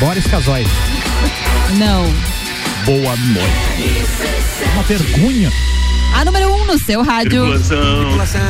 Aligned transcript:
Boris 0.00 0.26
Casoy. 0.26 0.66
Não. 1.76 2.06
Boa 2.86 3.14
noite. 3.16 4.02
Uma 4.72 4.82
vergonha. 4.82 5.52
A 6.14 6.24
número 6.24 6.48
1 6.48 6.54
um 6.54 6.64
no 6.64 6.78
seu 6.78 7.02
rádio. 7.02 7.44
Tripulação. 7.60 8.40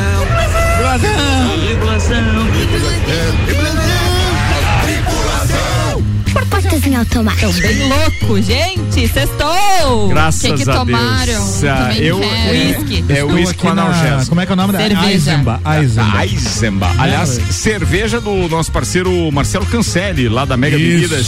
Portas 6.70 6.86
em 6.86 6.94
automático. 6.94 7.40
Tão 7.40 7.52
bem 7.60 7.88
louco, 7.88 8.42
gente. 8.42 9.08
Sextou. 9.08 10.08
Graças 10.08 10.40
que 10.42 10.52
que 10.64 10.70
a 10.70 10.74
tomaram? 10.74 11.24
Deus. 11.26 11.64
Ah, 11.64 11.76
Também 11.88 11.98
eu- 11.98 12.22
é- 12.22 12.50
whisky. 12.78 13.04
é 13.08 13.12
Estou 13.14 13.32
whisky 13.32 13.64
na- 13.64 13.70
analgésico. 13.72 14.28
Como 14.28 14.40
é 14.40 14.46
que 14.46 14.52
é 14.52 14.54
o 14.54 14.56
nome 14.56 14.72
da 14.72 14.78
Cerveja. 14.78 15.10
Eisenba. 15.10 15.60
Eisenba. 15.80 16.22
Eisenba. 16.24 16.90
Aliás, 16.96 17.38
É, 17.38 17.52
cerveja 17.52 18.20
do 18.20 18.48
nosso 18.48 18.70
parceiro 18.70 19.10
Marcelo 19.32 19.66
Cancelli, 19.66 20.28
lá 20.28 20.44
da 20.44 20.56
Mega 20.56 20.76
Isso. 20.76 21.08
Bebidas. 21.08 21.26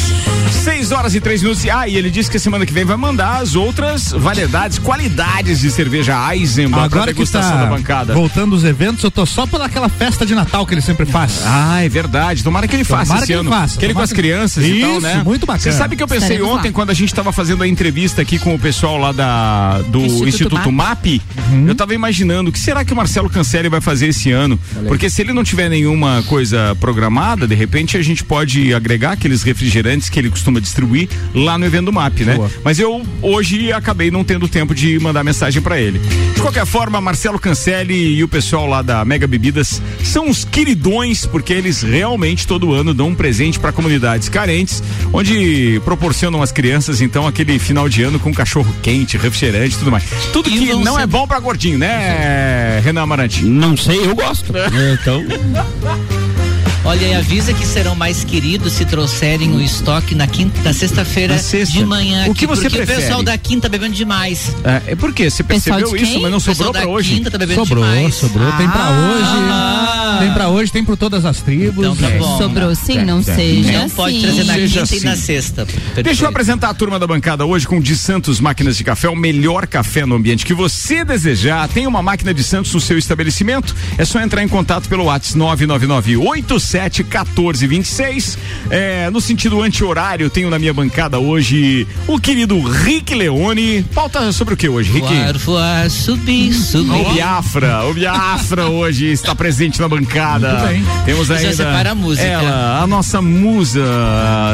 6 0.62 0.92
horas 0.92 1.14
e 1.14 1.20
3 1.20 1.42
minutos. 1.42 1.64
Ah, 1.68 1.88
e 1.88 1.96
ele 1.96 2.08
disse 2.10 2.30
que 2.30 2.38
semana 2.38 2.64
que 2.64 2.72
vem 2.72 2.84
vai 2.84 2.96
mandar 2.96 3.42
as 3.42 3.56
outras 3.56 4.12
variedades, 4.12 4.78
qualidades 4.78 5.58
de 5.60 5.70
cerveja 5.72 6.14
Eisenba 6.34 6.76
pra 6.76 6.84
Agora 6.84 7.06
que 7.08 7.14
degustação 7.14 7.52
tá 7.56 7.64
da 7.64 7.66
bancada. 7.66 8.14
voltando 8.14 8.54
os 8.54 8.62
eventos, 8.62 9.02
eu 9.02 9.10
tô 9.10 9.26
só 9.26 9.44
pelaquela 9.46 9.88
festa 9.88 10.24
de 10.24 10.34
Natal 10.36 10.64
que 10.66 10.74
ele 10.74 10.80
sempre 10.82 11.04
faz. 11.04 11.40
Ah, 11.44 11.82
é 11.82 11.88
verdade. 11.88 12.44
Tomara 12.44 12.68
que 12.68 12.76
ele 12.76 12.84
faça 12.84 13.04
Tomara 13.06 13.20
esse 13.20 13.26
que 13.26 13.32
ele 13.32 13.40
ano. 13.40 13.50
faça. 13.50 13.78
Que 13.78 13.84
ele 13.86 13.94
com 13.94 14.00
as 14.00 14.10
que- 14.10 14.16
crianças 14.16 14.64
e 14.64 14.80
tal, 14.80 14.90
Isso, 14.92 15.00
né? 15.00 15.22
Muito 15.32 15.46
bacana. 15.46 15.62
Você 15.72 15.72
sabe 15.72 15.96
que 15.96 16.02
eu 16.02 16.08
pensei 16.08 16.36
Estaremos 16.36 16.50
ontem, 16.58 16.68
lá. 16.68 16.74
quando 16.74 16.90
a 16.90 16.94
gente 16.94 17.12
tava 17.14 17.32
fazendo 17.32 17.62
a 17.62 17.68
entrevista 17.68 18.20
aqui 18.22 18.38
com 18.38 18.54
o 18.54 18.58
pessoal 18.58 18.98
lá 18.98 19.12
da, 19.12 19.78
do 19.82 20.00
Instituto, 20.00 20.28
Instituto 20.28 20.72
MAP, 20.72 21.20
Uhum. 21.50 21.68
eu 21.68 21.74
tava 21.74 21.94
imaginando 21.94 22.48
o 22.50 22.52
que 22.52 22.58
será 22.58 22.84
que 22.84 22.92
o 22.92 22.96
Marcelo 22.96 23.28
Cancelli 23.28 23.68
vai 23.68 23.80
fazer 23.80 24.06
esse 24.08 24.30
ano? 24.30 24.58
Porque 24.88 25.08
se 25.10 25.20
ele 25.22 25.32
não 25.32 25.44
tiver 25.44 25.68
nenhuma 25.68 26.22
coisa 26.26 26.74
programada, 26.80 27.46
de 27.46 27.54
repente 27.54 27.96
a 27.96 28.02
gente 28.02 28.24
pode 28.24 28.72
agregar 28.74 29.12
aqueles 29.12 29.42
refrigerantes 29.42 30.08
que 30.08 30.18
ele 30.18 30.30
costuma 30.30 30.60
distribuir 30.60 31.08
lá 31.34 31.58
no 31.58 31.64
evento 31.66 31.86
do 31.86 31.92
MAP, 31.92 32.20
né? 32.20 32.34
Boa. 32.36 32.50
Mas 32.64 32.78
eu 32.78 33.02
hoje 33.20 33.72
acabei 33.72 34.10
não 34.10 34.24
tendo 34.24 34.48
tempo 34.48 34.74
de 34.74 34.98
mandar 34.98 35.22
mensagem 35.24 35.60
pra 35.62 35.78
ele. 35.80 35.98
De 36.34 36.40
qualquer 36.40 36.64
forma, 36.66 37.00
Marcelo 37.00 37.38
Cancelli 37.38 38.16
e 38.16 38.24
o 38.24 38.28
pessoal 38.28 38.66
lá 38.66 38.80
da 38.82 39.04
Mega 39.04 39.26
Bebidas 39.26 39.80
são 40.02 40.28
os 40.30 40.44
queridões, 40.44 41.26
porque 41.26 41.52
eles 41.52 41.82
realmente 41.82 42.46
todo 42.46 42.72
ano 42.72 42.94
dão 42.94 43.08
um 43.08 43.14
presente 43.14 43.58
pra 43.60 43.72
comunidades 43.72 44.28
carentes, 44.28 44.82
onde 45.12 45.21
proporcionam 45.84 46.42
às 46.42 46.52
crianças 46.52 47.00
então 47.00 47.26
aquele 47.26 47.58
final 47.58 47.88
de 47.88 48.02
ano 48.02 48.18
com 48.18 48.32
cachorro 48.32 48.72
quente, 48.82 49.16
refrigerante 49.16 49.74
e 49.74 49.78
tudo 49.78 49.90
mais. 49.90 50.04
Tudo 50.32 50.50
que 50.50 50.72
não 50.74 50.96
ser- 50.96 51.02
é 51.02 51.06
bom 51.06 51.26
pra 51.26 51.38
gordinho, 51.40 51.78
né, 51.78 52.80
Renan 52.84 53.02
Amarante? 53.02 53.44
Não 53.44 53.76
sei, 53.76 54.04
eu 54.04 54.14
gosto. 54.14 54.52
Então. 55.00 55.22
Olha, 56.84 57.06
e 57.06 57.14
avisa 57.14 57.54
que 57.54 57.64
serão 57.64 57.94
mais 57.94 58.24
queridos 58.24 58.72
se 58.72 58.84
trouxerem 58.84 59.52
o 59.52 59.60
estoque 59.60 60.16
na 60.16 60.26
quinta, 60.26 60.60
na 60.62 60.72
sexta-feira 60.72 61.38
sexta. 61.38 61.78
de 61.78 61.86
manhã. 61.86 62.22
O 62.28 62.34
que 62.34 62.44
aqui, 62.44 62.46
você 62.46 62.62
porque 62.62 62.78
prefere? 62.78 62.98
o 62.98 63.02
pessoal 63.02 63.22
da 63.22 63.38
quinta 63.38 63.62
tá 63.62 63.68
bebendo 63.68 63.94
demais. 63.94 64.52
É, 64.64 64.92
é 64.92 64.96
por 64.96 65.12
quê? 65.14 65.30
Você 65.30 65.44
percebeu 65.44 65.96
isso, 65.96 66.20
mas 66.20 66.30
não 66.30 66.38
O 66.38 66.40
sobrou 66.40 66.72
da 66.72 66.80
pra 66.80 66.88
hoje? 66.88 67.14
quinta 67.14 67.30
tá 67.30 67.38
bebendo 67.38 67.60
Sobrou, 67.64 67.84
demais. 67.84 68.14
sobrou. 68.16 68.52
Tem 68.54 68.68
pra 68.68 68.80
Ah. 68.82 68.90
hoje. 68.90 70.22
Tem 70.24 70.32
pra 70.34 70.48
hoje, 70.48 70.72
tem 70.72 70.84
por 70.84 70.96
todas 70.96 71.24
as 71.24 71.40
tribos. 71.40 71.84
Então 71.84 71.96
tá 71.96 72.08
É. 72.10 72.18
bom. 72.18 72.36
Sobrou 72.38 72.74
sim, 72.74 72.98
É, 72.98 73.04
não 73.04 73.20
é. 73.20 73.22
seja 73.22 73.72
Não 73.72 73.84
assim. 73.86 73.94
pode 73.94 74.20
trazer 74.20 74.44
na 74.44 74.54
quinta 74.54 74.96
e 74.96 75.00
na 75.04 75.12
assim. 75.12 75.22
sexta. 75.22 75.66
Deixa 76.02 76.24
eu 76.24 76.28
apresentar 76.28 76.68
a 76.68 76.74
turma 76.74 76.98
da 76.98 77.06
bancada 77.06 77.46
hoje 77.46 77.66
com 77.66 77.80
de 77.80 77.96
Santos 77.96 78.40
Máquinas 78.40 78.76
de 78.76 78.82
Café, 78.84 79.08
o 79.08 79.14
melhor 79.16 79.66
café 79.68 80.04
no 80.04 80.16
ambiente 80.16 80.44
que 80.44 80.52
você 80.52 81.04
desejar. 81.04 81.68
Tem 81.68 81.86
uma 81.86 82.02
máquina 82.02 82.34
de 82.34 82.42
Santos 82.42 82.74
no 82.74 82.80
seu 82.80 82.98
estabelecimento? 82.98 83.74
É 83.96 84.04
só 84.04 84.20
entrar 84.20 84.42
em 84.42 84.48
contato 84.48 84.88
pelo 84.88 85.04
WhatsApp 85.04 85.38
999 85.38 86.16
87 86.72 87.04
14 87.04 87.66
26. 87.66 88.38
É, 88.70 89.10
no 89.10 89.20
sentido 89.20 89.60
anti-horário, 89.60 90.30
tenho 90.30 90.48
na 90.48 90.58
minha 90.58 90.72
bancada 90.72 91.18
hoje 91.18 91.86
o 92.06 92.18
querido 92.18 92.60
Rick 92.62 93.14
Leone. 93.14 93.84
Pauta 93.94 94.32
sobre 94.32 94.54
o 94.54 94.56
que 94.56 94.68
hoje, 94.68 94.90
Rick? 94.90 95.06
Voar, 95.06 95.38
voar, 95.38 95.90
subir, 95.90 96.54
subir. 96.54 96.90
O 96.90 97.12
Biafra, 97.12 97.84
o 97.84 97.94
Biafra 97.94 98.68
hoje 98.70 99.06
está 99.06 99.34
presente 99.34 99.80
na 99.80 99.88
bancada. 99.88 100.48
Muito 100.48 100.68
bem. 100.68 100.84
Temos 101.04 101.28
Já 101.28 101.36
ainda 101.36 101.52
separa 101.52 101.90
a 101.90 101.94
música. 101.94 102.26
ela, 102.26 102.82
a 102.82 102.86
nossa 102.86 103.20
musa 103.20 103.82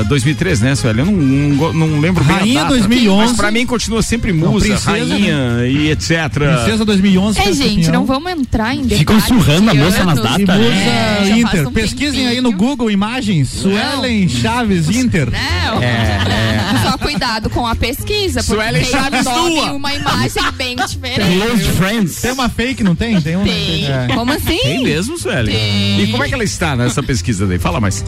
2003, 0.09 0.61
né, 0.61 0.75
Sueli? 0.75 1.01
Eu 1.01 1.07
não, 1.07 1.13
não, 1.13 1.73
não 1.73 2.01
lembro 2.01 2.25
bem 2.25 2.37
Rainha 2.37 2.61
a 2.61 2.65
data. 2.65 2.77
2011. 2.77 3.29
Mas 3.29 3.37
pra 3.37 3.51
mim 3.51 3.67
continua 3.67 4.03
sempre 4.03 4.33
Não, 4.33 4.53
musa, 4.53 4.67
princesa, 4.67 4.91
rainha 4.91 5.67
e 5.67 5.91
etc. 5.91 6.11
Princesa 6.33 6.85
2011. 6.85 7.39
É, 7.39 7.53
gente, 7.53 7.77
campeão. 7.87 7.93
não 7.93 8.07
vamos 8.07 8.33
entrar 8.33 8.75
em 8.75 8.83
detalhes. 8.83 8.99
Ficam 8.99 9.21
surrando 9.21 9.71
a 9.71 9.75
moça 9.75 10.05
nas 10.05 10.17
datas, 10.21 10.39
né? 10.41 10.57
musa 10.57 10.69
É, 10.75 11.27
já 11.29 11.37
Inter. 11.39 11.69
um 11.69 11.73
Pesquisem 12.09 12.27
aí 12.29 12.41
no. 12.41 12.53
Google 12.53 12.91
imagens. 12.91 13.49
Suelen 13.51 14.29
Chaves 14.29 14.89
Inter. 14.91 15.29
Não. 15.31 16.91
Só 16.91 16.99
cuidado 16.99 17.49
com 17.51 17.67
a 17.67 17.75
pesquisa, 17.77 18.43
porque 18.43 18.61
Suelen 18.63 18.83
tem 18.83 18.91
Chaves 18.91 19.27
um 19.27 19.31
nome 19.35 19.55
nua. 19.57 19.73
uma 19.73 19.95
imagem 19.95 20.43
bem 20.57 20.77
diferente. 20.87 21.39
Close 21.47 21.65
friends. 21.77 22.21
Tem 22.21 22.33
uma 22.33 22.49
fake, 22.49 22.83
não 22.83 22.95
tem? 22.95 23.21
Tem 23.21 23.37
uma. 23.37 23.45
Tem. 23.45 23.87
É. 23.87 24.09
Como 24.15 24.33
assim? 24.33 24.59
Tem 24.59 24.83
mesmo, 24.83 25.17
Sueli? 25.19 25.53
Tem. 25.53 26.01
E 26.03 26.07
como 26.11 26.25
é 26.25 26.29
que 26.29 26.35
ela 26.35 26.45
está 26.45 26.75
nessa 26.75 27.03
pesquisa 27.03 27.47
daí? 27.47 27.59
Fala 27.59 27.81
mais. 27.81 28.05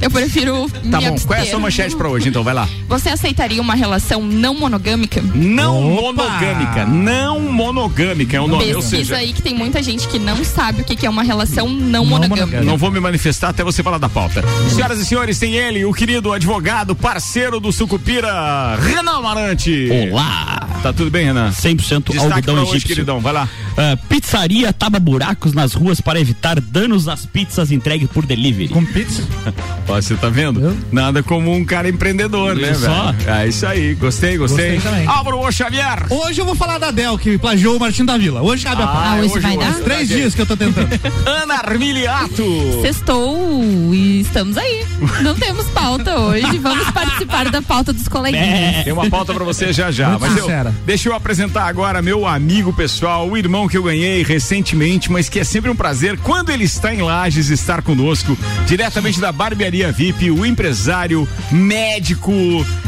Eu 0.00 0.10
prefiro 0.10 0.68
Tá 0.90 1.00
bom, 1.00 1.16
qual 1.26 1.34
é 1.34 1.38
a 1.38 1.40
abster. 1.42 1.46
sua 1.50 1.60
manchete 1.60 1.96
pra 1.96 2.08
hoje, 2.08 2.28
então? 2.28 2.42
Vai 2.42 2.54
lá. 2.54 2.68
Você 2.88 3.08
aceitaria 3.10 3.60
uma 3.60 3.74
relação 3.74 4.22
não 4.22 4.54
monogâmica? 4.54 5.22
Não 5.34 5.94
Opa! 5.96 6.22
monogâmica. 6.24 6.86
Não 6.86 7.40
monogâmica 7.40 8.36
é 8.36 8.40
o 8.40 8.46
nome. 8.48 8.64
Ou 8.74 8.80
Pesquisa 8.82 8.96
seja, 8.96 9.16
aí 9.16 9.32
que 9.32 9.42
tem 9.42 9.54
muita 9.54 9.82
gente 9.82 10.08
que 10.08 10.18
não 10.18 10.44
sabe 10.44 10.82
o 10.82 10.84
que 10.84 10.96
que 10.96 11.06
é 11.06 11.10
uma 11.10 11.22
relação 11.22 11.68
não, 11.68 12.02
Não 12.02 12.04
monogâmica. 12.06 12.36
monogâmica. 12.46 12.62
Não 12.70 12.76
vou 12.76 12.90
me 12.90 12.98
manifestar 13.02 13.48
até 13.50 13.62
você 13.62 13.82
falar 13.82 13.98
da 13.98 14.08
pauta. 14.08 14.42
Senhoras 14.70 14.98
e 14.98 15.04
senhores, 15.04 15.38
tem 15.38 15.54
ele, 15.56 15.84
o 15.84 15.92
querido 15.92 16.32
advogado, 16.32 16.94
parceiro 16.94 17.60
do 17.60 17.72
Sucupira, 17.72 18.76
Renan 18.76 19.18
Amarante. 19.18 19.88
Olá. 20.10 20.68
Tá 20.82 20.92
tudo 20.92 21.10
bem, 21.10 21.26
Renan? 21.26 21.50
100% 21.50 21.76
Destaque 21.76 22.18
algodão 22.18 22.54
pra 22.54 22.62
hoje, 22.62 22.70
egípcio. 22.72 22.88
queridão. 22.88 23.20
Vai 23.20 23.32
lá. 23.32 23.48
Ah, 23.76 23.96
pizzaria 24.08 24.72
tapa 24.72 24.98
buracos 24.98 25.52
nas 25.52 25.72
ruas 25.72 26.00
para 26.00 26.20
evitar 26.20 26.60
danos 26.60 27.08
às 27.08 27.24
pizzas 27.24 27.70
entregues 27.70 28.08
por 28.10 28.26
delivery. 28.26 28.68
Com 28.68 28.84
pizza. 28.84 29.22
Ó, 29.88 29.94
você 30.00 30.14
tá 30.14 30.28
vendo? 30.28 30.60
Eu? 30.60 30.76
Nada 30.90 31.22
como 31.22 31.52
um 31.52 31.64
cara 31.64 31.88
empreendedor, 31.88 32.54
né, 32.54 32.74
só. 32.74 33.12
velho? 33.12 33.30
É 33.30 33.48
isso 33.48 33.66
aí. 33.66 33.94
Gostei, 33.94 34.36
gostei. 34.36 34.74
Gostei. 34.74 35.06
Álvaro 35.06 35.40
Ô 35.40 35.50
Xavier. 35.50 36.06
Hoje 36.10 36.40
eu 36.40 36.44
vou 36.44 36.54
falar 36.54 36.78
da 36.78 36.90
Del, 36.90 37.18
que 37.18 37.38
plagiou 37.38 37.76
o 37.76 37.80
Martim 37.80 38.04
da 38.04 38.16
Vila. 38.16 38.42
Hoje 38.42 38.64
cabe 38.64 38.82
a 38.82 38.86
pau. 38.86 39.02
Ah, 39.02 39.16
hoje 39.16 39.38
vai 39.40 39.54
eu 39.54 39.60
dar? 39.60 39.74
Três 39.80 40.08
dias 40.08 40.34
que 40.34 40.42
eu 40.42 40.46
tô 40.46 40.56
tentando. 40.56 40.88
Ana 41.26 41.54
Armiliato. 41.54 42.44
Sextou 42.82 43.64
e 43.92 44.20
estamos 44.20 44.56
aí. 44.56 44.86
Não 45.22 45.34
temos 45.34 45.66
pauta 45.70 46.18
hoje. 46.18 46.58
Vamos 46.58 46.90
participar 46.90 47.50
da 47.50 47.62
pauta 47.62 47.92
dos 47.92 48.08
coleguinhas. 48.08 48.84
Tem 48.84 48.92
uma 48.92 49.08
pauta 49.08 49.34
pra 49.34 49.44
você 49.44 49.72
já 49.72 49.90
já. 49.90 50.10
Muito 50.10 50.20
mas 50.20 50.36
eu, 50.36 50.48
deixa 50.84 51.08
eu 51.08 51.14
apresentar 51.14 51.66
agora 51.66 52.00
meu 52.02 52.26
amigo 52.26 52.72
pessoal, 52.72 53.28
o 53.28 53.36
irmão 53.36 53.61
que 53.68 53.76
eu 53.76 53.82
ganhei 53.82 54.22
recentemente, 54.22 55.10
mas 55.10 55.28
que 55.28 55.38
é 55.38 55.44
sempre 55.44 55.70
um 55.70 55.76
prazer 55.76 56.18
quando 56.18 56.50
ele 56.50 56.64
está 56.64 56.94
em 56.94 57.02
Lages 57.02 57.48
estar 57.48 57.82
conosco, 57.82 58.36
diretamente 58.66 59.20
da 59.20 59.32
Barbearia 59.32 59.90
VIP, 59.92 60.30
o 60.30 60.44
empresário, 60.44 61.28
médico 61.50 62.32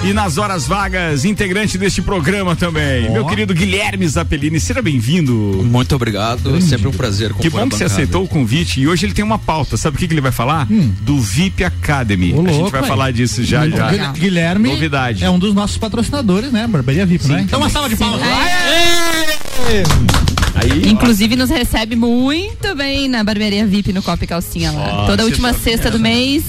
e 0.05 0.13
nas 0.13 0.39
horas 0.39 0.67
vagas, 0.67 1.25
integrante 1.25 1.77
deste 1.79 2.03
programa 2.03 2.55
também. 2.57 3.09
Ó. 3.09 3.13
Meu 3.13 3.27
querido 3.27 3.55
Guilherme 3.55 4.07
Zappellini, 4.07 4.61
seja 4.61 4.83
bem-vindo. 4.83 5.33
Muito 5.65 5.95
obrigado, 5.95 6.57
é 6.57 6.61
sempre 6.61 6.89
um 6.89 6.93
prazer 6.93 7.33
Que 7.35 7.51
bom 7.51 7.69
que 7.69 7.77
você 7.77 7.85
aceitou 7.85 8.25
o 8.25 8.29
convite 8.29 8.81
e 8.81 8.89
hoje 8.89 9.07
ele 9.07 9.13
tem 9.15 9.25
uma 9.25 9.39
pauta. 9.39 9.77
Sabe 9.77 9.97
o 9.97 9.99
que, 9.99 10.07
que 10.07 10.15
ele 10.15 10.21
vai 10.21 10.33
falar? 10.33 10.67
Do 11.03 11.21
VIP 11.21 11.65
Academy. 11.65 12.33
Ô, 12.33 12.41
a 12.41 12.45
gente 12.45 12.53
louco, 12.57 12.71
vai 12.71 12.83
aí. 12.83 12.89
falar 12.89 13.13
disso 13.13 13.43
já 13.45 13.61
Muito 13.61 13.77
já. 13.77 13.91
legal. 13.91 14.13
Guilherme 14.13 14.69
Novidade. 14.71 15.25
é 15.25 15.31
um 15.31 15.39
dos 15.39 15.55
nossos 15.55 15.77
patrocinadores, 15.79 16.53
né? 16.53 16.67
Barbearia 16.67 17.07
VIP, 17.07 17.27
né? 17.29 17.43
Então 17.43 17.59
uma 17.61 17.71
salva 17.71 17.89
de 17.89 17.97
palmas. 17.97 18.21
Aí, 20.71 20.91
Inclusive 20.91 21.37
nos 21.37 21.51
recebe 21.51 21.95
muito 21.97 22.75
bem 22.75 23.09
na 23.09 23.23
barbearia 23.23 23.67
VIP 23.67 23.93
no 23.93 24.03
Copa 24.03 24.25
e 24.25 24.27
Calcinha 24.27 24.73
lá. 24.73 25.03
Ó, 25.03 25.07
Toda 25.07 25.25
última 25.25 25.53
sexta- 25.53 25.91
do 25.91 25.99
mês. 25.99 26.43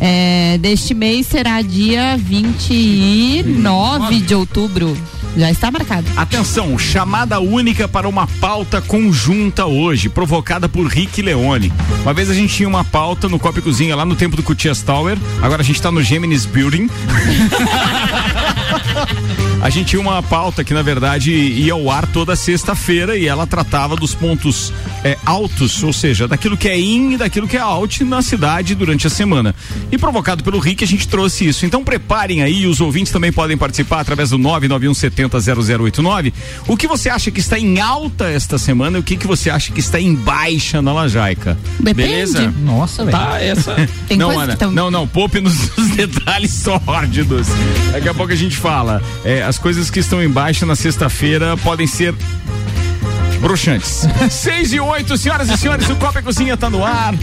é, 0.00 0.58
deste 0.58 0.94
mês 0.94 1.26
será 1.26 1.60
dia 1.62 2.16
29 2.18 4.20
de 4.20 4.34
outubro. 4.34 4.96
Já 5.36 5.50
está 5.50 5.70
marcado. 5.70 6.06
Atenção, 6.16 6.78
chamada 6.78 7.38
única 7.40 7.86
para 7.86 8.08
uma 8.08 8.26
pauta 8.26 8.80
conjunta 8.80 9.66
hoje, 9.66 10.08
provocada 10.08 10.66
por 10.66 10.86
Rick 10.86 11.20
Leone. 11.20 11.70
Uma 12.02 12.14
vez 12.14 12.30
a 12.30 12.34
gente 12.34 12.54
tinha 12.54 12.66
uma 12.68 12.82
pauta 12.82 13.28
no 13.28 13.38
Copa 13.38 13.58
e 13.58 13.62
Cozinha 13.62 13.94
lá 13.94 14.06
no 14.06 14.16
tempo 14.16 14.34
do 14.34 14.42
Cutias 14.42 14.80
Tower, 14.80 15.18
agora 15.42 15.60
a 15.60 15.64
gente 15.64 15.82
tá 15.82 15.92
no 15.92 16.02
Geminis 16.02 16.46
Building. 16.46 16.88
A 19.60 19.70
gente 19.70 19.88
tinha 19.88 20.00
uma 20.00 20.22
pauta 20.22 20.62
que, 20.62 20.72
na 20.74 20.82
verdade, 20.82 21.32
ia 21.32 21.72
ao 21.72 21.90
ar 21.90 22.06
toda 22.06 22.36
sexta-feira 22.36 23.16
e 23.16 23.26
ela 23.26 23.46
tratava 23.46 23.96
dos 23.96 24.14
pontos 24.14 24.72
é, 25.02 25.16
altos, 25.24 25.82
ou 25.82 25.92
seja, 25.92 26.28
daquilo 26.28 26.56
que 26.56 26.68
é 26.68 26.78
in 26.78 27.12
e 27.12 27.16
daquilo 27.16 27.48
que 27.48 27.56
é 27.56 27.60
out 27.60 28.04
na 28.04 28.22
cidade 28.22 28.74
durante 28.74 29.06
a 29.06 29.10
semana. 29.10 29.54
E 29.90 29.98
provocado 29.98 30.44
pelo 30.44 30.58
Rick, 30.58 30.84
a 30.84 30.86
gente 30.86 31.08
trouxe 31.08 31.46
isso. 31.48 31.64
Então 31.66 31.82
preparem 31.82 32.42
aí, 32.42 32.66
os 32.66 32.80
ouvintes 32.80 33.12
também 33.12 33.32
podem 33.32 33.56
participar 33.56 34.00
através 34.00 34.30
do 34.30 34.38
991 34.38 34.94
70 34.94 35.38
0089. 35.40 36.32
O 36.68 36.76
que 36.76 36.86
você 36.86 37.08
acha 37.08 37.30
que 37.30 37.40
está 37.40 37.58
em 37.58 37.80
alta 37.80 38.28
esta 38.28 38.58
semana 38.58 38.98
e 38.98 39.00
o 39.00 39.02
que, 39.02 39.16
que 39.16 39.26
você 39.26 39.50
acha 39.50 39.72
que 39.72 39.80
está 39.80 40.00
em 40.00 40.14
baixa 40.14 40.80
na 40.82 40.92
Lajaica? 40.92 41.58
Depende. 41.80 42.08
Beleza? 42.08 42.54
Nossa, 42.62 43.04
velho. 43.04 43.16
Tá, 43.16 43.42
essa. 43.42 43.74
Tem 44.06 44.16
não, 44.16 44.38
Ana, 44.38 44.56
tão- 44.56 44.70
não, 44.70 44.90
não, 44.90 45.08
poupe 45.08 45.40
nos, 45.40 45.70
nos 45.76 45.88
detalhes 45.90 46.52
sórdidos. 46.52 47.48
Daqui 47.90 48.08
a 48.08 48.14
pouco 48.14 48.32
a 48.32 48.36
gente 48.36 48.56
fala. 48.56 48.75
É, 49.24 49.42
as 49.42 49.58
coisas 49.58 49.90
que 49.90 50.00
estão 50.00 50.22
em 50.22 50.28
baixa 50.28 50.66
na 50.66 50.76
sexta-feira 50.76 51.56
podem 51.58 51.86
ser 51.86 52.14
broxantes. 53.40 54.06
6 54.30 54.72
e 54.74 54.80
8, 54.80 55.16
senhoras 55.16 55.48
e 55.50 55.56
senhores, 55.56 55.88
o 55.88 55.96
Copa 55.96 56.20
e 56.20 56.22
Cozinha 56.22 56.56
tá 56.56 56.68
no 56.70 56.84
ar. 56.84 57.14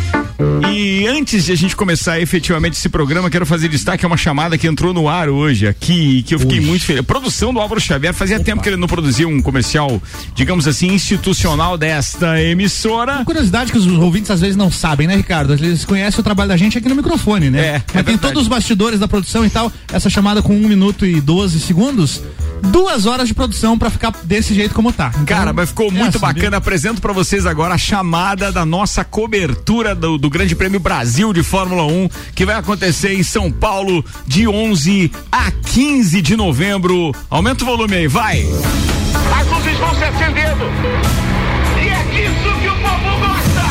E 0.71 1.07
antes 1.07 1.45
de 1.45 1.51
a 1.51 1.55
gente 1.55 1.75
começar 1.75 2.19
efetivamente 2.19 2.73
esse 2.73 2.89
programa, 2.89 3.29
quero 3.29 3.45
fazer 3.45 3.67
destaque 3.67 4.05
a 4.05 4.07
uma 4.07 4.17
chamada 4.17 4.57
que 4.57 4.67
entrou 4.67 4.93
no 4.93 5.07
ar 5.07 5.29
hoje 5.29 5.67
aqui, 5.67 6.23
que 6.23 6.33
eu 6.33 6.39
fiquei 6.39 6.59
muito 6.59 6.83
feliz. 6.83 7.03
Produção 7.05 7.53
do 7.53 7.59
Álvaro 7.59 7.79
Xavier, 7.79 8.13
fazia 8.13 8.39
tempo 8.39 8.61
que 8.61 8.69
ele 8.69 8.77
não 8.77 8.87
produzia 8.87 9.27
um 9.27 9.41
comercial, 9.41 10.01
digamos 10.33 10.67
assim, 10.67 10.87
institucional 10.87 11.77
desta 11.77 12.41
emissora. 12.41 13.13
Uma 13.13 13.25
curiosidade 13.25 13.71
que 13.71 13.77
os 13.77 13.85
ouvintes 13.87 14.31
às 14.31 14.41
vezes 14.41 14.55
não 14.55 14.71
sabem, 14.71 15.07
né, 15.07 15.15
Ricardo? 15.15 15.53
Eles 15.53 15.85
conhecem 15.85 16.19
o 16.19 16.23
trabalho 16.23 16.49
da 16.49 16.57
gente 16.57 16.77
aqui 16.77 16.89
no 16.89 16.95
microfone, 16.95 17.49
né? 17.49 17.59
É, 17.59 17.63
é 17.63 17.71
Mas 17.71 17.85
tem 17.87 18.03
verdade. 18.03 18.21
todos 18.21 18.43
os 18.43 18.47
bastidores 18.47 18.99
da 18.99 19.07
produção 19.07 19.45
e 19.45 19.49
tal. 19.49 19.71
Essa 19.91 20.09
chamada 20.09 20.41
com 20.41 20.53
1 20.53 20.67
minuto 20.67 21.05
e 21.05 21.21
12 21.21 21.59
segundos, 21.59 22.21
duas 22.61 23.05
horas 23.05 23.27
de 23.27 23.33
produção 23.33 23.77
pra 23.77 23.89
ficar 23.89 24.11
desse 24.23 24.53
jeito 24.53 24.73
como 24.73 24.91
tá. 24.91 25.09
Então, 25.13 25.25
Cara, 25.25 25.53
mas 25.53 25.69
ficou 25.69 25.87
é 25.87 25.91
muito 26.03 26.19
bacana. 26.19 26.57
Apresento 26.57 27.01
pra 27.01 27.13
vocês 27.13 27.45
agora 27.45 27.75
a 27.75 27.77
chamada 27.77 28.51
da 28.51 28.65
nossa 28.65 29.03
cobertura 29.03 29.95
do, 29.95 30.17
do 30.17 30.29
Grande 30.29 30.55
Prêmio 30.55 30.79
Brasil 30.79 31.33
de 31.33 31.43
Fórmula 31.43 31.83
1, 31.83 32.09
que 32.35 32.45
vai 32.45 32.55
acontecer 32.55 33.13
em 33.13 33.23
São 33.23 33.51
Paulo 33.51 34.03
de 34.25 34.47
11 34.47 35.11
a 35.31 35.51
15 35.51 36.21
de 36.21 36.35
novembro. 36.35 37.13
Aumenta 37.29 37.63
o 37.63 37.67
volume 37.67 37.95
aí, 37.95 38.07
vai. 38.07 38.45
As 39.39 39.47
luzes 39.47 39.77
vão 39.77 39.95
se 39.95 40.03
acendendo. 40.03 40.65
E 41.81 41.87
é 41.87 42.03
disso 42.11 42.59
que 42.59 42.67
o 42.67 42.75
povo 42.75 43.19
gosta. 43.19 43.63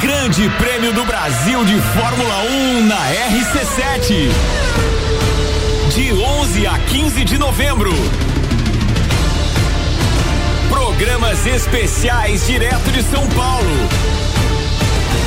Grande 0.00 0.50
Prêmio 0.58 0.92
do 0.92 1.04
Brasil 1.04 1.64
de 1.64 1.80
Fórmula 1.80 2.42
1 2.50 2.86
na 2.86 2.96
RC7. 2.96 4.30
De 5.94 6.12
11 6.12 6.66
a 6.66 6.78
15 6.78 7.24
de 7.24 7.38
novembro. 7.38 7.92
Programas 10.96 11.44
especiais 11.44 12.46
direto 12.46 12.92
de 12.92 13.02
São 13.02 13.26
Paulo. 13.30 13.68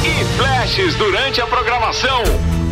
E 0.02 0.38
flashes 0.38 0.96
durante 0.96 1.42
a 1.42 1.48
programação. 1.48 2.24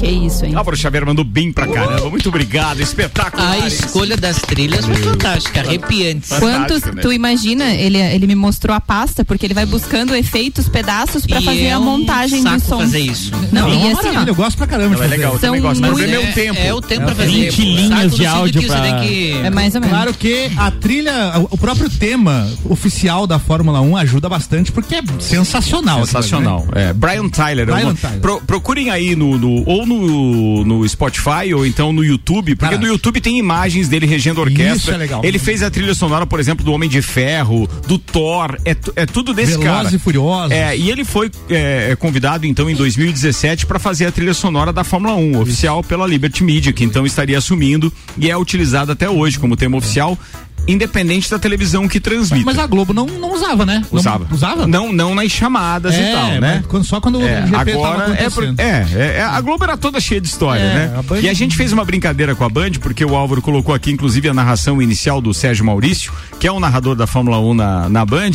Que 0.00 0.06
isso, 0.08 0.46
hein? 0.46 0.54
Álvaro 0.54 0.76
Xavier 0.76 1.04
mandou 1.04 1.24
bem 1.24 1.52
pra 1.52 1.66
caramba. 1.66 2.08
Muito 2.08 2.28
obrigado, 2.30 2.80
espetacular. 2.80 3.62
A 3.62 3.66
escolha 3.68 4.16
das 4.16 4.38
trilhas 4.40 4.86
foi 4.86 4.94
fantástica, 4.96 5.60
arrepiantes. 5.60 6.30
Quantos, 6.30 6.50
Fantástico, 6.50 6.96
né? 6.96 7.02
tu 7.02 7.12
imagina, 7.12 7.64
ele, 7.74 7.98
ele 7.98 8.26
me 8.26 8.34
mostrou 8.34 8.74
a 8.74 8.80
pasta, 8.80 9.24
porque 9.24 9.44
ele 9.46 9.52
vai 9.54 9.66
buscando 9.66 10.14
efeitos, 10.14 10.68
pedaços 10.68 11.26
pra 11.26 11.40
E 11.40 11.44
fazer 11.44 11.64
é 11.64 11.72
a 11.72 11.78
um 11.78 11.84
montagem 11.84 12.42
saco 12.42 12.56
do 12.60 12.66
som. 12.66 12.78
fazer 12.78 13.00
isso. 13.00 13.30
Não, 13.52 13.68
Não, 13.68 13.68
é 13.68 13.74
e 13.74 13.76
uma 13.76 13.86
assim, 13.98 14.08
maravilha, 14.08 14.30
eu 14.30 14.34
ó. 14.34 14.36
gosto 14.36 14.56
pra 14.56 14.66
caramba 14.66 14.88
de 14.88 14.94
É 14.94 15.04
fazer. 15.04 15.10
legal, 15.16 15.32
eu 15.34 15.38
São 15.38 15.48
também 15.48 15.60
gosto. 15.60 15.80
Mas 15.82 15.90
o 15.90 15.92
muito- 15.92 16.06
problema 16.08 16.22
é 16.22 16.26
o 16.26 16.28
É- 16.28 16.32
tempo. 16.32 16.58
É, 16.60 16.74
o 16.74 16.80
tempo 16.80 17.04
pra 17.04 17.14
fazer. 17.14 17.28
20 17.30 17.56
pô. 17.56 17.62
linhas 17.62 18.14
de 18.16 18.26
áudio 18.26 18.62
pra- 18.66 19.00
que... 19.00 19.32
É 19.44 19.50
mais 19.50 19.74
ou 19.74 19.80
menos. 19.82 19.94
Claro 19.96 20.14
que 20.14 20.50
a 20.56 20.70
trilha, 20.70 21.12
o 21.50 21.58
próprio 21.58 21.90
tema 21.90 22.48
oficial 22.64 23.26
da 23.26 23.38
Fórmula 23.38 23.82
1 23.82 23.96
ajuda 23.98 24.28
bastante 24.30 24.72
porque 24.72 24.94
é 24.94 25.02
sensacional. 25.18 26.06
Sensacional. 26.06 26.66
né? 26.74 26.88
É, 26.88 26.92
Brian 26.94 27.28
Tyler. 27.28 27.68
é 27.68 27.72
Brian 27.72 27.84
uma- 27.88 27.94
Tyler. 27.94 28.20
pro- 28.20 28.40
procurem 28.46 28.88
aí 28.90 29.14
no, 29.14 29.36
no- 29.38 29.62
ou 29.68 29.89
no, 29.98 30.64
no 30.64 30.88
Spotify 30.88 31.52
ou 31.54 31.66
então 31.66 31.92
no 31.92 32.04
YouTube, 32.04 32.54
porque 32.54 32.74
Cara, 32.74 32.80
no 32.80 32.86
YouTube 32.86 33.20
tem 33.20 33.38
imagens 33.38 33.88
dele 33.88 34.06
regendo 34.06 34.40
a 34.40 34.44
orquestra. 34.44 34.76
Isso 34.76 34.90
é 34.90 34.96
legal. 34.96 35.20
Ele 35.24 35.38
fez 35.38 35.62
a 35.62 35.70
trilha 35.70 35.94
sonora, 35.94 36.26
por 36.26 36.40
exemplo, 36.40 36.64
do 36.64 36.72
Homem 36.72 36.88
de 36.88 37.02
Ferro, 37.02 37.68
do 37.86 37.98
Thor, 37.98 38.56
é, 38.64 38.76
é 38.96 39.06
tudo 39.06 39.32
desse 39.32 39.52
Velozes 39.52 39.82
cara. 39.82 39.96
e 39.96 39.98
Furiosos. 39.98 40.52
É, 40.52 40.76
e 40.76 40.90
ele 40.90 41.04
foi 41.04 41.30
é, 41.48 41.96
convidado 41.96 42.46
então 42.46 42.68
em 42.68 42.74
2017 42.74 43.66
para 43.66 43.78
fazer 43.78 44.06
a 44.06 44.12
trilha 44.12 44.34
sonora 44.34 44.72
da 44.72 44.84
Fórmula 44.84 45.14
1, 45.14 45.40
oficial 45.40 45.82
pela 45.82 46.06
Liberty 46.06 46.42
Media, 46.42 46.72
que 46.72 46.84
então 46.84 47.06
estaria 47.06 47.38
assumindo 47.38 47.92
e 48.16 48.30
é 48.30 48.36
utilizada 48.36 48.92
até 48.92 49.08
hoje 49.08 49.38
como 49.38 49.56
tema 49.56 49.76
oficial. 49.76 50.18
Independente 50.66 51.28
da 51.30 51.38
televisão 51.38 51.88
que 51.88 51.98
transmite. 51.98 52.44
Mas 52.44 52.58
a 52.58 52.66
Globo 52.66 52.92
não, 52.92 53.06
não 53.06 53.32
usava, 53.34 53.66
né? 53.66 53.82
Não- 53.90 53.98
Usava. 53.98 54.26
usava? 54.30 54.66
Não, 54.66 54.92
não 54.92 55.14
nas 55.14 55.30
chamadas 55.32 55.94
é, 55.94 56.10
e 56.10 56.14
tal, 56.14 56.30
né? 56.40 56.64
quando- 56.68 56.84
só 56.84 57.00
quando 57.00 57.20
É, 57.26 57.42
o 57.44 57.46
GP 57.48 57.72
agora 57.72 58.14
é, 58.14 58.30
por- 58.30 58.44
é, 58.44 58.54
é, 58.58 58.86
é, 59.18 59.22
a 59.22 59.40
Globo 59.40 59.64
era 59.64 59.76
toda 59.76 59.98
cheia 60.00 60.20
de 60.20 60.28
história, 60.28 60.60
É, 60.62 60.74
né? 60.74 61.00
a 61.12 61.18
E 61.20 61.28
a 61.28 61.32
gente 61.34 61.56
fez 61.56 61.72
uma 61.72 61.84
brincadeira 61.84 62.34
com 62.34 62.44
a 62.44 62.48
Band, 62.48 62.72
porque 62.80 63.04
o 63.04 63.16
Álvaro 63.16 63.42
colocou 63.42 63.74
aqui, 63.74 63.90
inclusive, 63.90 64.28
a 64.28 64.34
narração 64.34 64.80
inicial 64.80 65.20
do 65.20 65.34
Sérgio 65.34 65.64
Maurício, 65.64 66.12
que 66.38 66.46
é 66.46 66.52
o 66.52 66.60
narrador 66.60 66.94
da 66.94 67.06
Fórmula 67.06 67.38
1 67.40 67.54
na, 67.54 67.88
na 67.88 68.04
Band, 68.06 68.30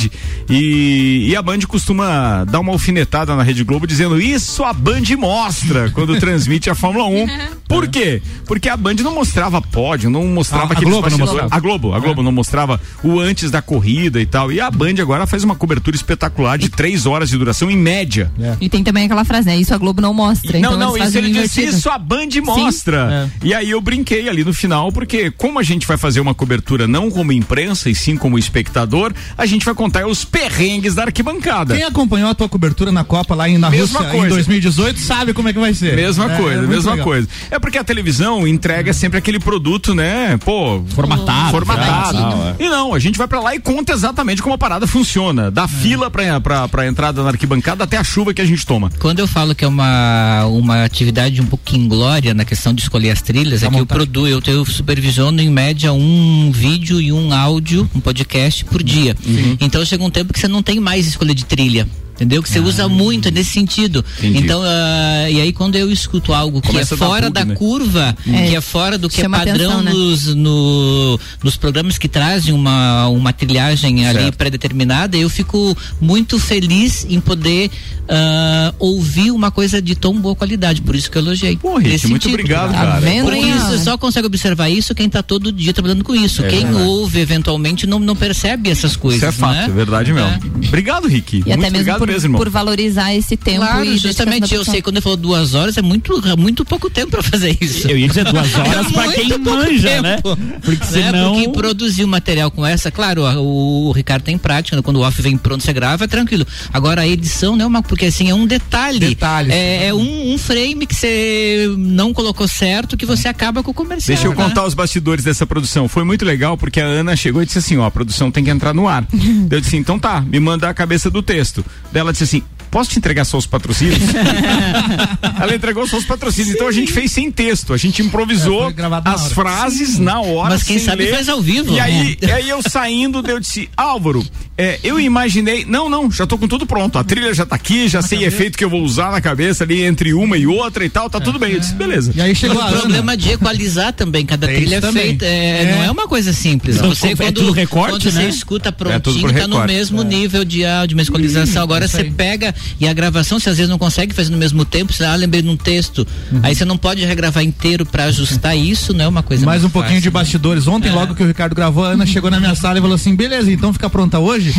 e, 0.49 1.27
e 1.29 1.35
a 1.35 1.41
Band 1.41 1.59
costuma 1.67 2.43
dar 2.45 2.59
uma 2.59 2.71
alfinetada 2.71 3.35
na 3.35 3.43
Rede 3.43 3.63
Globo 3.63 3.87
dizendo 3.87 4.19
isso 4.19 4.63
a 4.63 4.73
Band 4.73 5.03
mostra 5.17 5.89
quando 5.91 6.17
transmite 6.19 6.69
a 6.69 6.75
Fórmula 6.75 7.05
1. 7.07 7.27
Por 7.67 7.87
quê? 7.87 8.21
Porque 8.45 8.69
a 8.69 8.77
Band 8.77 8.95
não 8.95 9.13
mostrava 9.15 9.61
pódio, 9.61 10.09
não 10.09 10.23
mostrava 10.27 10.65
A- 10.65 10.69
a 10.69 10.71
aqueles 10.73 10.89
Globo 10.89 11.09
não 11.09 11.17
mostrava. 11.17 11.47
A 11.51 11.59
Globo, 11.59 11.93
a 11.93 11.99
Globo 11.99 12.14
não 12.23 12.31
mostrava 12.31 12.79
o 13.03 13.19
antes 13.19 13.49
da 13.51 13.61
corrida 13.61 14.19
e 14.21 14.25
tal. 14.25 14.51
E 14.51 14.59
a 14.59 14.69
Band 14.69 14.95
agora 14.99 15.25
faz 15.27 15.43
uma 15.43 15.55
cobertura 15.55 15.95
espetacular 15.95 16.57
de 16.57 16.69
três 16.69 17.05
horas 17.05 17.29
de 17.29 17.37
duração 17.37 17.69
em 17.71 17.77
média. 17.77 18.31
E 18.59 18.69
tem 18.69 18.83
também 18.83 19.05
aquela 19.05 19.23
frase, 19.25 19.47
né? 19.47 19.57
Isso 19.57 19.73
a 19.73 19.77
Globo 19.77 20.01
não 20.01 20.13
mostra. 20.13 20.59
Não, 20.59 20.73
então 20.75 20.77
não, 20.77 20.97
isso 20.97 21.17
ele 21.17 21.31
disse, 21.31 21.63
isso 21.63 21.89
a 21.89 21.97
Band 21.97 22.27
mostra. 22.43 23.29
E 23.43 23.53
aí 23.53 23.69
eu 23.69 23.81
brinquei 23.81 24.27
ali 24.29 24.43
no 24.43 24.53
final, 24.53 24.91
porque 24.91 25.31
como 25.31 25.59
a 25.59 25.63
gente 25.63 25.85
vai 25.87 25.97
fazer 25.97 26.19
uma 26.19 26.33
cobertura 26.33 26.87
não 26.87 27.09
como 27.09 27.31
imprensa 27.31 27.89
e 27.89 27.95
sim 27.95 28.15
como 28.17 28.37
espectador, 28.37 29.13
a 29.37 29.45
gente 29.45 29.65
vai 29.65 29.73
contar 29.75 30.05
os 30.07 30.23
perrengues 30.25 30.95
da 30.95 31.03
arquibancada. 31.03 31.75
Quem 31.75 31.83
acompanhou 31.83 32.29
a 32.29 32.35
tua 32.35 32.49
cobertura 32.49 32.91
na 32.91 33.03
Copa 33.03 33.35
lá 33.35 33.47
em, 33.49 33.57
na 33.57 33.69
Mesma 33.69 33.99
Rússia 33.99 34.11
coisa. 34.11 34.25
em 34.27 34.29
2018 34.29 34.99
sabe 34.99 35.33
como 35.33 35.49
é 35.49 35.53
que 35.53 35.59
vai 35.59 35.73
ser. 35.73 35.95
Mesma 35.95 36.31
É, 36.31 36.37
coisa, 36.37 36.53
é 36.53 36.57
muito 36.57 36.69
mesma 36.69 36.91
legal. 36.91 37.05
coisa. 37.05 37.27
É 37.51 37.59
porque 37.59 37.77
a 37.77 37.83
televisão 37.83 38.47
entrega 38.47 38.93
sempre 38.93 39.17
aquele 39.17 39.39
produto, 39.39 39.93
né? 39.93 40.37
Pô, 40.43 40.83
Formatado, 40.89 41.51
formatado. 41.51 42.04
Certinho. 42.11 42.55
E 42.59 42.69
não, 42.69 42.93
a 42.93 42.99
gente 42.99 43.17
vai 43.17 43.27
pra 43.27 43.39
lá 43.39 43.55
e 43.55 43.59
conta 43.59 43.93
exatamente 43.93 44.41
como 44.41 44.55
a 44.55 44.57
parada 44.57 44.87
funciona. 44.87 45.49
Da 45.51 45.67
fila 45.67 46.09
pra, 46.09 46.39
pra, 46.39 46.67
pra 46.67 46.87
entrada 46.87 47.23
na 47.23 47.29
arquibancada 47.29 47.83
até 47.83 47.97
a 47.97 48.03
chuva 48.03 48.33
que 48.33 48.41
a 48.41 48.45
gente 48.45 48.65
toma. 48.65 48.91
Quando 48.99 49.19
eu 49.19 49.27
falo 49.27 49.55
que 49.55 49.65
é 49.65 49.67
uma, 49.67 50.45
uma 50.45 50.83
atividade 50.83 51.41
um 51.41 51.45
pouco 51.45 51.75
inglória 51.75 52.33
na 52.33 52.45
questão 52.45 52.73
de 52.73 52.81
escolher 52.81 53.11
as 53.11 53.21
trilhas, 53.21 53.63
é 53.63 53.69
que 53.69 53.79
eu 53.79 53.85
produzo, 53.85 54.27
eu, 54.27 54.41
eu 54.47 54.65
supervisiono 54.65 55.41
em 55.41 55.49
média 55.49 55.91
um 55.93 56.51
vídeo 56.51 56.99
e 57.01 57.11
um 57.11 57.33
áudio, 57.33 57.89
um 57.93 57.99
podcast 57.99 58.65
por 58.65 58.81
dia. 58.83 59.15
Então 59.59 59.83
chega 59.85 60.03
um 60.03 60.09
tempo 60.09 60.33
que 60.33 60.39
você 60.39 60.47
não 60.47 60.63
tem 60.63 60.79
mais 60.79 61.07
escolha 61.07 61.33
de 61.33 61.45
trilha. 61.45 61.87
Entendeu? 62.15 62.41
Que 62.41 62.49
você 62.49 62.59
usa 62.59 62.87
muito, 62.89 63.29
nesse 63.31 63.51
sentido. 63.51 64.03
Entendi. 64.19 64.39
Então, 64.39 64.61
ah, 64.63 65.29
e 65.29 65.39
aí 65.41 65.53
quando 65.53 65.75
eu 65.75 65.91
escuto 65.91 66.33
algo 66.33 66.61
que 66.61 66.67
Começa 66.69 66.95
é 66.95 66.97
fora 66.97 67.29
bug, 67.29 67.33
da 67.33 67.45
né? 67.45 67.55
curva, 67.55 68.17
É. 68.27 68.47
que 68.49 68.55
é 68.55 68.61
fora 68.61 68.97
do 68.97 69.07
que 69.09 69.21
é 69.21 69.29
padrão 69.29 69.53
atenção, 69.79 69.83
né? 69.83 69.91
nos, 69.93 70.33
no- 70.35 71.19
nos 71.43 71.55
programas 71.57 71.97
que 71.97 72.07
trazem 72.07 72.53
uma, 72.53 73.07
uma 73.09 73.31
trilhagem 73.33 74.07
ali 74.07 74.19
Certo. 74.23 74.35
pré-determinada, 74.37 75.15
eu 75.17 75.29
fico 75.29 75.77
muito 76.01 76.39
feliz 76.39 77.05
em 77.09 77.19
poder 77.19 77.69
ah, 78.07 78.73
ouvir 78.79 79.31
uma 79.31 79.49
coisa 79.51 79.81
de 79.81 79.95
tão 79.95 80.13
boa 80.19 80.35
qualidade. 80.35 80.81
Por 80.81 80.95
isso 80.95 81.09
que 81.09 81.17
eu 81.17 81.21
elogiei. 81.21 81.57
Pô, 81.57 81.77
Rick, 81.77 82.07
muito 82.07 82.23
sentido. 82.23 82.33
obrigado, 82.39 82.71
Tá 82.71 82.77
cara. 82.85 82.99
vendo? 82.99 83.31
Hein, 83.33 83.49
isso 83.55 83.65
Alan? 83.67 83.83
só 83.83 83.97
consegue 83.97 84.27
observar 84.27 84.69
isso 84.69 84.93
quem 84.93 85.07
está 85.07 85.23
todo 85.23 85.51
dia 85.51 85.73
trabalhando 85.73 86.03
com 86.03 86.13
isso. 86.15 86.43
É 86.43 86.47
quem 86.49 86.73
ouve 86.75 87.19
eventualmente 87.19 87.87
não, 87.87 87.99
não 87.99 88.15
percebe 88.15 88.69
essas 88.69 88.95
coisas. 88.95 89.17
Isso 89.21 89.29
é 89.29 89.31
fato, 89.31 89.53
né? 89.55 89.65
é 89.65 89.69
verdade 89.69 90.13
mesmo. 90.13 90.29
É. 90.29 90.67
Obrigado, 90.67 91.07
Rick. 91.07 91.37
E 91.37 91.39
muito 91.39 91.51
até 91.53 91.61
mesmo 91.61 91.75
obrigado 91.77 92.04
por, 92.13 92.23
irmão. 92.23 92.37
por 92.39 92.49
valorizar 92.49 93.13
esse 93.13 93.35
tempo 93.37 93.59
Claro, 93.59 93.85
e 93.85 93.97
justamente. 93.97 94.53
Eu 94.53 94.63
sei, 94.63 94.81
quando 94.81 94.95
ele 94.97 95.01
falou 95.03 95.17
duas 95.17 95.53
horas, 95.53 95.77
é 95.77 95.81
muito, 95.81 96.21
é 96.27 96.35
muito 96.35 96.63
pouco 96.65 96.89
tempo 96.89 97.11
para 97.11 97.23
fazer 97.23 97.57
isso. 97.59 97.87
Eu 97.87 97.97
ia 97.97 98.07
dizer 98.07 98.25
duas 98.25 98.53
horas 98.55 98.91
pra 98.91 99.03
Muito 99.03 99.15
quem 99.15 99.37
manja, 99.37 99.89
tempo. 99.89 100.35
né? 100.35 100.59
Porque 100.63 100.83
Né? 100.85 100.91
senão. 100.91 101.33
Porque 101.35 101.49
produzir 101.49 102.03
um 102.03 102.07
material 102.07 102.49
com 102.51 102.65
essa, 102.65 102.91
claro, 102.91 103.23
o, 103.41 103.89
o 103.89 103.91
Ricardo 103.91 104.23
tem 104.23 104.37
prática, 104.37 104.75
né? 104.75 104.81
quando 104.81 104.97
o 104.97 105.01
off 105.01 105.21
vem 105.21 105.37
pronto, 105.37 105.63
você 105.63 105.73
grava, 105.73 106.03
é 106.03 106.07
tranquilo. 106.07 106.45
Agora 106.71 107.01
a 107.01 107.07
edição, 107.07 107.55
né, 107.55 107.65
uma, 107.65 107.81
porque 107.81 108.05
assim, 108.05 108.29
é 108.29 108.33
um 108.35 108.45
detalhe. 108.45 108.99
Detalhes. 108.99 109.53
É, 109.53 109.87
é 109.87 109.93
um, 109.93 110.33
um 110.33 110.37
frame 110.37 110.85
que 110.85 110.95
você 110.95 111.69
não 111.77 112.13
colocou 112.13 112.47
certo 112.47 112.95
que 112.97 113.05
você 113.05 113.27
acaba 113.27 113.63
com 113.63 113.71
o 113.71 113.73
comercial. 113.73 114.15
Deixa 114.15 114.27
eu 114.27 114.31
né? 114.35 114.43
contar 114.43 114.65
os 114.65 114.73
bastidores 114.73 115.23
dessa 115.23 115.45
produção. 115.45 115.87
Foi 115.87 116.03
muito 116.03 116.23
legal 116.25 116.57
porque 116.57 116.79
a 116.79 116.85
Ana 116.85 117.15
chegou 117.15 117.41
e 117.41 117.45
disse 117.45 117.59
assim: 117.59 117.77
ó, 117.77 117.85
a 117.85 117.91
produção 117.91 118.31
tem 118.31 118.43
que 118.43 118.49
entrar 118.49 118.73
no 118.73 118.87
ar. 118.87 119.05
Eu 119.49 119.61
disse: 119.61 119.77
então 119.77 119.97
tá, 119.99 120.21
me 120.21 120.39
manda 120.39 120.69
a 120.69 120.73
cabeça 120.73 121.09
do 121.09 121.21
texto. 121.21 121.63
Daí 121.95 122.01
ela 122.01 122.11
disse 122.11 122.25
assim: 122.25 122.43
posso 122.75 122.89
te 122.89 122.97
entregar 122.99 123.23
só 123.23 123.37
os 123.37 123.45
patrocínios? 123.47 123.99
ela 125.41 125.55
entregou 125.55 125.87
só 125.87 125.95
os 125.97 126.03
patrocínios. 126.03 126.53
Então 126.55 126.67
a 126.67 126.71
gente 126.73 126.91
fez 126.91 127.09
sem 127.09 127.31
texto, 127.31 127.73
a 127.73 127.77
gente 127.77 128.01
É, 128.01 128.05
improvisou 128.05 128.69
na 128.73 128.97
as 129.05 129.21
hora. 129.23 129.33
frases 129.33 129.97
na 129.97 130.19
hora. 130.19 130.49
Mas 130.49 130.63
quem 130.63 130.77
sem 130.77 130.85
sabe 130.85 131.05
ler. 131.05 131.13
faz 131.13 131.29
ao 131.29 131.41
vivo. 131.41 131.73
E 131.73 131.79
aí, 131.79 132.17
É. 132.21 132.25
e 132.27 132.31
aí 132.31 132.49
eu 132.49 132.59
saindo, 132.61 133.23
eu 133.25 133.39
disse: 133.39 133.69
Álvaro, 133.77 134.21
é, 134.57 134.77
eu 134.83 134.99
imaginei. 134.99 135.63
Não, 135.65 135.89
não, 135.89 136.11
já 136.11 136.27
tô 136.27 136.37
com 136.37 136.49
tudo 136.49 136.65
pronto. 136.65 136.97
A 136.97 137.03
trilha 137.03 137.33
já 137.33 137.45
tá 137.45 137.55
aqui, 137.55 137.87
já 137.87 138.01
sei 138.01 138.25
efeito 138.25 138.57
que 138.57 138.65
eu 138.65 138.69
vou 138.69 138.81
usar 138.83 139.09
na 139.11 139.21
cabeça 139.21 139.63
ali 139.63 139.81
entre 139.83 140.13
uma 140.13 140.37
e 140.37 140.45
outra 140.45 140.83
e 140.83 140.89
tal, 140.89 141.09
tá 141.09 141.21
tudo 141.21 141.39
bem. 141.39 141.53
Eu 141.53 141.59
disse: 141.61 141.73
beleza. 141.75 142.11
E 142.13 142.19
aí 142.19 142.35
chegou 142.35 142.61
o 142.61 142.67
problema 142.67 143.15
de 143.15 143.31
equalizar 143.31 143.93
também, 143.93 144.25
cada 144.25 144.47
Tem 144.47 144.57
trilha 144.57 144.77
é 144.77 144.91
feita, 144.91 145.25
é, 145.25 145.63
É. 145.63 145.75
não 145.77 145.83
é 145.83 145.91
uma 145.91 146.07
coisa 146.09 146.33
simples. 146.33 146.75
Não, 146.81 146.89
você 146.93 147.09
é 147.09 147.15
quando, 147.15 147.35
tudo 147.35 147.51
recorte, 147.53 147.91
quando 147.91 148.03
você 148.11 148.19
né? 148.19 148.27
escuta 148.29 148.69
É 148.69 148.71
tudo 148.71 148.89
prontinho, 148.89 149.21
por 149.21 149.33
tá 149.33 149.47
no 149.47 149.65
mesmo 149.65 150.03
nível 150.03 150.43
de 150.43 150.65
áudio, 150.65 150.97
uma 150.97 151.03
equalização. 151.03 151.63
Agora 151.63 151.87
você 151.87 152.01
aí. 152.01 152.11
pega 152.11 152.53
e 152.79 152.87
a 152.87 152.93
gravação, 152.93 153.39
você 153.39 153.49
às 153.49 153.57
vezes 153.57 153.69
não 153.69 153.77
consegue 153.77 154.13
fazer 154.13 154.31
no 154.31 154.37
mesmo 154.37 154.63
tempo, 154.65 154.91
você 154.93 155.03
ah, 155.05 155.15
lembrei 155.15 155.41
de 155.41 155.49
um 155.49 155.57
texto. 155.57 156.05
Aí 156.43 156.55
você 156.55 156.65
não 156.65 156.77
pode 156.77 157.03
regravar 157.05 157.43
inteiro 157.43 157.85
pra 157.85 158.05
ajustar 158.05 158.57
isso, 158.57 158.93
não 158.93 159.05
é 159.05 159.07
uma 159.07 159.23
coisa 159.23 159.45
Mais 159.45 159.63
um 159.63 159.69
pouquinho 159.69 159.95
de 160.01 160.09
fácil. 160.09 160.11
bastidores. 160.11 160.67
Ontem, 160.67 160.91
logo 160.91 161.15
que 161.15 161.23
o 161.23 161.27
Ricardo 161.27 161.55
gravou, 161.55 161.85
a 161.85 161.89
Ana 161.89 162.05
chegou 162.05 162.29
na 162.31 162.39
minha 162.39 162.55
sala 162.55 162.77
e 162.77 162.81
falou 162.81 162.95
assim: 162.95 163.15
beleza, 163.15 163.51
então 163.51 163.71
fica 163.73 163.89
pronta 163.89 164.19
hoje? 164.19 164.53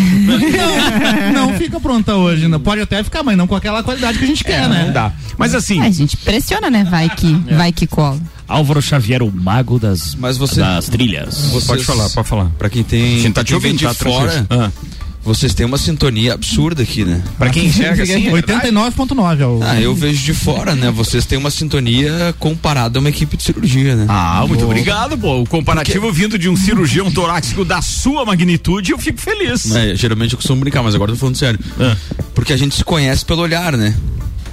não, 1.33 1.33
não 1.51 1.59
fica 1.59 1.81
pronta 1.81 2.15
hoje. 2.17 2.49
Não, 2.49 2.61
pode 2.61 2.81
até 2.81 3.03
ficar, 3.03 3.23
mas 3.23 3.37
não 3.37 3.47
com 3.47 3.55
aquela 3.55 3.83
qualidade 3.83 4.19
que 4.19 4.25
a 4.25 4.29
gente 4.29 4.45
quer, 4.45 4.69
né? 4.69 4.85
Não 4.87 4.93
dá. 4.93 5.13
Mas 5.39 5.55
assim, 5.55 5.81
É, 5.83 5.87
a 5.87 5.91
gente 5.91 6.17
pressiona, 6.17 6.71
né? 6.71 6.85
Vai 6.89 7.09
que, 7.11 7.33
vai 7.55 7.73
que 7.73 7.87
cola. 7.87 8.19
Álvaro 8.49 8.81
Xavier, 8.81 9.23
o 9.25 9.33
mago 9.33 9.79
das, 9.79 10.15
Mas 10.15 10.37
você- 10.37 10.61
das 10.61 10.87
trilhas. 10.87 11.37
Vocês- 11.51 11.65
pode 11.65 11.85
falar, 11.85 12.09
pode 12.11 12.29
falar. 12.29 12.45
Pra 12.57 12.71
quem 12.71 12.85
tem. 12.85 13.33
Tá 13.33 13.43
te 13.43 13.49
quem 13.49 13.55
ouvindo, 13.57 13.79
de 13.79 13.85
tá 13.85 13.93
fora. 13.95 14.47
Ah. 14.49 14.71
Vocês 15.27 15.53
têm 15.53 15.67
uma 15.67 15.77
sintonia 15.77 16.35
absurda 16.35 16.85
aqui, 16.85 17.05
né? 17.05 17.21
Pra 17.37 17.51
quem 17.51 17.67
enxerga 17.67 18.03
assim, 18.05 18.29
é 18.29 18.31
verdade. 18.31 18.69
89.9 18.69 19.41
é 19.41 19.47
o. 19.47 19.61
Ah, 19.61 19.81
eu 19.81 19.93
vejo 19.93 20.23
de 20.23 20.33
fora, 20.33 20.77
né? 20.77 20.89
Vocês 20.93 21.27
têm 21.27 21.37
uma 21.37 21.51
sintonia 21.51 22.33
comparada 22.39 22.99
a 22.99 23.01
uma 23.01 23.09
equipe 23.09 23.37
de 23.37 23.43
cirurgia, 23.43 23.97
né? 23.97 24.07
Ah, 24.09 24.45
muito 24.47 24.65
obrigado, 24.65 25.19
pô. 25.19 25.43
O 25.43 25.47
comparativo 25.47 26.13
vindo 26.13 26.39
de 26.39 26.49
um 26.49 26.57
cirurgião 26.57 27.11
torácico 27.11 27.65
da 27.65 27.83
sua 27.83 28.25
magnitude, 28.25 28.93
eu 28.93 28.99
fico 28.99 29.21
feliz. 29.21 29.75
É, 29.75 29.97
geralmente 29.97 30.33
eu 30.33 30.37
costumo 30.37 30.61
brincar, 30.61 30.85
mas 30.85 30.95
agora 30.95 31.11
eu 31.11 31.17
tô 31.17 31.21
falando 31.21 31.37
sério. 31.37 31.59
Ah. 31.81 31.97
Porque 32.33 32.53
a 32.53 32.57
gente 32.57 32.77
se 32.77 32.85
conhece 32.85 33.25
pelo 33.25 33.43
olhar, 33.43 33.77
né? 33.77 33.97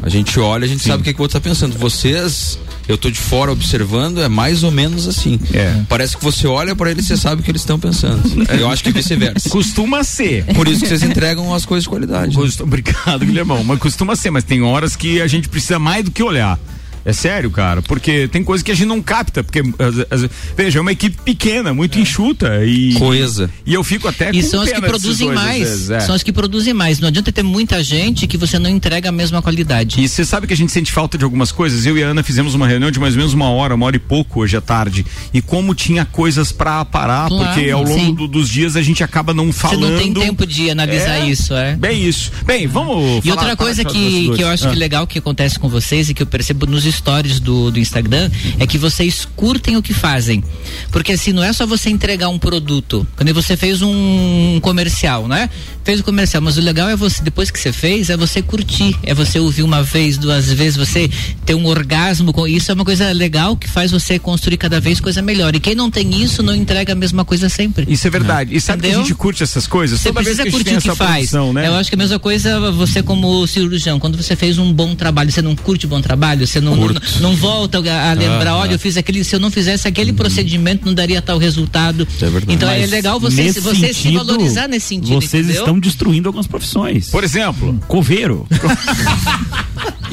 A 0.01 0.09
gente 0.09 0.39
olha, 0.39 0.65
a 0.65 0.67
gente 0.67 0.83
sabe 0.83 1.01
o 1.01 1.03
que, 1.03 1.13
que 1.13 1.19
o 1.19 1.21
outro 1.21 1.39
tá 1.39 1.49
pensando. 1.49 1.77
Vocês, 1.77 2.57
eu 2.87 2.97
tô 2.97 3.09
de 3.09 3.17
fora 3.19 3.51
observando, 3.51 4.21
é 4.21 4.27
mais 4.27 4.63
ou 4.63 4.71
menos 4.71 5.07
assim. 5.07 5.39
É. 5.53 5.81
Parece 5.87 6.17
que 6.17 6.23
você 6.23 6.45
olha 6.47 6.75
pra 6.75 6.91
eles 6.91 7.05
e 7.05 7.07
você 7.09 7.17
sabe 7.17 7.41
o 7.41 7.43
que 7.43 7.49
eles 7.51 7.61
estão 7.61 7.79
pensando. 7.79 8.21
Eu 8.59 8.69
acho 8.69 8.83
que 8.83 8.89
é 8.89 8.91
vice-versa. 8.91 9.49
Costuma 9.49 10.03
ser. 10.03 10.45
Por 10.55 10.67
isso 10.67 10.81
que 10.81 10.87
vocês 10.87 11.03
entregam 11.03 11.53
as 11.53 11.65
coisas 11.65 11.83
de 11.83 11.89
qualidade. 11.89 12.35
Costu- 12.35 12.63
Obrigado, 12.63 13.25
Guilhermão. 13.25 13.63
Mas 13.63 13.79
costuma 13.79 14.15
ser, 14.15 14.31
mas 14.31 14.43
tem 14.43 14.61
horas 14.61 14.95
que 14.95 15.21
a 15.21 15.27
gente 15.27 15.47
precisa 15.49 15.79
mais 15.79 16.03
do 16.03 16.11
que 16.11 16.21
olhar. 16.21 16.59
É 17.05 17.11
sério, 17.11 17.51
cara, 17.51 17.81
porque 17.81 18.27
tem 18.29 18.43
coisa 18.43 18.63
que 18.63 18.71
a 18.71 18.75
gente 18.75 18.87
não 18.87 19.01
capta, 19.01 19.43
porque 19.43 19.59
às- 19.59 20.23
às- 20.23 20.29
veja, 20.55 20.79
é 20.79 20.81
uma 20.81 20.91
equipe 20.91 21.17
pequena, 21.23 21.73
muito 21.73 21.99
enxuta 21.99 22.65
e 22.65 22.93
Coesa. 22.93 23.49
e 23.65 23.73
eu 23.73 23.83
fico 23.83 24.07
até 24.07 24.29
E 24.31 24.41
com 24.41 24.49
são 24.49 24.61
as 24.61 24.71
que 24.71 24.81
produzem 24.81 25.31
mais. 25.33 25.59
vezes, 25.59 25.89
é. 25.89 25.99
São 25.99 26.15
as 26.15 26.23
que 26.23 26.31
produzem 26.31 26.73
mais. 26.73 26.99
Não 26.99 27.09
adianta 27.09 27.31
ter 27.31 27.43
muita 27.43 27.83
gente 27.83 28.25
que 28.25 28.37
você 28.37 28.57
não 28.57 28.69
entrega 28.69 29.09
a 29.09 29.11
mesma 29.11 29.41
qualidade. 29.41 29.99
E 30.01 30.07
você 30.07 30.23
sabe 30.23 30.47
que 30.47 30.53
a 30.53 30.57
gente 30.57 30.71
sente 30.71 30.91
falta 30.91 31.17
de 31.17 31.23
algumas 31.25 31.51
coisas. 31.51 31.85
Eu 31.85 31.97
e 31.97 32.03
a 32.03 32.07
Ana 32.07 32.23
fizemos 32.23 32.55
uma 32.55 32.67
reunião 32.67 32.89
de 32.89 32.99
mais 32.99 33.13
ou 33.15 33.17
menos 33.17 33.33
uma 33.33 33.49
hora, 33.49 33.75
uma 33.75 33.85
hora 33.85 33.95
e 33.97 33.99
pouco 33.99 34.39
hoje 34.41 34.55
à 34.55 34.61
tarde. 34.61 35.05
E 35.33 35.41
como 35.41 35.75
tinha 35.75 36.05
coisas 36.05 36.51
pra 36.53 36.85
parar, 36.85 37.27
Claro, 37.27 37.45
porque 37.53 37.69
ao 37.69 37.83
longo 37.83 38.13
do- 38.13 38.27
dos 38.29 38.47
dias 38.47 38.75
a 38.77 38.81
gente 38.81 39.03
acaba 39.03 39.33
não 39.33 39.51
Você 39.51 39.59
falando. 39.59 39.89
não 39.91 39.97
tem 39.99 40.13
tempo 40.13 40.45
de 40.47 40.69
analisar 40.69 41.19
É, 41.19 41.25
isso, 41.29 41.53
é. 41.53 41.75
Bem 41.75 42.01
isso. 42.07 42.31
Bem, 42.45 42.65
vamos 42.65 43.17
E 43.25 43.29
falar 43.29 43.41
outra 43.41 43.45
para 43.47 43.55
coisa 43.57 43.83
que, 43.83 44.31
que 44.35 44.41
eu 44.41 44.47
acho 44.47 44.67
Ah. 44.67 44.71
que 44.71 44.75
legal 44.77 45.05
que 45.05 45.19
acontece 45.19 45.59
com 45.59 45.67
vocês 45.67 46.09
e 46.09 46.13
que 46.13 46.23
eu 46.23 46.27
percebo 46.27 46.65
nos 46.65 46.85
stories 46.93 47.39
do, 47.39 47.71
do 47.71 47.79
Instagram 47.79 48.29
é 48.59 48.67
que 48.67 48.77
vocês 48.77 49.27
curtem 49.35 49.77
o 49.77 49.81
que 49.81 49.93
fazem. 49.93 50.43
Porque 50.91 51.11
assim, 51.13 51.31
não 51.33 51.43
é 51.43 51.51
só 51.53 51.65
você 51.65 51.89
entregar 51.89 52.29
um 52.29 52.39
produto. 52.39 53.05
Quando 53.15 53.33
você 53.33 53.57
fez 53.57 53.81
um 53.81 54.59
comercial, 54.61 55.27
né? 55.27 55.49
Fez 55.83 55.99
o 55.99 56.03
comercial, 56.03 56.41
mas 56.41 56.57
o 56.57 56.61
legal 56.61 56.87
é 56.89 56.95
você, 56.95 57.21
depois 57.21 57.51
que 57.51 57.59
você 57.59 57.73
fez, 57.73 58.09
é 58.09 58.15
você 58.15 58.41
curtir. 58.41 58.95
É 59.03 59.13
você 59.13 59.39
ouvir 59.39 59.63
uma 59.63 59.83
vez, 59.83 60.17
duas 60.17 60.51
vezes, 60.51 60.77
você 60.77 61.09
ter 61.45 61.55
um 61.55 61.65
orgasmo 61.65 62.31
com 62.31 62.47
isso. 62.47 62.71
É 62.71 62.73
uma 62.73 62.85
coisa 62.85 63.11
legal 63.11 63.57
que 63.57 63.69
faz 63.69 63.91
você 63.91 64.17
construir 64.17 64.57
cada 64.57 64.79
vez 64.79 64.99
coisa 64.99 65.21
melhor. 65.21 65.55
E 65.55 65.59
quem 65.59 65.75
não 65.75 65.91
tem 65.91 66.21
isso, 66.21 66.41
não 66.41 66.55
entrega 66.55 66.93
a 66.93 66.95
mesma 66.95 67.25
coisa 67.25 67.49
sempre. 67.49 67.85
Isso 67.89 68.07
é 68.07 68.09
verdade. 68.09 68.55
E 68.55 68.61
sabe 68.61 68.81
que 68.81 68.85
a 68.87 68.89
Entendeu? 68.89 69.05
gente 69.05 69.15
curte 69.15 69.43
essas 69.43 69.67
coisas? 69.67 69.99
Você 69.99 70.09
Toda 70.09 70.23
vez 70.23 70.37
precisa 70.37 70.43
que 70.43 70.49
a 70.49 70.51
gente 70.59 70.71
curtir 70.71 70.89
o 70.89 70.91
que 70.91 70.97
faz. 70.97 71.29
produção, 71.29 71.51
né? 71.53 71.67
Eu 71.67 71.73
acho 71.75 71.89
que 71.89 71.95
a 71.95 71.97
mesma 71.97 72.19
coisa 72.19 72.71
você 72.71 73.03
como 73.03 73.45
cirurgião, 73.47 73.99
quando 73.99 74.15
você 74.15 74.35
fez 74.35 74.57
um 74.57 74.71
bom 74.71 74.95
trabalho, 74.95 75.31
você 75.31 75.41
não 75.41 75.55
curte 75.55 75.85
o 75.85 75.89
bom 75.89 75.99
trabalho, 76.01 76.47
você 76.47 76.61
não, 76.61 76.75
não, 76.91 77.29
não 77.29 77.35
volta 77.35 77.77
a 77.77 78.13
lembrar, 78.13 78.51
Ah, 78.51 78.57
olha, 78.57 78.71
ah. 78.71 78.75
eu 78.75 78.79
fiz 78.79 78.97
aquele, 78.97 79.23
se 79.23 79.35
eu 79.35 79.39
não 79.39 79.51
fizesse 79.51 79.87
aquele 79.87 80.13
procedimento, 80.13 80.85
não 80.85 80.93
daria 80.93 81.21
tal 81.21 81.37
resultado. 81.37 82.07
É 82.21 82.25
verdade. 82.25 82.53
Então 82.53 82.69
é 82.69 82.79
Mas 82.79 82.89
legal 82.91 83.19
você, 83.19 83.51
você 83.53 83.75
se 83.75 83.93
sentido, 83.93 84.25
valorizar 84.25 84.67
nesse 84.67 84.87
sentido. 84.87 85.15
Vocês 85.21 85.45
entendeu? 85.45 85.61
estão 85.61 85.79
destruindo 85.79 86.27
algumas 86.29 86.47
profissões. 86.47 87.09
Por 87.09 87.23
exemplo, 87.23 87.79
Coveiro. 87.87 88.47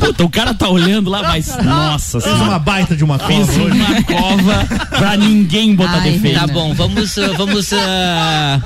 Puta, 0.00 0.25
o 0.25 0.31
cara 0.31 0.55
tá 0.55 0.67
olhando 0.69 1.11
lá, 1.11 1.23
mas 1.23 1.55
nossa 1.62 2.21
Fez 2.21 2.41
uma 2.41 2.59
baita 2.59 2.97
de 2.97 3.05
uma 3.05 3.19
Fiz 3.19 3.47
cova 3.47 3.62
hoje. 3.62 3.79
uma 3.79 4.03
cova 4.03 4.67
pra 4.89 5.17
ninguém 5.17 5.75
botar 5.75 5.99
Ai, 5.99 6.12
defeito. 6.12 6.41
Tá 6.41 6.47
bom, 6.47 6.73
vamos, 6.73 7.19
ah, 7.19 7.33
vamos 7.37 7.71
ah, 7.75 8.61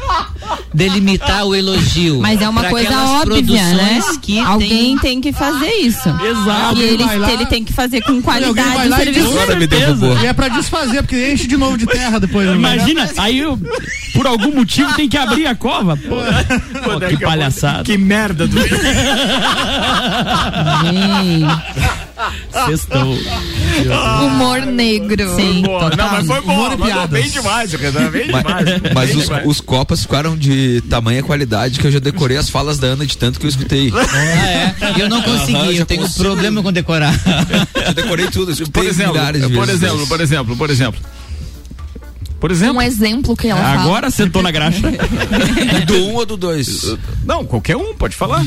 delimitar 0.72 1.44
o 1.44 1.54
elogio. 1.54 2.20
Mas 2.20 2.40
é 2.40 2.48
uma 2.48 2.60
Pra 2.60 2.70
coisa 2.70 2.98
óbvia, 3.20 3.74
né? 3.74 4.00
Que 4.22 4.38
Alguém 4.38 4.96
tem... 4.96 4.98
tem 4.98 5.20
que 5.20 5.32
fazer 5.32 5.70
isso. 5.80 6.08
Exato. 6.08 6.78
E 6.78 6.82
ele, 6.82 7.04
ele 7.32 7.46
tem 7.46 7.64
que 7.64 7.72
fazer 7.72 7.93
com 8.02 8.12
alguém 8.12 8.22
vai 8.22 8.40
qualidade 8.74 8.88
lá 8.88 8.96
o 8.96 9.00
e 9.00 9.04
serviço. 9.04 9.28
Agora 9.38 9.56
me 9.56 9.66
derrubou. 9.66 10.18
E 10.20 10.26
é 10.26 10.32
pra 10.32 10.48
desfazer, 10.48 11.02
porque 11.02 11.32
enche 11.32 11.46
de 11.46 11.56
novo 11.56 11.76
de 11.78 11.86
terra 11.86 12.18
depois. 12.20 12.46
né? 12.48 12.54
Imagina, 12.54 13.08
aí 13.18 13.38
eu, 13.38 13.58
por 14.12 14.26
algum 14.26 14.54
motivo 14.54 14.92
tem 14.94 15.08
que 15.08 15.16
abrir 15.16 15.46
a 15.46 15.54
cova. 15.54 15.96
Pô, 15.96 16.16
Pô, 16.82 16.92
daqui 16.98 17.04
a 17.04 17.08
que 17.08 17.16
pouco- 17.16 17.24
palhaçada. 17.24 17.84
que 17.84 17.96
merda 17.98 18.46
do 18.46 18.56
Gente, 20.84 22.03
Sextou. 22.66 23.18
humor 24.24 24.60
negro. 24.66 25.34
Sim, 25.36 25.62
Boa. 25.62 25.90
Não, 25.96 26.10
mas 26.12 26.26
foi 26.26 26.40
Humor 26.40 26.56
bom, 26.56 26.74
e 26.74 26.78
mandou 26.78 26.86
piadas. 26.86 27.10
bem 27.10 27.30
demais, 27.30 27.72
Renan, 27.72 28.10
bem 28.10 28.30
Mas, 28.30 28.42
demais. 28.44 28.64
mas 28.94 29.08
Bem 29.10 29.16
os, 29.18 29.24
demais. 29.24 29.46
os 29.46 29.60
copas 29.60 30.02
ficaram 30.02 30.36
de 30.36 30.80
tamanha 30.88 31.22
qualidade 31.22 31.78
que 31.80 31.86
eu 31.86 31.90
já 31.90 31.98
decorei 31.98 32.36
as 32.36 32.48
falas 32.48 32.78
da 32.78 32.88
Ana 32.88 33.04
de 33.06 33.16
tanto 33.18 33.40
que 33.40 33.46
eu 33.46 33.50
escutei. 33.50 33.92
Ah, 34.14 34.26
é? 34.26 34.74
Eu 35.02 35.08
não 35.08 35.20
consegui, 35.22 35.56
Aham, 35.56 35.72
já 35.72 35.80
eu 35.80 35.86
tenho 35.86 36.02
consigo. 36.02 36.24
problema 36.24 36.62
com 36.62 36.72
decorar. 36.72 37.14
Já 37.74 37.92
decorei 37.92 38.26
tudo, 38.28 38.50
eu 38.50 38.54
escutei 38.54 38.82
Por 38.82 38.88
exemplo, 38.88 39.14
milhares 39.14 39.42
de 39.48 39.54
por 39.54 39.66
vezes. 39.66 39.82
exemplo, 39.82 40.06
por 40.06 40.20
exemplo, 40.20 40.56
por 40.56 40.70
exemplo. 40.70 41.00
Por 42.40 42.50
exemplo. 42.52 42.76
Um 42.76 42.82
exemplo 42.82 43.36
que 43.36 43.48
ela 43.48 43.60
fala. 43.60 43.80
Agora 43.82 44.10
sentou 44.10 44.42
na 44.42 44.50
graxa. 44.50 44.80
Do 45.86 45.94
um 46.06 46.14
ou 46.14 46.26
do 46.26 46.36
dois? 46.36 46.94
Não, 47.24 47.44
qualquer 47.44 47.76
um, 47.76 47.94
pode 47.94 48.14
falar. 48.14 48.44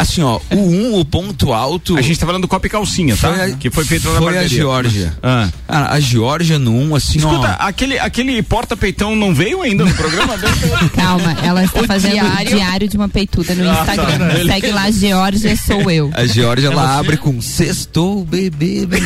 Assim, 0.00 0.22
ó, 0.22 0.40
o 0.50 0.56
1, 0.56 0.58
um, 0.94 0.98
o 1.00 1.04
ponto 1.04 1.52
alto. 1.52 1.96
A 1.96 2.00
gente 2.00 2.18
tá 2.18 2.24
falando 2.24 2.42
do 2.42 2.48
copo 2.48 2.66
e 2.66 2.70
calcinha, 2.70 3.14
tá? 3.16 3.34
Foi 3.34 3.52
a- 3.52 3.56
que 3.56 3.70
foi 3.70 3.84
feito 3.84 4.08
lá 4.08 4.14
na 4.14 4.20
Foi 4.20 4.38
a. 4.38 4.46
Geórgia. 4.46 5.14
Ah. 5.22 5.48
Cara, 5.68 5.92
a 5.92 6.00
Geórgia 6.00 6.58
no 6.58 6.72
1, 6.72 6.88
um, 6.90 6.94
assim, 6.94 7.18
Escuta, 7.18 7.58
ó. 7.60 7.66
aquele, 7.66 7.98
aquele 7.98 8.42
porta-peitão 8.42 9.14
não 9.14 9.34
veio 9.34 9.60
ainda 9.60 9.84
no 9.84 9.92
programa? 9.94 10.34
Calma, 10.96 11.36
ela 11.42 11.62
está 11.64 11.80
O 11.82 11.86
fazendo 11.86 12.12
diário. 12.12 12.56
diário. 12.56 12.88
de 12.88 12.96
uma 12.96 13.08
peituda 13.10 13.54
no 13.54 13.70
Ah, 13.70 13.84
tá. 13.84 13.94
Instagram. 13.94 14.44
Segue 14.46 14.70
lá, 14.70 14.90
Georgia 14.90 15.56
Sou 15.56 15.90
Eu. 15.90 16.10
A 16.14 16.24
Geórgia, 16.24 16.68
ela 16.68 16.98
abre 16.98 17.16
com 17.18 17.40
sextou, 17.42 18.24
bebê, 18.24 18.86
bebê. 18.86 19.00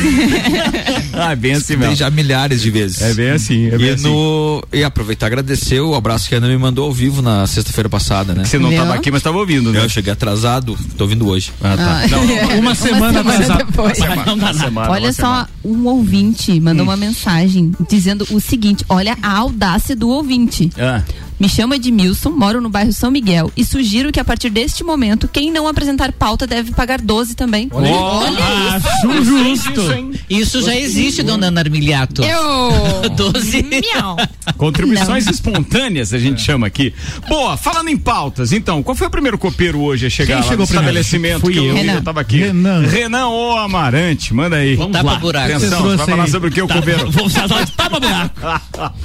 ah, 1.13 1.31
é 1.33 1.35
bem 1.35 1.53
assim 1.53 1.75
mesmo. 1.75 1.95
já 1.95 2.09
milhares 2.09 2.61
de 2.61 2.71
vezes. 2.71 3.01
É 3.01 3.13
bem 3.13 3.31
assim, 3.31 3.67
é 3.67 3.77
bem 3.77 3.87
e, 3.87 3.89
assim. 3.91 4.03
no, 4.07 4.63
e 4.71 4.83
aproveitar 4.83 5.25
e 5.25 5.27
agradecer 5.27 5.79
o 5.81 5.93
abraço 5.93 6.29
que 6.29 6.35
a 6.35 6.37
Ana 6.37 6.47
me 6.47 6.57
mandou 6.57 6.85
ao 6.85 6.91
vivo 6.93 7.21
na 7.21 7.45
sexta-feira 7.47 7.89
passada, 7.89 8.33
né? 8.33 8.45
Você 8.45 8.57
não 8.57 8.69
Viu? 8.69 8.79
tava 8.79 8.93
aqui, 8.95 9.11
mas 9.11 9.21
tava 9.21 9.37
ouvindo, 9.37 9.71
né? 9.71 9.79
Eu 9.83 9.89
cheguei 9.89 10.13
atrasado, 10.13 10.77
tô 10.97 11.03
ouvindo 11.05 11.27
hoje. 11.27 11.51
Ah, 11.61 11.75
tá. 11.75 12.01
Ah, 12.03 12.07
Não, 12.07 12.59
Uma 12.59 12.73
semana 12.75 13.19
atrasado. 13.21 13.65
depois. 13.65 13.97
Não 14.25 14.37
dá 14.37 14.53
nada. 14.53 14.59
semana, 14.59 14.91
Olha 14.91 15.07
uma 15.07 15.13
só, 15.13 15.21
semana. 15.21 15.49
um 15.63 15.85
ouvinte 15.87 16.59
mandou 16.59 16.83
uma 16.85 16.97
mensagem 16.97 17.71
dizendo 17.89 18.25
o 18.31 18.39
seguinte: 18.39 18.83
olha 18.89 19.17
a 19.21 19.37
audácia 19.37 19.95
do 19.95 20.09
ouvinte. 20.09 20.71
Ah. 20.77 21.01
Me 21.37 21.49
chamo 21.49 21.73
Edmilson, 21.73 22.29
moro 22.31 22.61
no 22.61 22.69
bairro 22.69 22.93
São 22.93 23.11
Miguel 23.11 23.51
e 23.57 23.65
sugiro 23.65 24.09
que 24.11 24.19
a 24.21 24.23
partir 24.25 24.49
deste 24.49 24.83
momento, 24.85 25.27
quem 25.27 25.51
não 25.51 25.67
apresentar 25.67 26.13
pauta 26.13 26.47
deve 26.47 26.71
pagar 26.71 27.01
12 27.01 27.35
também. 27.35 27.67
Olha, 27.73 28.75
acho 28.75 29.23
justo. 29.23 29.81
Isso 30.29 30.61
já 30.61 30.73
existe, 30.75 31.21
dona 31.23 31.47
Ana 31.47 31.59
Armiliato. 31.61 32.23
Eu! 32.23 33.09
12. 33.15 33.63
Miau. 33.63 34.15
Contribuições 34.57 35.27
espontâneas, 35.27 36.13
a 36.13 36.17
gente 36.19 36.41
chama 36.41 36.67
aqui. 36.67 36.93
Boa, 37.27 37.57
falando 37.57 37.89
em 37.89 37.97
pautas, 37.97 38.53
então, 38.53 38.81
qual 38.81 38.95
foi 38.95 39.07
o 39.07 39.09
primeiro 39.09 39.37
copeiro 39.37 39.79
hoje 39.81 40.05
a 40.05 40.09
chegar 40.09 40.35
Quem 40.35 40.35
lá 40.37 40.49
chegou 40.49 40.59
no 40.65 40.67
primeiro? 40.67 40.99
estabelecimento 40.99 41.41
Fui 41.41 41.53
que 41.53 41.59
eu, 41.59 41.73
Renan. 41.75 41.93
eu 41.95 42.01
tava 42.03 42.21
aqui? 42.21 42.37
Renan. 42.39 42.87
Renan 42.87 43.27
ou 43.27 43.57
Amarante, 43.57 44.33
manda 44.33 44.55
aí. 44.55 44.75
Vamos 44.75 44.93
Tapa 44.93 45.11
lá. 45.11 45.19
buraco. 45.19 45.53
Atenção, 45.53 45.81
Você 45.81 45.97
vai 45.97 46.05
falar 46.05 46.23
aí. 46.23 46.31
sobre 46.31 46.49
o 46.49 46.51
que 46.51 46.61
o 46.61 46.67
Tá, 46.67 46.75
copeiro? 46.75 47.09
De 47.11 47.71
tapa 47.73 47.99
buraco. 47.99 48.95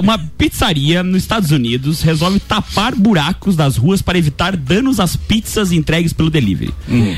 Uma 0.02 0.18
pizzaria 0.18 1.02
nos 1.02 1.22
Estados 1.44 1.50
Unidos 1.50 2.00
resolve 2.02 2.40
tapar 2.40 2.94
buracos 2.94 3.54
das 3.56 3.76
ruas 3.76 4.00
para 4.02 4.16
evitar 4.18 4.56
danos 4.56 4.98
às 4.98 5.14
pizzas 5.16 5.72
entregues 5.72 6.12
pelo 6.12 6.30
delivery. 6.30 6.72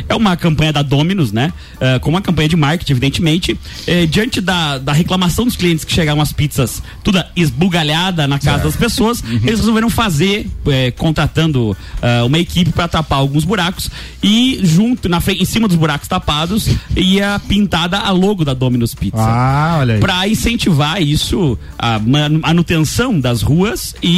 É 0.08 0.14
uma 0.14 0.36
campanha 0.36 0.72
da 0.72 0.82
Domino's, 0.82 1.32
né? 1.32 1.52
Eh, 1.80 1.98
com 2.00 2.10
uma 2.10 2.20
campanha 2.20 2.48
de 2.48 2.56
marketing, 2.56 2.92
evidentemente. 2.92 3.58
Eh, 3.86 4.06
diante 4.06 4.40
da, 4.40 4.78
da 4.78 4.92
reclamação 4.92 5.44
dos 5.44 5.56
clientes 5.56 5.84
que 5.84 5.92
chegavam 5.92 6.22
as 6.22 6.32
pizzas 6.32 6.82
toda 7.04 7.28
esbugalhada 7.36 8.26
na 8.26 8.38
casa 8.38 8.64
das 8.64 8.76
pessoas, 8.76 9.22
eles 9.44 9.60
resolveram 9.60 9.88
fazer, 9.90 10.46
eh, 10.66 10.90
contratando 10.90 11.76
ah, 12.02 12.24
uma 12.24 12.38
equipe 12.38 12.70
para 12.72 12.88
tapar 12.88 13.18
alguns 13.18 13.44
buracos 13.44 13.90
e 14.22 14.58
junto, 14.62 15.08
na 15.08 15.20
frente, 15.20 15.42
em 15.42 15.46
cima 15.46 15.68
dos 15.68 15.76
buracos 15.76 16.08
tapados, 16.08 16.68
ia 16.96 17.40
pintada 17.48 17.98
a 17.98 18.10
logo 18.10 18.44
da 18.44 18.54
Domino's 18.54 18.94
Pizza 18.94 19.16
Ah, 19.18 19.76
olha 19.80 19.94
aí. 19.94 20.00
para 20.00 20.26
incentivar 20.28 21.00
isso, 21.00 21.58
a 21.78 21.98
ma- 21.98 22.28
manutenção 22.28 23.18
das 23.20 23.42
ruas 23.42 23.94
e 24.02 24.15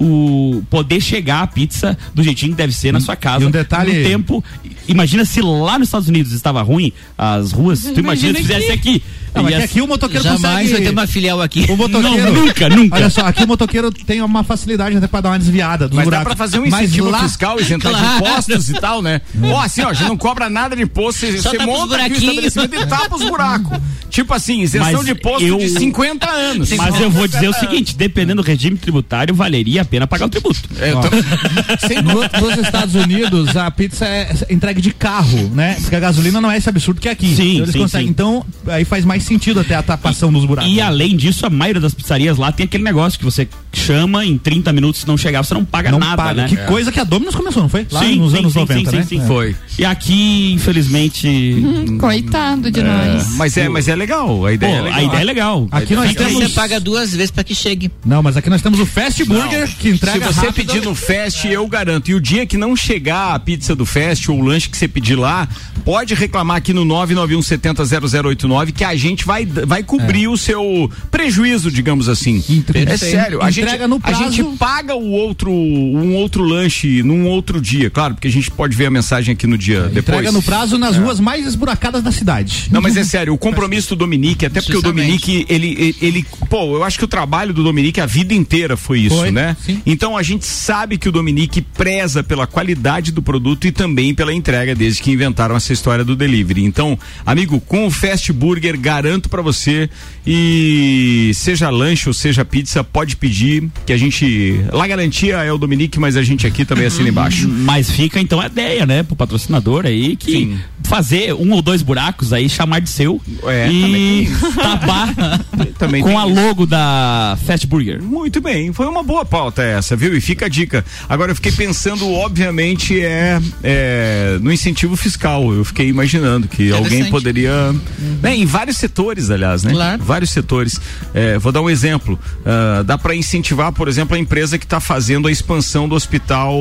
o 0.00 0.62
poder 0.70 1.00
chegar 1.00 1.42
a 1.42 1.46
pizza 1.46 1.96
do 2.14 2.22
jeitinho 2.22 2.52
que 2.52 2.56
deve 2.58 2.72
ser 2.72 2.92
na 2.92 3.00
sua 3.00 3.16
casa. 3.16 3.44
e 3.44 3.46
um 3.46 3.50
detalhe- 3.50 4.02
No 4.02 4.08
tempo, 4.08 4.44
imagina 4.88 5.24
se 5.24 5.40
lá 5.40 5.78
nos 5.78 5.88
Estados 5.88 6.08
Unidos 6.08 6.32
estava 6.32 6.62
ruim 6.62 6.92
as 7.16 7.52
ruas, 7.52 7.82
tu 7.82 8.00
imagina 8.00 8.34
se 8.38 8.42
fizesse 8.42 8.72
aqui. 8.72 9.02
Não, 9.36 9.50
Ia 9.50 9.58
que 9.58 9.62
aqui 9.64 9.80
o 9.82 9.86
motoqueiro 9.86 10.22
Jamais 10.24 10.40
consegue... 10.42 10.72
vai 10.72 10.80
ter 10.82 10.90
uma 10.90 11.06
filial 11.06 11.40
aqui. 11.42 11.66
O 11.70 11.76
motoqueiro... 11.76 12.32
Não, 12.32 12.32
nunca, 12.46 12.68
nunca. 12.68 12.96
Olha 12.96 13.10
só, 13.10 13.20
aqui 13.22 13.44
o 13.44 13.46
motoqueiro 13.46 13.90
tem 13.92 14.20
uma 14.22 14.42
facilidade 14.42 14.96
até 14.96 15.06
pra 15.06 15.20
dar 15.20 15.30
uma 15.30 15.38
desviada 15.38 15.88
dos 15.88 15.96
Mas 15.96 16.04
dá 16.06 16.10
buracos. 16.18 16.26
pra 16.34 16.36
fazer 16.36 16.58
um 16.58 16.66
incentivo 16.66 17.10
lá- 17.10 17.22
fiscal, 17.22 17.60
isentar 17.60 17.92
de 17.92 17.98
Claro. 18.00 18.16
impostos 18.24 18.68
e 18.70 18.72
tal, 18.74 19.02
né? 19.02 19.20
Ó, 19.42 19.60
assim, 19.60 19.82
ó, 19.82 19.88
a 19.90 19.92
gente 19.92 20.08
não 20.08 20.16
cobra 20.16 20.48
nada 20.48 20.74
de 20.76 20.82
imposto, 20.82 21.20
você, 21.20 21.38
Só 21.40 21.50
você 21.50 21.58
monta 21.58 21.96
aqui 21.96 22.14
o 22.14 22.18
estabelecimento 22.18 22.74
e 22.74 22.86
tapa 22.86 23.16
os 23.16 23.22
buracos. 23.28 23.78
Tipo 24.10 24.32
assim, 24.32 24.60
isenção 24.62 24.92
Mas 24.92 25.04
de 25.04 25.12
imposto 25.12 25.44
eu- 25.46 25.58
de 25.58 25.68
50 25.68 26.30
anos. 26.30 26.70
Mas 26.72 27.00
eu 27.00 27.10
vou 27.10 27.26
dizer 27.28 27.48
o 27.48 27.52
seguinte, 27.52 27.94
dependendo 27.96 28.40
do 28.42 28.46
regime 28.46 28.76
tributário, 28.78 29.34
valeria 29.34 29.82
a 29.82 29.84
pena 29.84 30.06
pagar 30.06 30.26
o 30.26 30.28
tributo. 30.28 30.60
É, 30.80 30.92
eu 30.92 31.00
tô- 31.00 31.86
Sem 31.86 32.00
No- 32.02 32.20
nos 32.22 32.58
Estados 32.64 32.94
Unidos, 32.94 33.56
a 33.56 33.70
pizza 33.70 34.06
é 34.06 34.32
entregue 34.48 34.80
de 34.80 34.92
carro, 34.92 35.50
né? 35.54 35.76
Porque 35.80 35.94
a 35.96 36.00
gasolina 36.00 36.40
não 36.40 36.50
é 36.50 36.56
esse 36.56 36.68
absurdo 36.68 37.00
que 37.00 37.08
é 37.08 37.12
aqui. 37.12 37.34
Sim, 37.34 37.42
Então 37.54 37.62
eles 37.64 37.72
sim, 37.72 37.78
conseguem. 37.80 38.06
sim. 38.06 38.10
Então, 38.10 38.46
aí 38.68 38.84
faz 38.84 39.04
mais 39.04 39.22
sentido 39.26 39.60
até 39.60 39.74
a 39.74 39.82
tapação 39.82 40.32
dos 40.32 40.44
buracos. 40.44 40.70
E 40.70 40.80
além 40.80 41.16
disso, 41.16 41.44
a 41.46 41.50
maioria 41.50 41.80
das 41.80 41.94
pizzarias 41.94 42.38
lá 42.38 42.52
tem 42.52 42.64
aquele 42.64 42.84
negócio 42.84 43.18
que 43.18 43.24
você 43.24 43.48
chama 43.78 44.24
em 44.24 44.36
30 44.38 44.72
minutos, 44.72 45.00
se 45.02 45.06
não 45.06 45.16
chegar, 45.16 45.42
você 45.44 45.54
não 45.54 45.64
paga 45.64 45.90
não 45.90 45.98
nada, 45.98 46.16
paga. 46.16 46.42
né? 46.42 46.48
Que 46.48 46.56
coisa 46.66 46.90
que 46.92 46.98
a 47.00 47.04
Domino's 47.04 47.34
começou, 47.34 47.62
não 47.62 47.68
foi? 47.68 47.86
Lá 47.90 48.00
Sim, 48.00 48.16
nos 48.16 48.32
sim, 48.32 48.38
anos 48.38 48.52
sim, 48.52 48.58
90, 48.60 48.90
sim, 48.90 48.96
né? 48.96 49.02
sim, 49.02 49.08
sim. 49.18 49.22
É. 49.22 49.26
Foi. 49.26 49.56
E 49.78 49.84
aqui, 49.84 50.52
infelizmente, 50.52 51.26
Hum, 51.26 51.98
Coitado 51.98 52.70
de 52.70 52.82
nós. 52.82 53.36
Mas 53.36 53.56
é, 53.56 53.68
mas 53.68 53.88
é 53.88 53.94
legal, 53.94 54.26
a 54.46 54.48
pô, 54.48 54.50
ideia 54.50 54.76
é 54.76 54.80
legal. 54.82 54.98
a 54.98 55.02
ideia 55.02 55.20
é 55.20 55.24
legal. 55.24 55.68
Aqui 55.70 55.94
nós 55.94 56.10
Então 56.10 56.26
temos... 56.26 56.42
você 56.44 56.48
paga 56.50 56.80
duas 56.80 57.12
vezes 57.14 57.30
pra 57.30 57.42
que 57.44 57.54
chegue. 57.54 57.90
Não, 58.04 58.22
mas 58.22 58.36
aqui 58.36 58.48
nós 58.50 58.62
temos 58.62 58.78
o 58.80 58.86
Fast 58.86 59.24
Burger, 59.24 59.68
que 59.78 59.88
Se 59.90 59.94
entrega 59.94 60.26
você 60.32 60.46
rápido. 60.46 60.54
pedir 60.54 60.82
no 60.84 60.94
Fast, 60.94 61.46
eu 61.48 61.66
garanto. 61.66 62.10
E 62.10 62.14
o 62.14 62.20
dia 62.20 62.46
que 62.46 62.56
não 62.56 62.74
chegar 62.76 63.34
a 63.34 63.38
pizza 63.38 63.74
do 63.74 63.84
Fast 63.86 64.30
ou 64.30 64.38
o 64.40 64.44
lanche 64.44 64.68
que 64.68 64.76
você 64.76 64.88
pedir 64.88 65.14
lá, 65.16 65.48
pode 65.84 66.14
reclamar 66.14 66.56
aqui 66.56 66.72
no 66.72 66.84
991700089 66.84 68.72
que 68.72 68.84
a 68.84 68.94
gente 68.96 69.24
vai, 69.24 69.44
vai 69.46 69.82
cobrir 69.82 70.28
o 70.28 70.36
seu 70.36 70.90
prejuízo, 71.10 71.70
digamos 71.70 72.08
assim. 72.08 72.42
Entre- 72.48 72.84
É 72.84 72.96
sério. 72.96 73.42
A 73.42 73.50
gente, 73.50 73.65
Entrega 73.66 73.88
no 73.88 73.96
a 73.96 74.00
prazo. 74.00 74.32
gente 74.32 74.56
paga 74.58 74.94
o 74.94 75.10
outro, 75.10 75.50
um 75.50 76.14
outro 76.16 76.42
lanche 76.44 77.02
num 77.02 77.26
outro 77.26 77.60
dia, 77.60 77.90
claro, 77.90 78.14
porque 78.14 78.28
a 78.28 78.30
gente 78.30 78.50
pode 78.50 78.76
ver 78.76 78.86
a 78.86 78.90
mensagem 78.90 79.32
aqui 79.32 79.46
no 79.46 79.56
dia 79.58 79.82
depois. 79.82 80.18
Entrega 80.18 80.32
no 80.32 80.42
prazo 80.42 80.78
nas 80.78 80.96
ruas 80.96 81.20
mais 81.20 81.46
esburacadas 81.46 82.02
da 82.02 82.10
cidade. 82.12 82.68
Não, 82.70 82.80
mas 82.80 82.96
é 82.96 83.04
sério, 83.04 83.32
o 83.34 83.38
compromisso 83.38 83.90
do 83.90 83.96
Dominique, 83.96 84.46
até 84.46 84.60
porque 84.60 84.76
o. 84.76 84.82
Dominique, 84.82 85.44
ele, 85.48 85.68
ele, 85.78 85.96
ele- 86.00 86.26
pô, 86.48 86.76
eu 86.76 86.84
acho 86.84 86.98
que 86.98 87.04
o 87.04 87.08
trabalho 87.08 87.52
do 87.52 87.62
Dominique 87.62 88.00
a 88.00 88.06
vida 88.06 88.32
inteira 88.34 88.76
foi 88.76 89.00
isso, 89.00 89.16
Foi, 89.16 89.30
né? 89.30 89.56
sim. 89.64 89.80
Então 89.84 90.16
a 90.16 90.22
gente 90.22 90.46
sabe 90.46 90.96
que 90.98 91.08
o 91.08 91.12
Dominique 91.12 91.60
preza 91.60 92.22
pela 92.22 92.46
qualidade 92.46 93.10
do 93.12 93.20
produto 93.22 93.66
e 93.66 93.72
também 93.72 94.14
pela 94.14 94.32
entrega 94.32 94.74
desde 94.74 95.02
que 95.02 95.10
inventaram 95.10 95.56
essa 95.56 95.72
história 95.72 96.04
do 96.04 96.14
delivery. 96.16 96.64
Então, 96.64 96.98
amigo, 97.24 97.60
com 97.60 97.86
o 97.86 97.90
Fast 97.90 98.32
Burger, 98.32 98.78
garanto 98.78 99.28
pra 99.28 99.42
você 99.42 99.88
e 100.26 101.30
seja 101.34 101.70
lanche 101.70 102.08
ou 102.08 102.12
seja 102.14 102.44
pizza, 102.44 102.82
pode 102.84 103.16
pedir 103.16 103.55
que 103.84 103.92
a 103.92 103.96
gente, 103.96 104.60
lá 104.72 104.86
garantia 104.86 105.36
é 105.36 105.52
o 105.52 105.58
Dominique, 105.58 105.98
mas 105.98 106.16
a 106.16 106.22
gente 106.22 106.46
aqui 106.46 106.64
também 106.64 106.86
assina 106.86 107.08
embaixo. 107.08 107.48
Mas 107.48 107.90
fica 107.90 108.20
então 108.20 108.40
a 108.40 108.46
ideia, 108.46 108.86
né, 108.86 109.02
pro 109.02 109.16
patrocinador 109.16 109.86
aí 109.86 110.16
que 110.16 110.32
Sim. 110.32 110.58
fazer 110.84 111.34
um 111.34 111.52
ou 111.52 111.62
dois 111.62 111.82
buracos 111.82 112.32
aí, 112.32 112.48
chamar 112.48 112.80
de 112.80 112.88
seu 112.90 113.20
É, 113.46 113.70
e 113.70 114.28
tapar 114.56 115.14
Também 115.78 116.02
com 116.02 116.18
a 116.18 116.26
isso. 116.26 116.34
logo 116.34 116.66
da 116.66 117.36
Fast 117.46 117.66
Burger. 117.66 118.02
Muito 118.02 118.40
bem, 118.40 118.72
foi 118.72 118.86
uma 118.86 119.02
boa 119.02 119.24
pauta 119.24 119.62
essa, 119.62 119.96
viu? 119.96 120.16
E 120.16 120.20
fica 120.20 120.46
a 120.46 120.48
dica. 120.48 120.84
Agora 121.08 121.32
eu 121.32 121.34
fiquei 121.36 121.52
pensando, 121.52 122.10
obviamente, 122.10 123.00
é, 123.00 123.40
é, 123.62 124.38
no 124.40 124.52
incentivo 124.52 124.96
fiscal. 124.96 125.52
Eu 125.52 125.64
fiquei 125.64 125.88
imaginando 125.88 126.48
que 126.48 126.72
alguém 126.72 127.04
poderia. 127.10 127.74
né, 128.22 128.36
em 128.36 128.46
vários 128.46 128.76
setores, 128.76 129.30
aliás, 129.30 129.62
né? 129.62 129.72
Claro. 129.72 130.02
Vários 130.02 130.30
setores. 130.30 130.80
É, 131.14 131.38
vou 131.38 131.52
dar 131.52 131.60
um 131.62 131.70
exemplo. 131.70 132.18
Ah, 132.44 132.82
dá 132.84 132.96
para 132.96 133.14
incentivar, 133.14 133.35
por 133.72 133.88
exemplo, 133.88 134.16
a 134.16 134.18
empresa 134.18 134.58
que 134.58 134.64
está 134.64 134.80
fazendo 134.80 135.28
a 135.28 135.32
expansão 135.32 135.88
do 135.88 135.94
hospital 135.94 136.52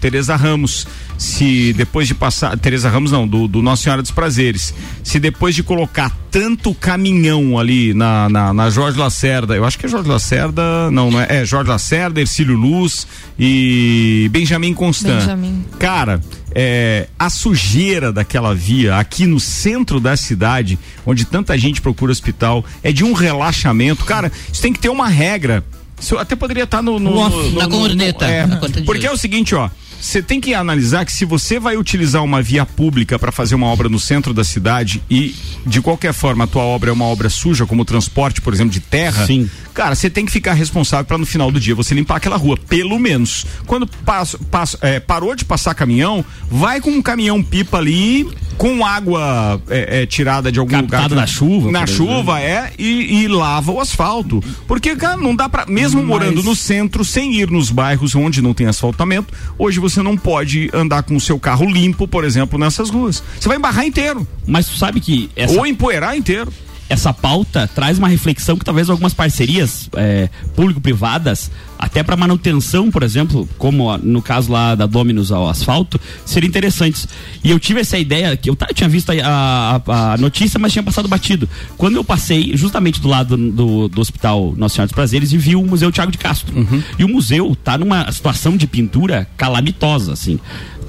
Teresa 0.00 0.36
Ramos. 0.36 0.86
Se 1.20 1.74
depois 1.74 2.08
de 2.08 2.14
passar. 2.14 2.58
Teresa 2.58 2.88
Ramos 2.88 3.12
não, 3.12 3.28
do, 3.28 3.46
do 3.46 3.60
Nossa 3.60 3.82
Senhora 3.82 4.00
dos 4.00 4.10
Prazeres. 4.10 4.72
Se 5.04 5.20
depois 5.20 5.54
de 5.54 5.62
colocar 5.62 6.16
tanto 6.30 6.72
caminhão 6.72 7.58
ali 7.58 7.92
na, 7.92 8.26
na, 8.30 8.54
na 8.54 8.70
Jorge 8.70 8.98
Lacerda, 8.98 9.54
eu 9.54 9.66
acho 9.66 9.78
que 9.78 9.84
é 9.84 9.88
Jorge 9.90 10.08
Lacerda, 10.08 10.90
não, 10.90 11.10
não 11.10 11.20
é? 11.20 11.26
É 11.42 11.44
Jorge 11.44 11.68
Lacerda, 11.68 12.22
Ercílio 12.22 12.56
Luz 12.56 13.06
e 13.38 14.30
Benjamin 14.32 14.72
Constant. 14.72 15.20
Benjamin. 15.20 15.62
Cara, 15.78 16.22
é, 16.54 17.06
a 17.18 17.28
sujeira 17.28 18.10
daquela 18.10 18.54
via 18.54 18.96
aqui 18.96 19.26
no 19.26 19.38
centro 19.38 20.00
da 20.00 20.16
cidade, 20.16 20.78
onde 21.04 21.26
tanta 21.26 21.58
gente 21.58 21.82
procura 21.82 22.10
hospital, 22.10 22.64
é 22.82 22.90
de 22.92 23.04
um 23.04 23.12
relaxamento. 23.12 24.06
Cara, 24.06 24.32
isso 24.50 24.62
tem 24.62 24.72
que 24.72 24.78
ter 24.80 24.88
uma 24.88 25.06
regra. 25.08 25.62
Isso 26.00 26.16
até 26.16 26.34
poderia 26.34 26.64
estar 26.64 26.80
no, 26.80 26.98
no, 26.98 27.14
Off. 27.18 27.36
no- 27.36 27.50
no- 27.50 27.58
Na 27.58 27.68
no- 27.68 27.78
corneta, 27.78 28.24
é, 28.24 28.46
porque 28.86 29.06
é 29.06 29.12
o 29.12 29.18
seguinte, 29.18 29.54
ó. 29.54 29.68
Você 30.00 30.22
tem 30.22 30.40
que 30.40 30.54
analisar 30.54 31.04
que 31.04 31.12
se 31.12 31.24
você 31.24 31.60
vai 31.60 31.76
utilizar 31.76 32.24
uma 32.24 32.40
via 32.40 32.64
pública 32.64 33.18
para 33.18 33.30
fazer 33.30 33.54
uma 33.54 33.66
obra 33.66 33.88
no 33.88 34.00
centro 34.00 34.32
da 34.32 34.42
cidade 34.42 35.02
e 35.10 35.34
de 35.66 35.82
qualquer 35.82 36.14
forma 36.14 36.44
a 36.44 36.46
tua 36.46 36.62
obra 36.62 36.90
é 36.90 36.92
uma 36.92 37.04
obra 37.04 37.28
suja, 37.28 37.66
como 37.66 37.84
transporte, 37.84 38.40
por 38.40 38.54
exemplo, 38.54 38.72
de 38.72 38.80
terra, 38.80 39.26
Sim. 39.26 39.48
Cara, 39.80 39.94
você 39.94 40.08
tem 40.10 40.24
que 40.26 40.32
ficar 40.32 40.54
responsável 40.54 41.04
para 41.04 41.18
no 41.18 41.26
final 41.26 41.50
do 41.50 41.60
dia 41.60 41.74
você 41.74 41.94
limpar 41.94 42.16
aquela 42.16 42.36
rua, 42.36 42.56
pelo 42.56 42.98
menos. 42.98 43.44
Quando 43.66 43.86
passa, 43.86 44.38
passa- 44.50 44.78
é, 44.82 44.98
parou 44.98 45.34
de 45.34 45.44
passar 45.44 45.74
caminhão, 45.74 46.24
vai 46.50 46.80
com 46.80 46.90
um 46.90 47.02
caminhão 47.02 47.42
pipa 47.42 47.78
ali 47.78 48.28
com 48.56 48.84
água 48.84 49.60
é, 49.70 50.02
é, 50.02 50.06
tirada 50.06 50.52
de 50.52 50.58
algum 50.58 50.70
Captada 50.72 51.02
lugar 51.04 51.16
na 51.16 51.26
chuva, 51.26 51.70
na 51.72 51.86
chuva 51.86 52.40
é 52.40 52.72
e, 52.78 53.22
e 53.22 53.28
lava 53.28 53.72
o 53.72 53.80
asfalto, 53.80 54.42
porque 54.66 54.94
cara, 54.96 55.16
não 55.16 55.34
dá 55.34 55.48
para 55.48 55.64
mesmo 55.66 56.00
Mas- 56.00 56.08
morando 56.08 56.42
no 56.42 56.54
centro 56.54 57.02
sem 57.02 57.34
ir 57.40 57.50
nos 57.50 57.70
bairros 57.70 58.14
onde 58.14 58.42
não 58.42 58.52
tem 58.52 58.66
asfaltamento, 58.66 59.32
hoje 59.58 59.78
você 59.78 59.90
você 59.90 60.02
não 60.04 60.16
pode 60.16 60.70
andar 60.72 61.02
com 61.02 61.16
o 61.16 61.20
seu 61.20 61.36
carro 61.36 61.68
limpo, 61.68 62.06
por 62.06 62.22
exemplo, 62.22 62.56
nessas 62.56 62.90
ruas. 62.90 63.20
Você 63.40 63.48
vai 63.48 63.56
embarrar 63.56 63.84
inteiro. 63.84 64.24
Mas 64.46 64.68
tu 64.68 64.76
sabe 64.76 65.00
que 65.00 65.28
essa, 65.34 65.58
Ou 65.58 65.66
empoeirar 65.66 66.16
inteiro. 66.16 66.52
Essa 66.90 67.14
pauta 67.14 67.66
traz 67.74 67.96
uma 67.98 68.08
reflexão 68.08 68.58
que 68.58 68.64
talvez 68.64 68.90
algumas 68.90 69.14
parcerias 69.14 69.88
é, 69.96 70.28
público-privadas, 70.56 71.50
até 71.78 72.02
para 72.02 72.16
manutenção, 72.16 72.90
por 72.90 73.02
exemplo, 73.02 73.48
como 73.56 73.96
no 73.98 74.20
caso 74.20 74.52
lá 74.52 74.74
da 74.74 74.84
Dominus 74.86 75.32
ao 75.32 75.48
asfalto, 75.48 75.98
seriam 76.26 76.48
interessantes. 76.48 77.08
E 77.42 77.50
eu 77.50 77.58
tive 77.58 77.80
essa 77.80 77.98
ideia, 77.98 78.36
que 78.36 78.50
eu, 78.50 78.54
tá, 78.56 78.66
eu 78.68 78.74
tinha 78.74 78.88
visto 78.88 79.10
a, 79.10 79.80
a- 79.86 80.12
a 80.12 80.16
notícia, 80.18 80.58
mas 80.58 80.72
tinha 80.72 80.82
passado 80.82 81.08
batido. 81.08 81.48
Quando 81.78 81.96
eu 81.96 82.04
passei 82.04 82.54
justamente 82.56 83.00
do 83.00 83.08
lado 83.08 83.36
do, 83.36 83.88
do 83.88 84.00
Hospital 84.00 84.52
Nossa 84.56 84.74
Senhora 84.74 84.88
dos 84.88 84.94
Prazeres 84.94 85.32
e 85.32 85.38
vi 85.38 85.56
o 85.56 85.62
Museu 85.64 85.90
Tiago 85.90 86.12
de 86.12 86.18
Castro. 86.18 86.52
E 86.98 87.04
o 87.04 87.08
museu 87.08 87.56
tá 87.64 87.78
numa 87.78 88.10
situação 88.12 88.56
de 88.56 88.66
pintura 88.66 89.26
calamitosa, 89.36 90.12
assim. 90.12 90.38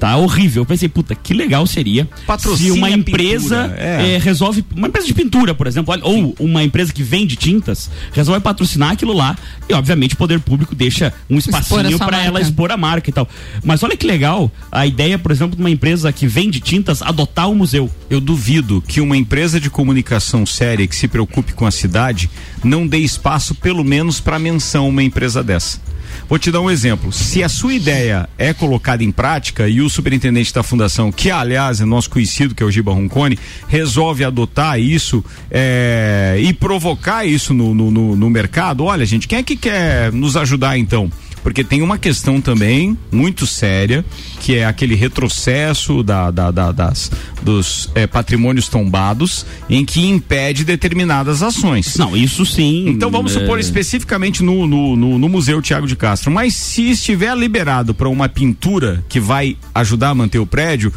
Tá 0.02 0.16
horrível. 0.16 0.62
Eu 0.62 0.66
pensei, 0.66 0.88
puta, 0.88 1.14
que 1.14 1.32
legal 1.32 1.64
seria 1.64 2.08
se 2.12 2.26
Patrocine 2.26 2.72
uma 2.72 2.90
empresa 2.90 3.72
é. 3.78 4.14
é, 4.14 4.18
resolve, 4.18 4.64
uma 4.74 4.88
empresa 4.88 5.06
de 5.06 5.14
pintura, 5.14 5.54
por 5.54 5.68
exemplo, 5.68 5.92
olha, 5.92 6.04
ou 6.04 6.34
uma 6.40 6.64
empresa 6.64 6.92
que 6.92 7.04
vende 7.04 7.36
tintas, 7.36 7.88
resolve 8.12 8.40
patrocinar 8.40 8.90
aquilo 8.90 9.12
lá 9.12 9.38
e, 9.68 9.72
obviamente, 9.72 10.14
o 10.14 10.16
poder 10.16 10.40
público 10.40 10.74
deixa 10.74 11.14
um 11.30 11.38
espacinho 11.38 11.96
para 12.00 12.20
ela 12.20 12.40
expor 12.40 12.72
a 12.72 12.76
marca 12.76 13.10
e 13.10 13.12
tal. 13.12 13.28
Mas 13.62 13.84
olha 13.84 13.96
que 13.96 14.04
legal 14.04 14.50
a 14.72 14.84
ideia, 14.84 15.16
por 15.20 15.30
exemplo, 15.30 15.54
de 15.54 15.62
uma 15.62 15.70
empresa 15.70 16.12
que 16.12 16.26
vende 16.26 16.58
tintas 16.58 17.00
adotar 17.00 17.48
o 17.48 17.54
museu. 17.54 17.88
Eu 18.10 18.20
duvido 18.20 18.82
que 18.84 19.00
uma 19.00 19.16
empresa 19.16 19.60
de 19.60 19.70
comunicação 19.70 20.44
séria 20.44 20.84
que 20.84 20.96
se 20.96 21.06
preocupe 21.06 21.52
com 21.52 21.64
a 21.64 21.70
cidade 21.70 22.28
não 22.64 22.88
dê 22.88 22.98
espaço, 22.98 23.54
pelo 23.54 23.84
menos, 23.84 24.18
para 24.18 24.36
menção 24.36 24.88
uma 24.88 25.02
empresa 25.04 25.44
dessa. 25.44 25.80
Vou 26.32 26.38
te 26.38 26.50
dar 26.50 26.62
um 26.62 26.70
exemplo. 26.70 27.12
Se 27.12 27.44
a 27.44 27.48
sua 27.50 27.74
ideia 27.74 28.26
é 28.38 28.54
colocada 28.54 29.04
em 29.04 29.12
prática 29.12 29.68
e 29.68 29.82
o 29.82 29.90
superintendente 29.90 30.50
da 30.54 30.62
fundação, 30.62 31.12
que 31.12 31.30
aliás 31.30 31.78
é 31.78 31.84
nosso 31.84 32.08
conhecido, 32.08 32.54
que 32.54 32.62
é 32.62 32.64
o 32.66 32.70
Giba 32.70 32.90
Roncone, 32.90 33.38
resolve 33.68 34.24
adotar 34.24 34.80
isso 34.80 35.22
é, 35.50 36.38
e 36.40 36.54
provocar 36.54 37.26
isso 37.26 37.52
no, 37.52 37.74
no, 37.74 37.90
no- 37.90 38.16
no 38.16 38.30
mercado, 38.30 38.82
olha, 38.84 39.04
gente, 39.04 39.28
quem 39.28 39.40
é 39.40 39.42
que 39.42 39.54
quer 39.56 40.10
nos 40.10 40.34
ajudar 40.34 40.78
então? 40.78 41.12
Porque 41.42 41.64
tem 41.64 41.82
uma 41.82 41.98
questão 41.98 42.40
também 42.40 42.96
muito 43.10 43.46
séria, 43.46 44.04
que 44.40 44.54
é 44.56 44.64
aquele 44.64 44.94
retrocesso 44.94 46.02
da, 46.02 46.30
da- 46.30 46.50
da- 46.50 46.70
das, 46.72 47.10
dos 47.42 47.90
eh, 47.94 48.06
patrimônios 48.06 48.68
tombados, 48.68 49.44
em 49.68 49.84
que 49.84 50.06
impede 50.06 50.64
determinadas 50.64 51.42
ações. 51.42 51.96
Não, 51.96 52.16
isso 52.16 52.46
sim. 52.46 52.88
Então 52.88 53.10
vamos 53.10 53.34
é, 53.36 53.40
supor 53.40 53.58
especificamente 53.58 54.42
no, 54.42 54.66
no, 54.66 54.96
no- 54.96 55.18
no 55.18 55.28
Museu 55.28 55.60
Tiago 55.60 55.86
de 55.86 55.96
Castro. 55.96 56.30
Mas 56.30 56.54
se 56.54 56.90
estiver 56.90 57.36
liberado 57.36 57.92
para 57.92 58.08
uma 58.08 58.28
pintura 58.28 59.04
que 59.08 59.18
vai 59.18 59.56
ajudar 59.74 60.10
a 60.10 60.14
manter 60.14 60.38
o 60.38 60.46
prédio, 60.46 60.92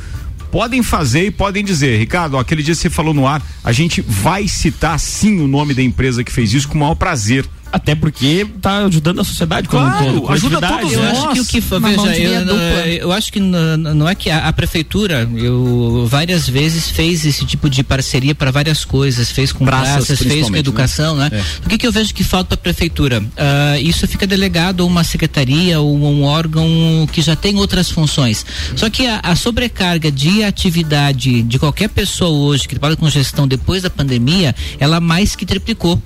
podem 0.51 0.84
fazer 0.84 1.25
e 1.25 1.31
podem 1.31 1.63
dizer, 1.63 1.97
Ricardo, 1.97 2.36
ó, 2.36 2.39
aquele 2.39 2.62
dia 2.63 2.75
você 2.75 2.89
falou 2.89 3.13
no 3.13 3.27
ar, 3.27 3.41
a 3.63 3.71
gente 3.71 4.01
vai 4.01 4.47
citar 4.47 4.99
sim 4.99 5.39
o 5.41 5.47
nome 5.47 5.73
da 5.73 5.81
empresa 5.81 6.23
que 6.23 6.31
fez 6.31 6.53
isso 6.53 6.67
com 6.67 6.75
o 6.75 6.81
maior 6.81 6.95
prazer. 6.95 7.45
Até 7.71 7.93
porque 7.93 8.47
tá 8.62 8.86
ajudando 8.86 9.19
a 9.19 9.23
sociedade 9.23 9.67
como 9.67 9.84
Claro, 9.86 10.06
um 10.06 10.19
todo. 10.21 10.32
ajuda 10.34 10.62
todos 10.62 10.93
Eu 10.93 11.01
né? 11.01 11.10
nós. 11.10 11.17
acho 11.17 11.34
que 11.34 11.39
o 11.41 11.45
que 11.45 11.60
veja, 11.60 12.17
eu, 12.39 12.45
dupla. 12.45 12.88
eu 12.88 13.12
acho 13.12 13.34
que 13.34 13.39
n- 13.39 13.78
não 13.93 14.08
é 14.08 14.15
que 14.15 14.30
a, 14.30 14.47
a 14.47 14.54
prefeitura 14.54 15.30
eu 15.36 16.08
várias 16.10 16.47
vezes 16.47 16.89
fez 16.89 17.25
esse 17.25 17.45
tipo 17.45 17.69
de 17.69 17.84
parceria 17.84 18.34
para 18.34 18.49
várias 18.51 18.86
coisas, 18.86 19.30
fez 19.30 19.51
com 19.51 19.65
Praças, 19.65 19.89
praças, 19.89 20.08
fez 20.08 20.19
com 20.19 20.25
principalmente, 20.25 20.60
educação, 20.60 21.15
né? 21.17 21.30
É. 21.34 21.43
O 21.65 21.69
que, 21.69 21.78
que 21.78 21.86
eu 21.88 21.91
vejo 21.91 22.13
que 22.13 22.23
falta 22.23 22.56
para 22.56 22.71
a 22.71 22.73
prefeitura? 22.73 23.23
Ah, 23.36 23.78
isso 23.80 24.08
fica 24.08 24.25
delegado 24.25 24.84
a 24.84 24.86
uma 24.86 25.04
secretaria 25.04 25.80
ou 25.82 25.97
um 25.97 26.23
órgão 26.23 26.65
que 27.12 27.21
já 27.21 27.36
tem 27.36 27.58
outras 27.58 27.89
funções. 27.91 28.45
Só 28.75 28.89
que 28.89 29.06
a, 29.06 29.19
a 29.21 29.36
sobrecarga 29.36 30.10
de 30.12 30.43
atividade 30.43 31.41
de 31.43 31.60
qualquer 31.60 31.89
pessoa 31.89 32.30
hoje 32.32 32.63
que 32.67 32.75
trabalha 32.75 32.95
com 32.95 33.10
gestão 33.10 33.47
depois 33.47 33.84
da 33.84 33.89
pandemia, 33.89 34.56
ela 34.80 34.99
mais 35.01 35.36
que 35.36 35.45
triplicou. 35.45 36.01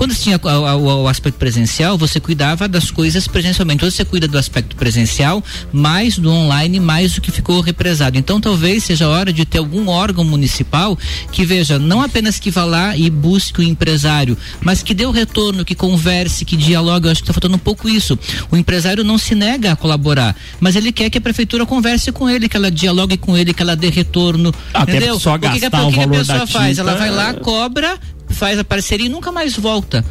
Quando 0.00 0.14
você 0.14 0.22
tinha 0.22 0.40
o, 0.42 1.06
aspecto 1.08 1.36
presencial, 1.36 1.98
você 1.98 2.18
cuidava 2.18 2.66
das 2.66 2.90
coisas 2.90 3.28
presencialmente. 3.28 3.84
Hoje 3.84 3.96
você 3.96 4.04
cuida 4.06 4.26
do 4.26 4.38
aspecto 4.38 4.74
presencial, 4.74 5.44
mais 5.70 6.16
do 6.16 6.30
online, 6.30 6.80
mais 6.80 7.12
do 7.12 7.20
que 7.20 7.30
ficou 7.30 7.60
represado. 7.60 8.16
Então 8.16 8.40
talvez 8.40 8.84
seja 8.84 9.04
a 9.04 9.08
hora 9.10 9.30
de 9.30 9.44
ter 9.44 9.58
algum 9.58 9.88
órgão 9.88 10.24
municipal 10.24 10.98
que 11.30 11.44
veja, 11.44 11.78
não 11.78 12.00
apenas 12.00 12.38
que 12.38 12.50
vá 12.50 12.64
lá 12.64 12.96
e 12.96 13.10
busque 13.10 13.60
o 13.60 13.62
empresário, 13.62 14.38
mas 14.62 14.82
que 14.82 14.94
dê 14.94 15.04
o 15.04 15.10
retorno, 15.10 15.66
que 15.66 15.74
converse, 15.74 16.46
que 16.46 16.56
dialogue. 16.56 17.04
Eu 17.04 17.12
acho 17.12 17.20
que 17.20 17.24
está 17.30 17.34
faltando 17.34 17.56
um 17.56 17.58
pouco 17.58 17.86
isso. 17.86 18.18
O 18.50 18.56
empresário 18.56 19.04
não 19.04 19.18
se 19.18 19.34
nega 19.34 19.72
a 19.72 19.76
colaborar, 19.76 20.34
mas 20.58 20.76
ele 20.76 20.92
quer 20.92 21.10
que 21.10 21.18
a 21.18 21.20
prefeitura 21.20 21.66
converse 21.66 22.10
com 22.10 22.26
ele, 22.26 22.48
que 22.48 22.56
ela 22.56 22.70
dialogue 22.70 23.18
com 23.18 23.36
ele, 23.36 23.52
que 23.52 23.60
ela 23.62 23.76
dê 23.76 23.90
retorno. 23.90 24.50
Até 24.72 24.92
entendeu? 24.96 25.20
só 25.20 25.34
o 25.34 25.38
que, 25.38 25.46
que, 25.50 25.66
a- 25.66 25.68
gastar 25.68 25.86
o 25.86 25.92
que 25.92 26.00
a 26.00 26.08
pessoa 26.08 26.46
faz? 26.46 26.68
tinta, 26.78 26.80
Ela 26.80 26.94
vai 26.94 27.10
lá, 27.10 27.28
é. 27.28 27.34
cobra, 27.34 28.00
faz 28.34 28.58
a 28.58 28.64
parceria 28.64 29.06
e 29.06 29.10
nunca 29.10 29.30
mais 29.32 29.56
volta. 29.56 30.04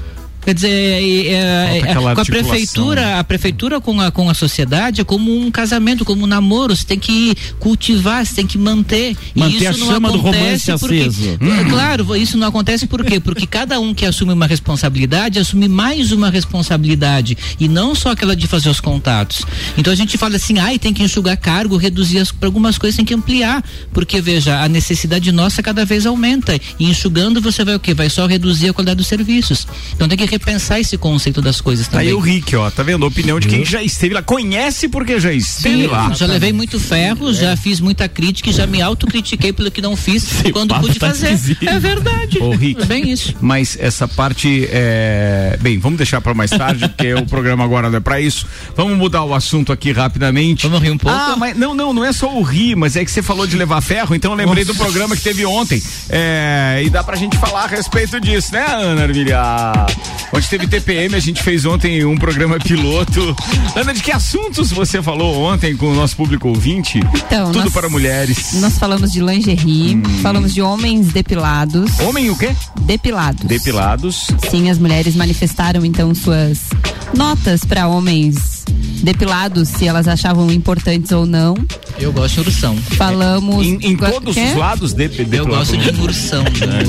Quer 0.50 0.56
dizer, 0.56 0.70
é, 0.72 1.78
é, 1.78 1.94
com 1.94 2.22
a 2.22 2.26
prefeitura, 2.26 3.20
a 3.20 3.24
prefeitura 3.24 3.80
com 3.80 4.02
a, 4.02 4.10
com 4.10 4.32
a 4.32 4.34
sociedade 4.34 5.00
é 5.00 5.04
como 5.04 5.32
um 5.40 5.52
casamento, 5.52 6.04
como 6.04 6.24
um 6.24 6.26
namoro. 6.26 6.76
Você 6.76 6.84
tem 6.84 6.98
que 6.98 7.36
cultivar, 7.60 8.26
você 8.26 8.34
tem 8.34 8.48
que 8.48 8.58
manter. 8.58 9.16
Manter 9.36 9.54
e 9.54 9.58
isso 9.58 9.68
a 9.68 9.78
não 9.78 9.94
chama 9.94 10.12
do 10.12 10.18
acontece 10.18 10.72
romance 10.72 10.80
porque, 10.80 11.02
aceso. 11.02 11.38
É, 11.40 11.70
Claro, 11.70 12.16
isso 12.16 12.36
não 12.36 12.48
acontece 12.48 12.88
por 12.88 13.06
quê? 13.06 13.20
Porque 13.20 13.46
cada 13.46 13.80
um 13.80 13.94
que 13.94 14.08
assume 14.08 14.34
uma 14.34 14.48
responsabilidade 14.48 15.38
assume 15.38 15.68
mais 15.68 16.12
uma 16.12 16.32
responsabilidade 16.32 17.38
e 17.60 17.68
não 17.68 17.94
só 17.94 18.10
aquela 18.10 18.36
de 18.36 18.48
fazer 18.48 18.70
os 18.70 18.80
contatos. 18.80 19.46
Então 19.78 19.94
a 19.94 19.96
gente 19.96 20.18
fala 20.18 20.38
assim, 20.38 20.58
ai, 20.58 20.80
tem 20.80 20.92
que 20.92 21.04
enxugar 21.04 21.38
cargo, 21.38 21.78
reduzir 21.78 22.18
as, 22.18 22.34
algumas 22.42 22.76
coisas 22.80 22.96
tem 22.96 23.06
que 23.06 23.14
ampliar, 23.14 23.64
porque 23.94 24.20
veja, 24.20 24.64
a 24.64 24.68
necessidade 24.68 25.32
nossa 25.32 25.62
cada 25.62 25.86
vez 25.86 26.08
aumenta 26.08 26.60
e 26.80 26.86
enxugando 26.86 27.40
você 27.40 27.64
vai 27.64 27.76
o 27.76 27.80
quê? 27.80 27.94
Vai 27.94 28.10
só 28.10 28.26
reduzir 28.26 28.70
a 28.70 28.74
qualidade 28.74 28.98
dos 28.98 29.08
serviços. 29.08 29.68
Então 29.94 30.08
tem 30.08 30.18
que 30.18 30.39
repensar 30.40 30.80
esse 30.80 30.98
conceito 30.98 31.42
das 31.42 31.60
coisas 31.62 31.88
Tá 31.88 32.00
aí 32.00 32.08
também. 32.08 32.20
o 32.20 32.24
Rick, 32.24 32.56
ó, 32.56 32.70
tá 32.72 32.82
vendo? 32.82 33.04
A 33.04 33.08
opinião 33.08 33.40
de 33.40 33.48
quem 33.48 33.66
já 33.66 33.84
esteve 33.84 34.14
lá. 34.14 34.22
Conhece 34.22 34.88
porque 34.88 35.20
já 35.20 35.32
esteve 35.34 35.84
Sim, 35.84 35.88
lá. 35.88 36.12
já 36.14 36.26
levei 36.26 36.54
muito 36.54 36.80
ferro, 36.80 37.34
já 37.34 37.56
fiz 37.58 37.80
muita 37.80 38.08
crítica 38.08 38.50
e 38.50 38.54
já 38.54 38.66
me 38.66 38.82
autocritiquei 38.82 39.52
pelo 39.52 39.70
que 39.70 39.82
não 39.82 39.96
fiz 39.96 40.26
quando 40.54 40.74
pude 40.80 40.98
tá 40.98 41.08
fazer. 41.08 41.34
esquisito. 41.34 41.68
É 41.68 41.80
verdade. 41.80 42.40
Ô, 42.40 42.52
Rick. 42.52 42.82
É 42.82 42.86
bem 42.86 43.10
isso. 43.12 43.34
Mas 43.42 43.78
essa 43.80 44.08
parte 44.08 44.68
é. 44.72 45.58
Bem, 45.62 45.78
vamos 45.78 45.98
deixar 45.98 46.22
para 46.22 46.34
mais 46.34 46.50
tarde, 46.52 46.88
porque 46.88 47.14
o 47.14 47.26
programa 47.26 47.64
agora 47.64 47.90
não 47.90 47.98
é 47.98 48.00
para 48.02 48.20
isso. 48.22 48.46
Vamos 48.76 48.98
mudar 48.98 49.24
o 49.24 49.34
assunto 49.36 49.72
aqui 49.72 49.92
rapidamente. 49.92 50.64
Vamos 50.68 50.82
rir 50.82 50.92
um 50.92 50.98
pouco? 50.98 51.18
Ah, 51.18 51.36
mas 51.38 51.58
não, 51.58 51.74
não, 51.74 51.92
não 51.94 52.06
é 52.06 52.14
só 52.14 52.34
o 52.34 52.42
rir, 52.42 52.76
mas 52.76 52.96
é 52.96 53.04
que 53.04 53.12
você 53.12 53.22
falou 53.22 53.46
de 53.46 53.56
levar 53.58 53.82
ferro, 53.82 54.16
então 54.16 54.32
eu 54.32 54.38
lembrei 54.38 54.64
do 54.64 54.74
programa 54.76 55.16
que 55.16 55.22
teve 55.22 55.46
ontem. 55.46 55.82
É, 56.10 56.82
e 56.86 56.90
dá 56.90 57.04
pra 57.04 57.16
gente 57.18 57.38
falar 57.38 57.64
a 57.64 57.68
respeito 57.68 58.20
disso, 58.20 58.54
né, 58.54 58.66
Ana 58.70 59.04
Armilha? 59.04 59.40
Onde 60.34 60.48
teve 60.48 60.68
TPM, 60.68 61.16
a 61.16 61.20
gente 61.20 61.42
fez 61.42 61.66
ontem 61.66 62.06
um 62.06 62.18
programa 62.18 62.58
piloto. 62.60 63.36
Ana, 63.76 63.94
de 63.94 64.02
que 64.02 64.12
assuntos 64.12 64.72
você 64.72 65.02
falou 65.02 65.42
ontem 65.44 65.76
com 65.76 65.88
o 65.92 65.96
nosso 65.96 66.16
público 66.16 66.48
ouvinte? 66.50 67.00
Então, 67.26 67.52
Tudo 67.52 67.66
nós- 67.66 67.74
para 67.74 67.90
mulheres. 67.90 68.54
Nós 68.62 68.78
falamos 68.78 69.12
de 69.12 69.20
lingerie, 69.22 69.96
Hum. 69.96 70.04
falamos 70.22 70.54
de 70.54 70.62
homens 70.62 71.08
depilados. 71.08 72.00
Homem 72.00 72.30
o 72.30 72.38
quê? 72.38 72.56
Depilados. 72.82 73.46
Depilados. 73.46 74.28
Sim, 74.50 74.70
as 74.70 74.78
mulheres 74.78 75.16
manifestaram 75.16 75.84
então 75.86 76.14
suas 76.14 76.60
notas 77.16 77.64
para 77.66 77.88
homens 77.88 78.66
depilados, 79.02 79.70
se 79.70 79.88
elas 79.88 80.08
achavam 80.08 80.52
importantes 80.52 81.12
ou 81.12 81.26
não. 81.26 81.56
Eu 82.00 82.14
gosto 82.14 82.36
de 82.42 82.48
ursão. 82.48 82.76
Falamos. 82.78 83.66
Em, 83.66 83.78
em 83.82 83.96
todos 83.98 84.34
quê? 84.34 84.42
os 84.46 84.56
lados 84.56 84.94
de, 84.94 85.08
de 85.10 85.36
Eu 85.38 85.46
gosto 85.46 85.76
de 85.78 86.02
ursão. 86.02 86.44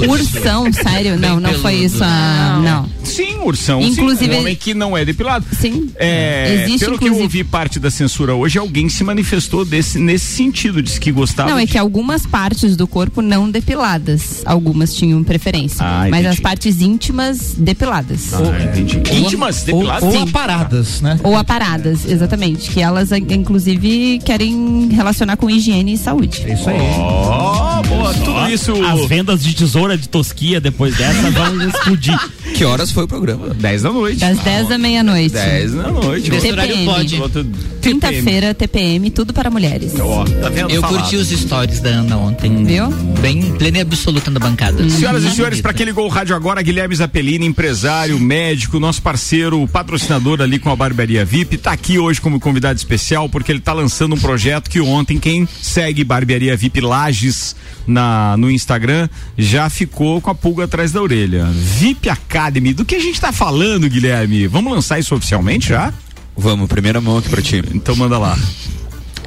Ursão, 0.08 0.72
sério? 0.72 1.18
Não, 1.18 1.40
Bem 1.40 1.52
não 1.52 1.58
foi 1.60 1.72
peludo. 1.72 1.94
isso. 1.94 2.04
ah, 2.04 2.60
não. 2.62 2.88
Sim, 3.04 3.38
ursão. 3.44 3.80
Inclusive- 3.82 4.30
sim, 4.32 4.36
um 4.36 4.40
homem 4.40 4.54
que 4.54 4.72
não 4.72 4.96
é 4.96 5.04
depilado. 5.04 5.44
Sim. 5.58 5.90
É, 5.96 6.62
Existe, 6.64 6.84
pelo 6.84 6.96
que 6.98 7.04
eu 7.04 7.08
inclusive- 7.08 7.22
ouvi 7.38 7.44
parte 7.44 7.80
da 7.80 7.90
censura 7.90 8.34
hoje, 8.34 8.58
alguém 8.58 8.88
se 8.88 9.02
manifestou 9.02 9.64
desse, 9.64 9.98
nesse 9.98 10.26
sentido, 10.26 10.80
disse 10.80 11.00
que 11.00 11.10
gostava. 11.10 11.50
Não, 11.50 11.58
é 11.58 11.66
de- 11.66 11.72
que 11.72 11.78
algumas 11.78 12.24
partes 12.24 12.76
do 12.76 12.86
corpo 12.86 13.20
não 13.20 13.50
depiladas. 13.50 14.42
Algumas 14.46 14.94
tinham 14.94 15.22
preferência. 15.24 15.78
Ah, 15.84 16.06
mas 16.08 16.24
as 16.24 16.38
partes 16.38 16.80
íntimas 16.80 17.54
depiladas. 17.56 18.32
Ah, 18.32 18.62
entendi. 18.64 19.02
Íntimas, 19.12 19.58
Ou, 19.60 19.66
depiladas. 19.66 20.02
ou 20.04 20.12
Sim. 20.12 20.22
aparadas, 20.28 21.00
né? 21.00 21.18
Ou 21.24 21.36
aparadas, 21.36 22.04
exatamente. 22.06 22.70
Que 22.70 22.80
elas, 22.80 23.10
inclusive, 23.12 24.20
querem 24.24 24.88
relacionar 25.00 25.36
com 25.36 25.48
higiene 25.48 25.94
e 25.94 25.98
saúde. 25.98 26.42
É 26.46 26.52
isso 26.52 26.68
aí. 26.68 26.78
Ó, 26.78 27.82
boa, 27.82 28.14
tudo 28.14 28.48
isso. 28.48 28.72
As 28.84 29.06
vendas 29.08 29.42
de 29.42 29.54
tesoura 29.54 29.96
de 29.96 30.08
tosquia 30.08 30.60
depois 30.60 30.96
dessa 30.96 31.30
vão 31.30 31.68
explodir. 31.68 32.18
Que 32.54 32.64
horas 32.64 32.90
foi 32.90 33.04
o 33.04 33.08
programa? 33.08 33.48
10 33.54 33.82
da 33.82 33.92
noite. 33.92 34.20
Das 34.20 34.38
10 34.38 34.68
da 34.68 34.78
meia-noite. 34.78 35.30
10 35.30 35.72
da 35.72 35.90
noite. 35.90 36.30
Desse 36.30 36.48
TPM. 36.48 36.88
horário 36.88 37.20
pode. 37.20 37.60
Quinta-feira, 37.80 38.54
TPM, 38.54 39.10
tudo 39.10 39.32
para 39.32 39.50
mulheres. 39.50 39.92
Ó, 39.98 40.24
tá 40.24 40.48
vendo? 40.48 40.70
Eu 40.70 40.82
Falado. 40.82 41.00
curti 41.00 41.16
os 41.16 41.28
stories 41.28 41.80
da 41.80 41.90
Ana 41.90 42.16
ontem. 42.18 42.64
Viu? 42.64 42.88
Bem 43.20 43.52
plena 43.52 43.78
e 43.78 43.80
absoluta 43.80 44.30
na 44.30 44.38
bancada. 44.38 44.88
Senhoras 44.90 45.24
e 45.24 45.30
senhores, 45.30 45.60
para 45.60 45.72
quem 45.72 45.86
ligou 45.86 46.06
o 46.06 46.08
rádio 46.08 46.36
agora, 46.36 46.60
Guilherme 46.62 46.94
Zapelini, 46.94 47.46
empresário, 47.46 48.18
médico, 48.18 48.78
nosso 48.78 49.00
parceiro, 49.00 49.66
patrocinador 49.68 50.42
ali 50.42 50.58
com 50.58 50.70
a 50.70 50.76
Barbearia 50.76 51.24
VIP, 51.24 51.56
tá 51.56 51.72
aqui 51.72 51.98
hoje 51.98 52.20
como 52.20 52.38
convidado 52.38 52.76
especial 52.76 53.28
porque 53.28 53.50
ele 53.50 53.60
tá 53.60 53.72
lançando 53.72 54.14
um 54.14 54.18
projeto 54.18 54.68
que 54.68 54.80
ontem 54.80 55.18
quem 55.18 55.48
segue 55.60 56.04
Barbearia 56.04 56.56
VIP 56.56 56.80
Lages 56.80 57.56
na 57.86 58.36
no 58.36 58.50
Instagram 58.50 59.08
já 59.36 59.68
ficou 59.68 60.20
com 60.20 60.30
a 60.30 60.34
pulga 60.34 60.64
atrás 60.64 60.92
da 60.92 61.02
orelha. 61.02 61.46
VIP 61.46 62.08
Academy, 62.40 62.72
do 62.72 62.86
que 62.86 62.94
a 62.94 62.98
gente 62.98 63.20
tá 63.20 63.32
falando, 63.32 63.86
Guilherme? 63.86 64.46
Vamos 64.46 64.72
lançar 64.72 64.98
isso 64.98 65.14
oficialmente 65.14 65.68
já? 65.68 65.92
Vamos, 66.34 66.68
primeira 66.68 66.98
mão 66.98 67.18
aqui 67.18 67.28
pra 67.28 67.42
ti. 67.42 67.62
Então 67.74 67.94
manda 67.94 68.16
lá. 68.16 68.38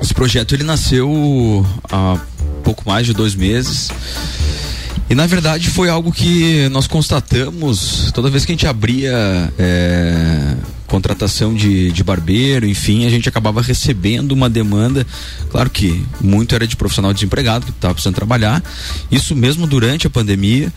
Esse 0.01 0.15
projeto 0.15 0.55
ele 0.55 0.63
nasceu 0.63 1.63
há 1.91 2.17
pouco 2.63 2.81
mais 2.89 3.05
de 3.05 3.13
dois 3.13 3.35
meses. 3.35 3.89
E 5.07 5.13
na 5.13 5.27
verdade 5.27 5.69
foi 5.69 5.89
algo 5.89 6.11
que 6.11 6.67
nós 6.69 6.87
constatamos 6.87 8.11
toda 8.13 8.31
vez 8.31 8.45
que 8.45 8.51
a 8.51 8.55
gente 8.55 8.65
abria 8.65 9.53
é, 9.59 10.55
contratação 10.87 11.53
de, 11.53 11.91
de 11.91 12.03
barbeiro, 12.03 12.65
enfim, 12.65 13.05
a 13.05 13.09
gente 13.09 13.29
acabava 13.29 13.61
recebendo 13.61 14.31
uma 14.31 14.49
demanda. 14.49 15.05
Claro 15.51 15.69
que 15.69 16.03
muito 16.19 16.55
era 16.55 16.65
de 16.65 16.75
profissional 16.75 17.13
desempregado 17.13 17.67
que 17.67 17.71
estava 17.73 17.93
precisando 17.93 18.15
trabalhar. 18.15 18.63
Isso 19.11 19.35
mesmo 19.35 19.67
durante 19.67 20.07
a 20.07 20.09
pandemia. 20.09 20.73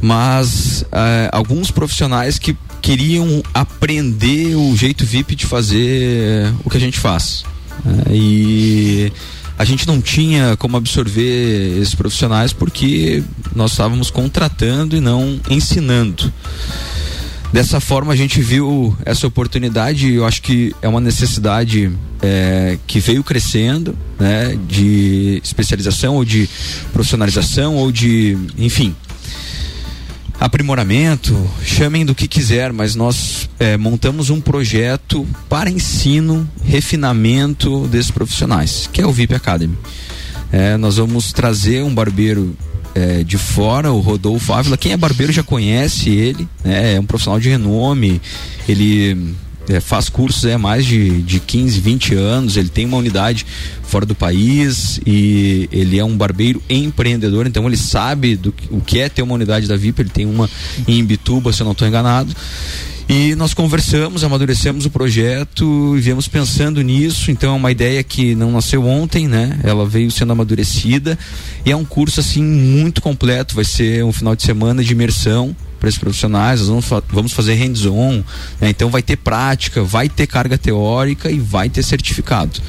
Mas 0.00 0.84
é, 0.92 1.28
alguns 1.32 1.70
profissionais 1.70 2.38
que 2.38 2.56
queriam 2.80 3.42
aprender 3.52 4.54
o 4.54 4.76
jeito 4.76 5.04
VIP 5.04 5.34
de 5.34 5.46
fazer 5.46 6.52
o 6.64 6.70
que 6.70 6.76
a 6.76 6.80
gente 6.80 6.98
faz. 6.98 7.44
É, 7.84 8.14
e 8.14 9.12
a 9.58 9.64
gente 9.64 9.86
não 9.86 10.00
tinha 10.00 10.56
como 10.56 10.76
absorver 10.76 11.80
esses 11.80 11.94
profissionais 11.94 12.52
porque 12.52 13.22
nós 13.54 13.72
estávamos 13.72 14.10
contratando 14.10 14.96
e 14.96 15.00
não 15.00 15.40
ensinando. 15.50 16.32
Dessa 17.52 17.80
forma 17.80 18.12
a 18.12 18.16
gente 18.16 18.40
viu 18.42 18.96
essa 19.04 19.26
oportunidade 19.26 20.06
e 20.06 20.16
eu 20.16 20.26
acho 20.26 20.42
que 20.42 20.74
é 20.82 20.88
uma 20.88 21.00
necessidade 21.00 21.90
é, 22.22 22.78
que 22.86 23.00
veio 23.00 23.24
crescendo, 23.24 23.98
né, 24.18 24.56
de 24.68 25.40
especialização 25.42 26.16
ou 26.16 26.24
de 26.24 26.48
profissionalização 26.92 27.74
ou 27.76 27.90
de, 27.90 28.36
enfim, 28.58 28.94
aprimoramento, 30.40 31.34
chamem 31.64 32.06
do 32.06 32.14
que 32.14 32.28
quiser, 32.28 32.72
mas 32.72 32.94
nós 32.94 33.48
é, 33.58 33.76
montamos 33.76 34.30
um 34.30 34.40
projeto 34.40 35.26
para 35.48 35.68
ensino, 35.68 36.48
refinamento 36.64 37.88
desses 37.88 38.10
profissionais, 38.10 38.88
que 38.92 39.00
é 39.00 39.06
o 39.06 39.12
VIP 39.12 39.34
Academy. 39.34 39.76
É, 40.52 40.76
nós 40.76 40.96
vamos 40.96 41.32
trazer 41.32 41.82
um 41.82 41.94
barbeiro 41.94 42.56
é, 42.94 43.22
de 43.22 43.36
fora, 43.36 43.92
o 43.92 44.00
Rodolfo 44.00 44.52
Ávila. 44.52 44.76
Quem 44.76 44.92
é 44.92 44.96
barbeiro 44.96 45.32
já 45.32 45.42
conhece 45.42 46.10
ele, 46.10 46.48
né? 46.64 46.94
é 46.94 47.00
um 47.00 47.04
profissional 47.04 47.40
de 47.40 47.48
renome. 47.48 48.20
Ele 48.68 49.34
é, 49.68 49.80
faz 49.80 50.08
cursos 50.08 50.44
há 50.46 50.58
mais 50.58 50.84
de, 50.84 51.22
de 51.22 51.40
15, 51.40 51.80
20 51.80 52.14
anos. 52.14 52.56
Ele 52.56 52.68
tem 52.68 52.86
uma 52.86 52.96
unidade 52.96 53.46
fora 53.82 54.04
do 54.04 54.14
país 54.14 55.00
e 55.06 55.68
ele 55.72 55.98
é 55.98 56.04
um 56.04 56.16
barbeiro 56.16 56.62
empreendedor, 56.68 57.46
então 57.46 57.66
ele 57.66 57.76
sabe 57.76 58.36
do 58.36 58.54
o 58.70 58.80
que 58.80 59.00
é 59.00 59.08
ter 59.08 59.22
uma 59.22 59.34
unidade 59.34 59.66
da 59.66 59.76
VIP. 59.76 60.02
Ele 60.02 60.10
tem 60.10 60.26
uma 60.26 60.48
em 60.86 60.98
Imbituba, 60.98 61.52
se 61.52 61.62
eu 61.62 61.64
não 61.64 61.72
estou 61.72 61.86
enganado. 61.86 62.34
E 63.08 63.34
nós 63.36 63.54
conversamos, 63.54 64.22
amadurecemos 64.22 64.84
o 64.84 64.90
projeto 64.90 65.96
e 65.96 66.00
viemos 66.00 66.28
pensando 66.28 66.82
nisso. 66.82 67.30
Então 67.30 67.54
é 67.54 67.56
uma 67.56 67.72
ideia 67.72 68.04
que 68.04 68.34
não 68.34 68.52
nasceu 68.52 68.84
ontem, 68.84 69.26
né? 69.26 69.58
Ela 69.64 69.86
veio 69.86 70.10
sendo 70.10 70.32
amadurecida 70.32 71.18
e 71.64 71.72
é 71.72 71.76
um 71.76 71.86
curso 71.86 72.20
assim 72.20 72.42
muito 72.42 73.00
completo. 73.00 73.54
Vai 73.54 73.64
ser 73.64 74.04
um 74.04 74.12
final 74.12 74.36
de 74.36 74.42
semana 74.42 74.84
de 74.84 74.92
imersão 74.92 75.56
para 75.80 75.88
esses 75.88 75.98
profissionais. 75.98 76.60
Nós 76.60 76.68
vamos, 76.68 77.04
vamos 77.08 77.32
fazer 77.32 77.54
hands-on, 77.54 78.22
né? 78.60 78.68
então 78.68 78.90
vai 78.90 79.00
ter 79.00 79.16
prática, 79.16 79.82
vai 79.82 80.10
ter 80.10 80.26
carga 80.26 80.58
teórica 80.58 81.30
e 81.30 81.38
vai 81.38 81.70
ter 81.70 81.82
certificado. 81.82 82.60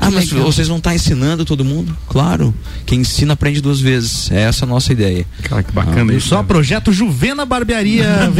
Ah, 0.00 0.10
mas 0.10 0.30
vocês 0.30 0.68
vão 0.68 0.78
estar 0.78 0.94
ensinando 0.94 1.44
todo 1.44 1.64
mundo? 1.64 1.94
Claro. 2.08 2.54
Quem 2.86 3.00
ensina 3.00 3.34
aprende 3.34 3.60
duas 3.60 3.80
vezes. 3.80 4.30
É 4.30 4.42
essa 4.42 4.64
a 4.64 4.68
nossa 4.68 4.92
ideia. 4.92 5.26
Cara, 5.42 5.62
que 5.62 5.72
bacana 5.72 6.14
isso. 6.14 6.28
Só 6.28 6.42
projeto 6.42 6.92
Juvena 6.92 7.44
Barbearia. 7.44 8.06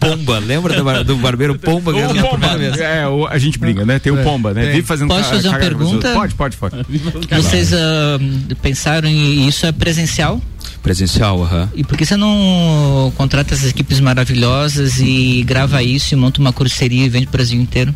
Pomba, 0.00 0.38
lembra 0.38 0.74
do, 0.74 0.84
bar- 0.84 1.04
do 1.04 1.16
barbeiro 1.16 1.58
Pomba? 1.58 1.92
O 1.92 2.28
Pomba, 2.30 2.46
é, 2.78 3.06
o- 3.06 3.26
a 3.26 3.38
gente 3.38 3.58
briga, 3.58 3.84
né? 3.84 3.98
Tem 3.98 4.12
o 4.12 4.22
Pomba, 4.22 4.54
né? 4.54 4.64
tem. 4.64 4.72
Vive 4.72 4.86
fazendo 4.86 5.08
Posso 5.08 5.28
fazer 5.28 5.48
uma 5.48 5.58
pergunta? 5.58 6.12
Pode, 6.14 6.34
pode, 6.34 6.56
pode. 6.56 6.74
Vocês 7.30 7.72
ah, 7.72 8.18
pensaram 8.60 9.08
em 9.08 9.46
isso 9.46 9.66
é 9.66 9.72
presencial? 9.72 10.40
Presencial, 10.82 11.42
aham. 11.42 11.68
E 11.74 11.84
por 11.84 11.96
que 11.96 12.04
você 12.04 12.16
não 12.16 13.12
contrata 13.16 13.54
essas 13.54 13.68
equipes 13.70 14.00
maravilhosas 14.00 14.98
e 14.98 15.42
grava 15.46 15.82
isso 15.82 16.14
e 16.14 16.16
monta 16.16 16.40
uma 16.40 16.52
curseria 16.52 17.04
e 17.04 17.08
vende 17.08 17.26
pro 17.26 17.38
Brasil 17.38 17.60
inteiro? 17.60 17.94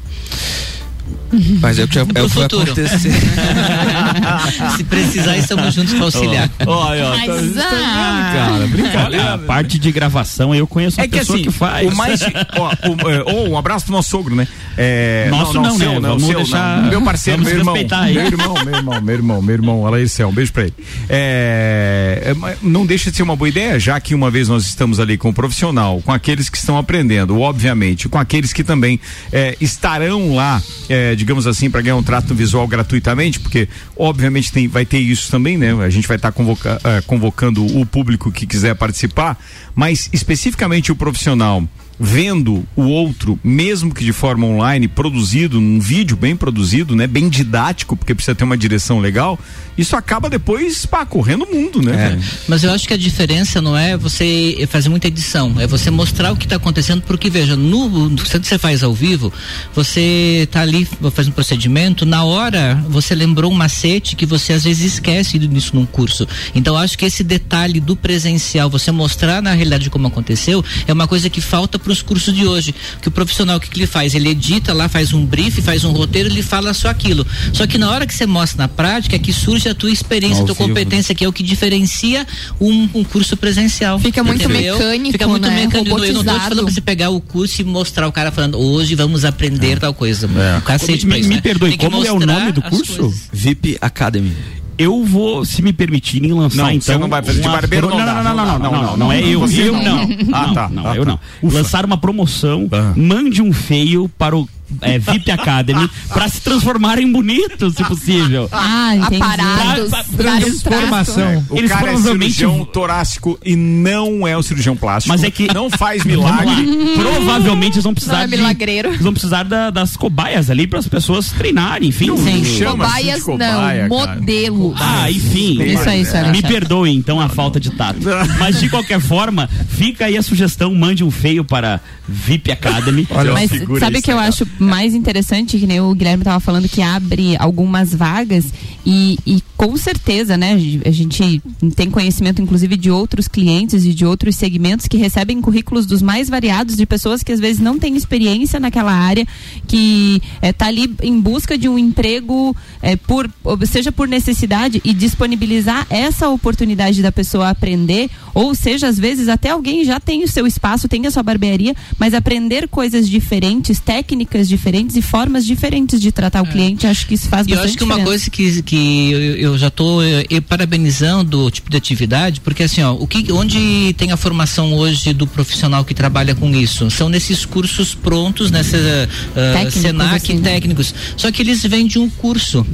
Mas 1.61 1.79
é 1.79 1.85
o 1.85 1.89
que, 1.89 1.99
é 1.99 2.03
o 2.03 2.07
que 2.07 2.13
vai 2.15 2.29
futuro. 2.29 2.63
acontecer. 2.63 3.11
Se 4.77 4.85
precisar, 4.85 5.37
estamos 5.37 5.75
juntos 5.75 5.95
para 5.95 6.05
auxiliar. 6.05 6.51
Olha, 6.67 7.05
ó, 7.07 7.11
tá- 7.17 7.23
Mas, 7.27 7.57
ah, 7.59 8.31
cara, 8.35 8.67
brincadeira. 8.67 9.07
Olha, 9.25 9.35
a 9.35 9.39
parte 9.39 9.79
de 9.79 9.91
gravação 9.93 10.55
eu 10.55 10.67
conheço 10.67 11.01
É 11.01 11.05
que 11.09 11.19
pessoa 11.19 11.37
assim, 11.39 11.45
que 11.47 11.51
faz. 11.53 11.93
o 11.93 11.97
mais. 11.97 12.21
ó, 12.57 12.71
o- 12.89 13.11
é, 13.11 13.49
um 13.51 13.57
abraço 13.59 13.85
pro 13.87 13.95
nosso 13.95 14.11
sogro, 14.11 14.35
né? 14.35 14.47
É, 14.79 15.29
Nosso 15.31 15.55
não, 15.55 15.77
seu, 15.77 15.89
né? 15.95 15.95
não, 16.01 16.11
Vamos 16.11 16.27
seu, 16.27 16.37
deixar- 16.37 16.83
não. 16.83 16.91
Meu 16.91 17.03
parceiro, 17.03 17.39
vamos 17.39 17.53
meu 17.53 17.61
irmão. 17.61 17.75
respeitar 17.75 18.01
aí. 18.03 18.15
Meu 18.15 18.27
irmão, 18.27 18.55
meu 18.65 18.75
irmão, 18.75 19.01
meu 19.01 19.15
irmão, 19.15 19.43
meu 19.43 19.55
irmão, 19.55 19.87
Alair 19.87 20.09
Céu, 20.09 20.29
um 20.29 20.33
beijo 20.33 20.53
pra 20.53 20.65
ele. 20.65 20.75
É, 21.09 22.35
é, 22.37 22.57
não 22.63 22.85
deixa 22.87 23.11
de 23.11 23.17
ser 23.17 23.23
uma 23.23 23.35
boa 23.37 23.49
ideia, 23.49 23.79
já 23.81 23.99
que 23.99 24.15
uma 24.15 24.31
vez 24.31 24.49
nós 24.49 24.65
estamos 24.67 25.01
ali 25.01 25.17
com 25.17 25.31
o 25.31 25.33
profissional, 25.35 26.01
com 26.05 26.13
aqueles 26.13 26.49
que 26.49 26.59
estão 26.59 26.77
aprendendo, 26.79 27.41
obviamente, 27.41 28.09
com 28.09 28.19
aqueles 28.19 28.53
que 28.53 28.63
também 28.63 29.01
é, 29.33 29.57
estarão 29.61 30.35
lá, 30.35 30.63
é, 30.89 31.16
digamos 31.17 31.47
assim, 31.47 31.71
para 31.71 31.81
ganhar 31.81 31.97
um 31.97 32.03
trato 32.03 32.35
visual 32.35 32.67
gratuitamente, 32.69 33.41
porque 33.41 33.69
obviamente 33.97 34.53
tem, 34.53 34.69
vai 34.69 34.85
ter 34.85 34.99
isso 34.99 35.31
também, 35.31 35.57
né? 35.59 35.73
A 35.85 35.91
gente 35.91 36.07
vai 36.07 36.17
estar 36.17 36.31
convoca, 36.33 36.81
é, 36.85 37.01
convocando 37.01 37.65
o 37.65 37.85
público 37.85 38.31
que 38.31 38.47
quiser 38.47 38.75
participar, 38.75 39.39
mas 39.75 40.09
especificamente 40.13 40.93
o 40.93 40.97
profissional 40.97 41.67
vendo 41.99 42.67
o 42.77 42.83
outro, 42.83 43.39
mesmo 43.43 43.95
que 43.95 44.05
de 44.05 44.13
forma 44.13 44.47
online, 44.47 44.87
produzido, 44.89 45.61
num 45.61 45.81
vídeo 45.81 46.17
bem 46.17 46.37
produzido, 46.37 46.95
né? 46.95 47.07
Bem 47.07 47.29
didático, 47.29 47.97
porque 47.97 48.15
precisa 48.15 48.35
ter 48.35 48.45
uma 48.45 48.57
direção 48.57 49.01
legal, 49.01 49.39
isso 49.77 49.97
acaba 49.97 50.31
depois, 50.31 50.87
pá, 50.87 51.05
correndo 51.05 51.45
o 51.45 51.55
mundo, 51.55 51.83
né? 51.83 52.19
É. 52.19 52.19
Mas 52.49 52.65
eu 52.65 52.73
acho 52.73 52.87
que 52.87 52.95
a 52.95 52.97
diferença 52.97 53.61
não 53.61 53.77
é 53.77 53.97
você 53.97 54.67
fazer 54.69 54.89
muita 54.89 55.09
edição, 55.09 55.55
é 55.59 55.67
você 55.67 55.91
mostrar 55.91 56.33
o 56.33 56.37
que 56.37 56.45
está 56.45 56.57
acontecendo, 56.57 57.03
porque 57.03 57.29
veja, 57.29 57.57
no, 57.57 58.09
no 58.09 58.17
quando 58.25 58.45
você 58.45 58.59
faz 58.59 58.83
ao 58.83 58.93
vivo, 58.93 59.33
você 59.75 60.49
tá 60.51 60.61
ali 60.61 60.87
faz 61.13 61.29
um 61.29 61.33
procedimento, 61.33 62.05
na 62.05 62.25
hora 62.25 62.83
você 62.89 63.15
lembrou 63.15 63.51
um 63.51 63.55
macete 63.55 64.17
que 64.17 64.27
você 64.27 64.53
às 64.53 64.65
vezes 64.65 64.95
esquece 64.95 65.39
disso 65.39 65.75
num 65.75 65.87
curso. 65.87 66.27
Então 66.55 66.75
eu 66.75 66.79
acho 66.79 66.97
que 66.97 67.05
esse 67.05 67.23
detalhe 67.23 67.81
do 67.81 67.97
presencial, 67.97 68.71
você 68.71 68.91
mostrar 68.93 69.43
na 69.43 69.53
realidade 69.53 69.91
como 69.91 70.07
aconteceu, 70.07 70.65
é 70.87 70.93
uma 70.93 71.07
coisa 71.07 71.29
que 71.29 71.41
falta 71.41 71.79
para 71.87 71.93
os 71.93 72.03
cursos 72.03 72.35
de 72.35 72.45
hoje. 72.45 72.75
Que 73.01 73.07
o 73.07 73.11
profissional 73.13 73.59
o 73.59 73.61
que, 73.61 73.71
que 73.71 73.79
ele 73.79 73.87
faz? 73.87 74.13
Ele 74.15 74.31
edita 74.31 74.73
lá, 74.75 74.89
faz 74.89 75.13
um 75.13 75.25
brief, 75.25 75.63
faz 75.63 75.85
um 75.85 75.93
roteiro, 75.93 76.29
ele 76.29 76.43
fala 76.43 76.75
só 76.75 76.89
aquilo. 76.89 77.25
Só 77.53 77.65
que 77.65 77.79
na 77.79 77.89
hora 77.89 78.05
que 78.07 78.13
você 78.13 78.27
mostra 78.27 78.59
na 78.59 78.69
prática, 78.69 79.15
é 79.15 79.19
que 79.19 79.33
surge 79.33 79.69
a 79.69 79.75
tua 79.75 79.91
experiência, 79.91 80.43
a 80.43 80.47
tua 80.47 80.55
vivo, 80.55 80.67
né? 80.69 80.75
competência, 80.75 81.15
que 81.15 81.25
é 81.25 81.29
o 81.29 81.33
que 81.33 81.45
diferencia 81.45 82.27
um, 82.61 82.89
um 82.93 83.05
curso 83.05 83.37
presencial. 83.37 84.01
Fica 84.01 84.25
muito 84.25 84.43
entendeu? 84.43 84.77
mecânico, 84.77 85.13
Fica 85.13 85.29
muito 85.29 85.49
né? 85.49 85.55
mecânico. 85.55 85.77
Eu 85.79 85.85
não 85.85 85.97
tô 85.99 86.05
te 86.05 86.13
Robotizado. 86.13 86.41
falando 86.41 86.65
pra 86.65 86.73
você 86.75 86.81
pegar 86.81 87.11
o 87.11 87.21
curso 87.21 87.61
e 87.61 87.65
mostrar 87.65 88.09
o 88.09 88.13
cara 88.13 88.33
falando, 88.33 88.59
hoje 88.59 88.95
vamos 88.97 89.25
aprender 89.25 89.79
tal 89.79 89.95
coisa. 89.95 90.29
O 90.59 90.63
cacete 90.63 91.07
Me- 91.07 91.11
pra 91.13 91.19
isso, 91.21 91.29
me 91.29 91.35
né? 91.37 91.41
perdoe, 91.41 91.77
como 91.77 92.05
é 92.05 92.11
o 92.11 92.19
nome 92.19 92.51
do 92.53 92.63
curso? 92.63 92.97
coisas. 92.97 93.29
VIP 93.33 93.79
Academy. 93.81 94.33
Eu 94.79 95.03
vou, 95.05 95.45
se 95.45 95.63
me 95.63 95.73
permitirem 95.73 96.33
lançar 96.33 96.57
Não, 96.65 96.71
então. 96.71 96.81
você 96.95 96.99
não 96.99 97.09
vai 97.09 97.23
fazer 97.23 97.41
de 97.41 97.49
barbeiro, 97.49 97.89
pro- 97.89 97.97
não 97.99 98.05
não, 98.07 98.15
não, 98.15 98.23
não, 98.23 98.35
não, 98.35 98.47
não, 98.47 98.59
não, 98.59 98.83
não, 98.83 98.97
não, 98.97 99.13
é 99.13 99.21
eu, 99.23 99.47
eu 99.47 99.73
não. 99.73 100.09
Ah, 100.33 100.51
tá. 100.53 100.69
Não, 100.69 100.87
Ah, 100.87 100.97
eu 100.97 101.05
tá. 101.07 101.19
não. 101.43 101.51
Lançar 101.51 101.85
uma 101.87 101.97
promoção, 101.97 102.69
Ah. 102.71 102.93
mande 102.97 103.41
um 103.41 103.53
feio 103.53 104.09
para 104.19 104.37
o 104.37 104.47
é, 104.81 104.99
VIP 104.99 105.31
Academy 105.31 105.89
para 106.09 106.29
se 106.29 106.41
transformar 106.41 106.99
em 106.99 107.11
bonito, 107.11 107.71
se 107.71 107.85
possível. 107.85 108.49
Ah, 108.53 108.95
entendi. 108.97 109.19
Pra- 109.19 109.27
Aparados, 109.35 109.91
pra- 109.91 110.05
traço. 110.05 110.41
Transformação. 110.41 111.47
O 111.51 111.57
Eles 111.57 111.71
cara 111.71 111.83
é 111.83 111.93
provavelmente- 111.93 112.35
cirurgião 112.35 112.65
torácico 112.65 113.39
e 113.45 113.55
não 113.57 114.27
é 114.27 114.37
o 114.37 114.43
cirurgião 114.43 114.77
plástico. 114.77 115.13
Mas 115.13 115.23
é 115.25 115.31
que- 115.31 115.53
não 115.53 115.71
faz 115.71 116.05
milagre. 116.05 116.67
Provavelmente 116.97 117.75
eles 117.75 117.85
vão 117.85 117.95
precisar 117.95 118.17
Não 118.19 118.21
é 118.23 118.27
de, 118.27 118.37
milagreiro. 118.37 118.89
eles 118.89 119.03
vão 119.03 119.13
precisar 119.13 119.43
da- 119.45 119.71
das 119.71 119.97
cobaias 119.97 120.51
ali 120.51 120.67
para 120.67 120.79
as 120.79 120.89
pessoas 120.89 121.31
treinarem, 121.31 121.89
enfim. 121.89 122.07
Não 122.07 122.17
Sim. 122.17 122.45
chama 122.45 122.85
de 122.87 122.91
Cobaias 122.93 123.23
cobaia, 123.23 123.89
não, 123.89 123.99
cara. 123.99 124.15
modelos. 124.17 124.75
Ah, 124.81 125.11
enfim. 125.11 125.63
Isso 125.63 125.89
aí, 125.89 126.03
isso 126.03 126.17
aí, 126.17 126.31
Me 126.31 126.39
isso 126.39 126.47
aí. 126.47 126.53
perdoe, 126.53 126.91
então, 126.95 127.21
a 127.21 127.29
falta 127.29 127.59
de 127.61 127.71
tato. 127.71 128.01
Mas, 128.39 128.59
de 128.61 128.69
qualquer 128.69 129.01
forma, 129.01 129.49
fica 129.69 130.07
aí 130.07 130.17
a 130.17 130.23
sugestão, 130.23 130.75
mande 130.75 131.05
um 131.05 131.11
feio 131.11 131.45
para 131.45 131.81
VIP 132.09 132.51
Academy. 132.53 133.07
Olha, 133.11 133.33
Mas 133.33 133.51
sabe 133.81 133.99
o 133.99 134.03
que 134.03 134.13
eu 134.13 134.19
acho 134.19 134.47
mais 134.59 134.95
interessante, 134.95 135.59
que 135.59 135.67
nem 135.67 135.81
o 135.81 135.95
Guilherme 135.95 136.23
estava 136.23 136.41
falando, 136.41 136.69
que 136.69 136.83
abre 136.83 137.37
algumas 137.37 137.95
vagas 137.95 138.47
e, 138.85 139.19
e 139.27 139.43
com 139.57 139.77
certeza, 139.77 140.37
né, 140.37 140.53
a 140.85 140.91
gente 140.91 141.43
tem 141.75 141.91
conhecimento 141.91 142.43
inclusive 142.43 142.77
de 142.77 142.91
outros 142.91 143.27
clientes 143.27 143.85
e 143.85 143.95
de 143.95 144.05
outros 144.05 144.37
segmentos 144.37 144.87
que 144.87 144.97
recebem 144.97 145.41
currículos 145.41 145.87
dos 145.87 146.03
mais 146.03 146.29
variados 146.29 146.77
de 146.77 146.85
pessoas 146.85 147.23
que 147.23 147.33
às 147.33 147.41
vezes 147.41 147.61
não 147.61 147.79
têm 147.79 147.97
experiência 147.97 148.61
naquela 148.61 148.93
área, 148.93 149.27
que 149.67 150.21
está 150.43 150.67
ali 150.67 150.95
em 151.03 151.19
busca 151.19 151.57
de 151.57 151.69
um 151.69 151.79
emprego 151.79 152.55
eh, 152.83 152.97
por 152.97 153.31
seja 153.67 153.91
por 153.91 154.07
necessidade 154.07 154.81
e 154.85 154.93
disponibilizar 154.93 155.87
essa 155.89 156.29
oportunidade 156.29 157.03
da 157.03 157.11
pessoa 157.11 157.51
aprender, 157.51 158.11
ou 158.35 158.55
seja, 158.55 158.89
às 158.89 158.99
vezes 158.99 159.29
até 159.29 159.51
alguém 159.51 159.85
já 159.85 159.99
tem 159.99 160.23
o 160.23 160.29
seu 160.29 160.47
espaço, 160.47 160.89
tem 160.89 161.07
a 161.07 161.11
sua 161.11 161.23
barbearia, 161.23 161.75
mas 161.99 162.13
aprender 162.13 162.69
coisas 162.69 163.09
diferentes, 163.09 163.81
técnicas 163.81 164.49
diferentes 164.49 164.97
e 164.97 165.03
formas 165.03 165.47
diferentes 165.47 166.01
de 166.01 166.13
tratar 166.13 166.43
o 166.43 166.47
cliente, 166.47 166.87
acho 166.87 167.07
que 167.07 167.15
isso 167.15 167.29
faz 167.29 167.47
É. 167.47 167.51
E 167.51 167.53
eu 167.53 167.57
bastante 167.57 167.71
acho 167.71 167.79
que 167.79 167.85
uma 167.85 167.97
diferença. 167.97 168.31
coisa 168.31 168.31
que, 168.31 168.63
que 168.63 169.11
eu, 169.13 169.21
eu 169.37 169.46
já 169.57 169.69
estou 169.69 170.01
parabenizando 170.49 171.45
o 171.45 171.51
tipo 171.51 171.71
de 171.71 171.77
atividade, 171.77 172.41
porque 172.41 172.63
assim, 172.63 172.83
ó, 172.83 172.93
o 172.93 173.07
que, 173.07 173.31
onde 173.33 173.95
tem 173.95 174.13
a 174.13 174.17
formação 174.17 174.75
hoje 174.75 175.13
do 175.13 175.27
profissional 175.27 175.85
que 175.85 175.95
trabalha 175.95 176.35
com 176.35 176.55
isso? 176.55 176.91
São 176.91 177.09
nesses 177.09 177.45
cursos 177.45 177.95
prontos, 177.95 178.51
nessa 178.51 178.77
ah, 178.77 179.53
Técnicos, 179.53 179.83
Senac 179.83 180.15
assim, 180.17 180.35
né? 180.39 180.51
técnicos. 180.51 180.95
Só 181.17 181.31
que 181.31 181.43
eles 181.43 181.63
vêm 181.63 181.87
de 181.87 181.99
um 181.99 182.09
curso. 182.09 182.67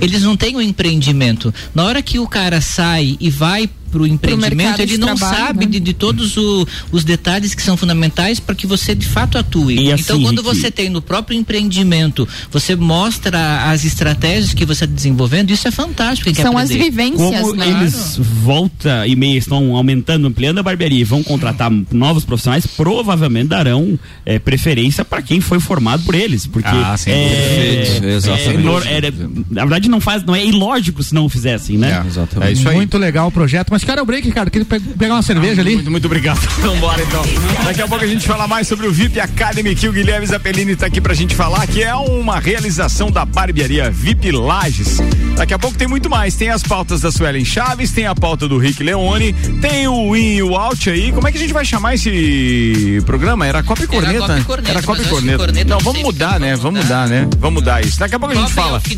Eles 0.00 0.22
não 0.22 0.36
têm 0.36 0.56
um 0.56 0.60
empreendimento. 0.60 1.52
Na 1.74 1.84
hora 1.84 2.02
que 2.02 2.18
o 2.18 2.26
cara 2.26 2.60
sai 2.60 3.16
e 3.20 3.30
vai 3.30 3.68
pro 3.90 4.06
empreendimento, 4.06 4.56
mercado 4.56 4.80
ele 4.80 4.98
não 4.98 5.14
trabalho, 5.14 5.36
sabe 5.46 5.64
né? 5.66 5.72
de, 5.72 5.80
de 5.80 5.92
todos 5.92 6.36
o- 6.36 6.66
os 6.92 7.02
detalhes 7.04 7.54
que 7.54 7.62
são 7.62 7.76
fundamentais 7.76 8.38
para 8.40 8.54
que 8.54 8.66
você 8.66 8.94
de 8.94 9.06
fato 9.06 9.36
atue. 9.38 9.74
E 9.78 9.92
assim, 9.92 10.02
então, 10.02 10.22
quando 10.22 10.42
Rick, 10.42 10.56
você 10.56 10.70
tem 10.70 10.88
no 10.88 11.02
próprio 11.02 11.36
empreendimento, 11.36 12.26
você 12.50 12.76
mostra 12.76 13.70
as 13.70 13.84
estratégias 13.84 14.54
que 14.54 14.64
você 14.64 14.84
está 14.84 14.94
desenvolvendo, 14.94 15.50
isso 15.50 15.66
é 15.66 15.70
fantástico. 15.70 16.32
São 16.34 16.56
as 16.56 16.68
vivências, 16.70 17.40
Como 17.40 17.54
né? 17.54 17.68
eles 17.68 18.16
volta 18.18 19.06
e 19.06 19.14
meia 19.16 19.36
estão 19.38 19.74
aumentando, 19.76 20.26
ampliando 20.26 20.58
a 20.58 20.62
barbearia 20.62 21.00
e 21.00 21.04
vão 21.04 21.22
contratar 21.22 21.70
novos 21.90 22.24
profissionais, 22.24 22.66
provavelmente 22.66 23.48
darão 23.48 23.98
eh, 24.24 24.38
preferência 24.38 25.04
para 25.04 25.20
quem 25.22 25.40
foi 25.40 25.58
formado 25.60 26.02
por 26.04 26.14
eles, 26.14 26.46
porque 26.46 26.68
Ah, 26.68 26.96
sem 26.96 27.12
é, 27.12 27.28
Perfeito, 27.28 28.04
exatamente. 28.06 28.48
é 28.48 28.58
nor- 28.58 28.86
era- 28.86 29.12
na 29.50 29.60
verdade 29.62 29.88
não 29.88 30.00
faz, 30.00 30.22
não 30.24 30.34
é 30.34 30.44
ilógico 30.44 31.02
se 31.02 31.14
não 31.14 31.24
o 31.24 31.28
fizessem, 31.28 31.76
né? 31.76 32.02
É, 32.04 32.06
Exatamente. 32.06 32.48
É 32.48 32.52
isso 32.52 32.68
aí. 32.68 32.76
Muito 32.76 32.96
legal 32.98 33.28
o 33.28 33.30
projeto. 33.32 33.68
Mas, 33.70 33.79
cara, 33.84 34.02
o 34.02 34.06
break, 34.06 34.30
cara, 34.32 34.50
queria 34.50 34.64
pe- 34.64 34.80
pegar 34.80 35.14
uma 35.14 35.22
cerveja 35.22 35.60
ali. 35.60 35.74
Muito, 35.74 35.90
muito 35.90 36.04
obrigado. 36.06 36.40
Vamos 36.60 36.76
embora 36.76 37.02
então. 37.02 37.22
Daqui 37.64 37.82
a 37.82 37.88
pouco 37.88 38.04
a 38.04 38.08
gente 38.08 38.26
fala 38.26 38.46
mais 38.48 38.66
sobre 38.68 38.86
o 38.86 38.92
VIP 38.92 39.20
Academy 39.20 39.74
que 39.74 39.88
o 39.88 39.92
Guilherme 39.92 40.26
Zappellini 40.26 40.72
está 40.72 40.86
aqui 40.86 41.00
pra 41.00 41.14
gente 41.14 41.34
falar, 41.34 41.66
que 41.66 41.82
é 41.82 41.94
uma 41.94 42.38
realização 42.38 43.10
da 43.10 43.24
barbearia 43.24 43.90
VIP 43.90 44.30
Lages. 44.32 44.98
Daqui 45.36 45.54
a 45.54 45.58
pouco 45.58 45.76
tem 45.76 45.88
muito 45.88 46.08
mais. 46.10 46.34
Tem 46.34 46.50
as 46.50 46.62
pautas 46.62 47.00
da 47.00 47.10
Suelen 47.10 47.44
Chaves, 47.44 47.92
tem 47.92 48.06
a 48.06 48.14
pauta 48.14 48.46
do 48.48 48.58
Rick 48.58 48.82
Leone, 48.82 49.32
tem 49.60 49.86
o 49.88 50.14
in 50.16 50.36
e 50.36 50.42
o 50.42 50.56
out 50.56 50.88
aí. 50.90 51.12
Como 51.12 51.26
é 51.26 51.32
que 51.32 51.38
a 51.38 51.40
gente 51.40 51.52
vai 51.52 51.64
chamar 51.64 51.94
esse 51.94 53.02
programa? 53.06 53.46
Era 53.46 53.62
Copa 53.62 53.82
e 53.82 53.84
Era 53.84 53.92
Corneta? 53.92 54.18
Copa 54.20 54.38
e 54.38 54.44
Corneta, 54.44 54.70
Era 54.70 54.82
Copa 54.82 55.02
e 55.02 55.06
Corneta. 55.06 55.38
corneta 55.38 55.70
Não, 55.70 55.78
vamos 55.80 56.02
mudar, 56.02 56.40
né? 56.40 56.56
vamos 56.56 56.82
mudar. 56.82 57.08
né? 57.08 57.28
Vamos 57.38 57.60
mudar 57.60 57.84
isso. 57.84 57.98
Daqui 57.98 58.14
a 58.14 58.18
pouco 58.18 58.34
a 58.34 58.38
gente 58.38 58.50
e 58.50 58.54
fala. 58.54 58.80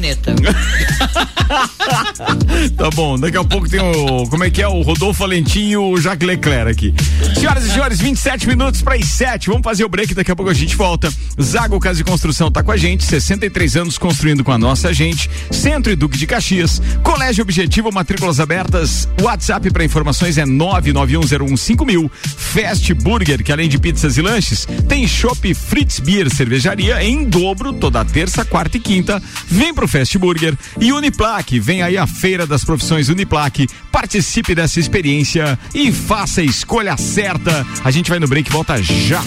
tá 2.76 2.90
bom, 2.94 3.18
daqui 3.18 3.36
a 3.36 3.44
pouco 3.44 3.68
tem 3.68 3.80
o. 3.80 4.26
Como 4.28 4.44
é 4.44 4.50
que 4.50 4.62
é? 4.62 4.68
O 4.72 4.80
Rodolfo 4.80 5.20
Valentim 5.20 5.68
e 5.68 5.76
o 5.76 5.98
Jacques 5.98 6.26
Leclerc 6.26 6.70
aqui. 6.70 6.94
Senhoras 7.38 7.66
e 7.66 7.70
senhores, 7.70 8.00
27 8.00 8.48
minutos 8.48 8.80
para 8.80 8.94
as 8.94 9.04
7. 9.04 9.48
Vamos 9.48 9.62
fazer 9.62 9.84
o 9.84 9.88
break, 9.88 10.14
daqui 10.14 10.30
a 10.30 10.36
pouco 10.36 10.50
a 10.50 10.54
gente 10.54 10.74
volta. 10.74 11.12
Zago 11.40 11.78
Casa 11.78 11.98
de 11.98 12.04
Construção 12.04 12.50
tá 12.50 12.62
com 12.62 12.72
a 12.72 12.76
gente, 12.76 13.04
63 13.04 13.76
anos 13.76 13.98
construindo 13.98 14.42
com 14.42 14.50
a 14.50 14.56
nossa 14.56 14.90
gente. 14.94 15.28
Centro 15.50 15.92
e 15.92 15.96
Duque 15.96 16.16
de 16.16 16.26
Caxias. 16.26 16.80
Colégio 17.02 17.42
Objetivo, 17.42 17.92
matrículas 17.92 18.40
abertas. 18.40 19.06
WhatsApp 19.20 19.70
para 19.70 19.84
informações 19.84 20.38
é 20.38 20.44
991015000. 20.46 22.10
Fast 22.10 22.94
Burger, 22.94 23.44
que 23.44 23.52
além 23.52 23.68
de 23.68 23.78
pizzas 23.78 24.16
e 24.16 24.22
lanches, 24.22 24.66
tem 24.88 25.06
Shop 25.06 25.52
Fritz 25.54 26.00
Beer 26.00 26.34
Cervejaria 26.34 27.04
em 27.04 27.24
dobro 27.24 27.74
toda 27.74 28.04
terça, 28.04 28.42
quarta 28.42 28.78
e 28.78 28.80
quinta. 28.80 29.22
Vem 29.48 29.74
pro 29.74 29.86
Fast 29.86 30.16
Burger 30.16 30.56
e 30.80 30.92
Uniplaque. 30.92 31.60
Vem 31.60 31.82
aí 31.82 31.98
a 31.98 32.06
Feira 32.06 32.46
das 32.46 32.64
Profissões 32.64 33.10
Uniplaque. 33.10 33.68
Participe 33.90 34.54
dessa 34.62 34.78
experiência 34.78 35.58
e 35.74 35.90
faça 35.90 36.40
a 36.40 36.44
escolha 36.44 36.96
certa. 36.96 37.66
A 37.82 37.90
gente 37.90 38.08
vai 38.08 38.20
no 38.20 38.28
break 38.28 38.48
e 38.48 38.52
volta 38.52 38.80
já. 38.80 39.20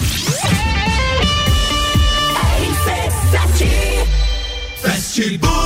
Burger. 5.38 5.65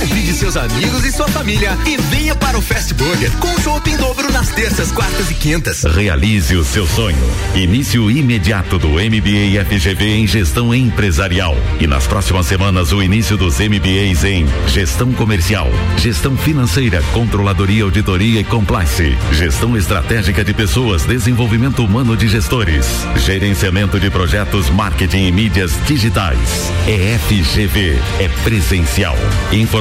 Convide 0.00 0.32
seus 0.32 0.56
amigos 0.56 1.04
e 1.04 1.12
sua 1.12 1.28
família 1.28 1.76
e 1.86 1.98
venha 1.98 2.34
para 2.34 2.56
o 2.56 2.62
Fast 2.62 2.94
Burger 2.94 3.30
com 3.32 3.60
chopp 3.60 3.90
em 3.90 3.98
dobro 3.98 4.32
nas 4.32 4.48
terças, 4.48 4.90
quartas 4.90 5.30
e 5.30 5.34
quintas. 5.34 5.82
Realize 5.84 6.56
o 6.56 6.64
seu 6.64 6.86
sonho. 6.86 7.18
Início 7.54 8.10
imediato 8.10 8.78
do 8.78 8.88
MBA 8.92 9.62
FGV 9.68 10.04
em 10.06 10.26
Gestão 10.26 10.74
Empresarial. 10.74 11.54
E 11.78 11.86
nas 11.86 12.06
próximas 12.06 12.46
semanas, 12.46 12.92
o 12.92 13.02
início 13.02 13.36
dos 13.36 13.58
MBAs 13.58 14.24
em 14.24 14.46
Gestão 14.68 15.12
Comercial, 15.12 15.68
Gestão 15.98 16.34
Financeira, 16.34 17.02
Controladoria, 17.12 17.84
Auditoria 17.84 18.40
e 18.40 18.44
Compliance, 18.44 19.14
Gestão 19.32 19.76
Estratégica 19.76 20.42
de 20.42 20.54
Pessoas, 20.54 21.04
Desenvolvimento 21.04 21.84
Humano 21.84 22.16
de 22.16 22.26
Gestores, 22.26 22.86
Gerenciamento 23.16 24.00
de 24.00 24.08
Projetos, 24.08 24.70
Marketing 24.70 25.26
e 25.26 25.32
Mídias 25.32 25.72
Digitais. 25.86 26.72
É 26.88 27.18
FGV, 27.18 27.98
é 28.18 28.28
presencial. 28.42 29.16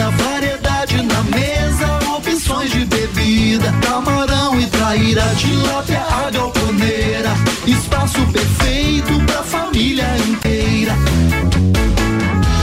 termina. 0.00 0.10
Variedade 0.10 1.02
na 1.02 1.22
mesa, 1.24 2.16
opções 2.16 2.70
de 2.70 2.84
bebida. 2.84 3.72
Camarão 3.82 4.58
e 4.58 4.66
traíra, 4.66 5.22
tilápia, 5.36 6.00
a 6.00 6.30
galponeira. 6.30 7.30
Espaço 7.66 8.20
perfeito 8.32 9.20
pra 9.26 9.42
família 9.42 10.06
inteira. 10.28 10.94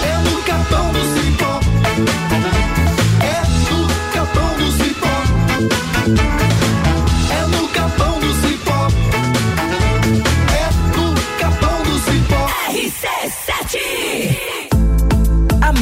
É 0.03 0.29
no 0.29 0.41
capão 0.41 0.91
do 0.91 1.16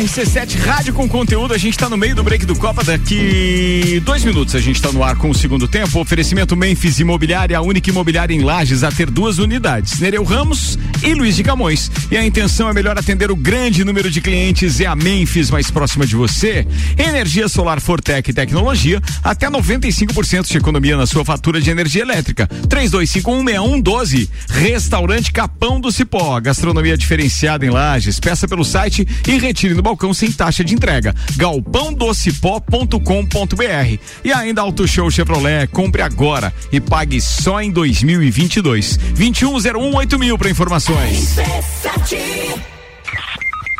RC7 0.00 0.56
Rádio 0.60 0.94
com 0.94 1.06
conteúdo, 1.06 1.52
a 1.52 1.58
gente 1.58 1.76
tá 1.76 1.86
no 1.86 1.96
meio 1.96 2.14
do 2.14 2.22
break 2.22 2.46
do 2.46 2.56
Copa. 2.56 2.82
Daqui 2.82 4.00
dois 4.02 4.24
minutos 4.24 4.54
a 4.54 4.58
gente 4.58 4.80
tá 4.80 4.90
no 4.90 5.04
ar 5.04 5.14
com 5.16 5.28
o 5.28 5.34
segundo 5.34 5.68
tempo. 5.68 6.00
Oferecimento 6.00 6.56
Memphis 6.56 6.98
Imobiliária, 7.00 7.58
a 7.58 7.60
única 7.60 7.90
imobiliária 7.90 8.32
em 8.32 8.40
Lages 8.40 8.82
a 8.82 8.90
ter 8.90 9.10
duas 9.10 9.38
unidades: 9.38 10.00
Nereu 10.00 10.24
Ramos 10.24 10.78
e 11.02 11.14
Luiz 11.14 11.36
de 11.36 11.42
Camões. 11.42 11.90
E 12.10 12.16
a 12.16 12.24
intenção 12.24 12.68
é 12.68 12.72
melhor 12.72 12.98
atender 12.98 13.30
o 13.30 13.36
grande 13.36 13.84
número 13.84 14.10
de 14.10 14.20
clientes. 14.20 14.80
É 14.80 14.86
a 14.86 14.96
Memphis 14.96 15.50
mais 15.50 15.70
próxima 15.70 16.06
de 16.06 16.16
você. 16.16 16.66
Energia 16.98 17.48
solar 17.48 17.80
Fortec 17.80 18.32
Tecnologia, 18.32 19.00
até 19.22 19.48
95% 19.48 20.48
de 20.48 20.58
economia 20.58 20.96
na 20.96 21.06
sua 21.06 21.24
fatura 21.24 21.60
de 21.60 21.70
energia 21.70 22.02
elétrica. 22.02 22.48
32516112. 22.68 24.28
Restaurante 24.48 25.32
Capão 25.32 25.80
do 25.80 25.92
Cipó, 25.92 26.40
gastronomia 26.40 26.96
diferenciada 26.96 27.64
em 27.64 27.70
Lages. 27.70 28.20
Peça 28.20 28.46
pelo 28.46 28.64
site 28.64 29.06
e 29.26 29.38
retire 29.38 29.74
no 29.74 29.82
balcão 29.82 30.12
sem 30.12 30.30
taxa 30.30 30.64
de 30.64 30.74
entrega. 30.74 31.14
galpãodocipó.com.br. 31.36 33.98
E 34.24 34.32
ainda 34.32 34.62
Auto 34.62 34.86
Show 34.86 35.10
Chevrolet, 35.10 35.66
compre 35.68 36.02
agora 36.02 36.52
e 36.72 36.80
pague 36.80 37.20
só 37.20 37.60
em 37.60 37.70
2022. 37.70 38.98
21018000 39.14 40.38
para 40.38 40.50
informações 40.50 40.89
informações. 40.90 42.69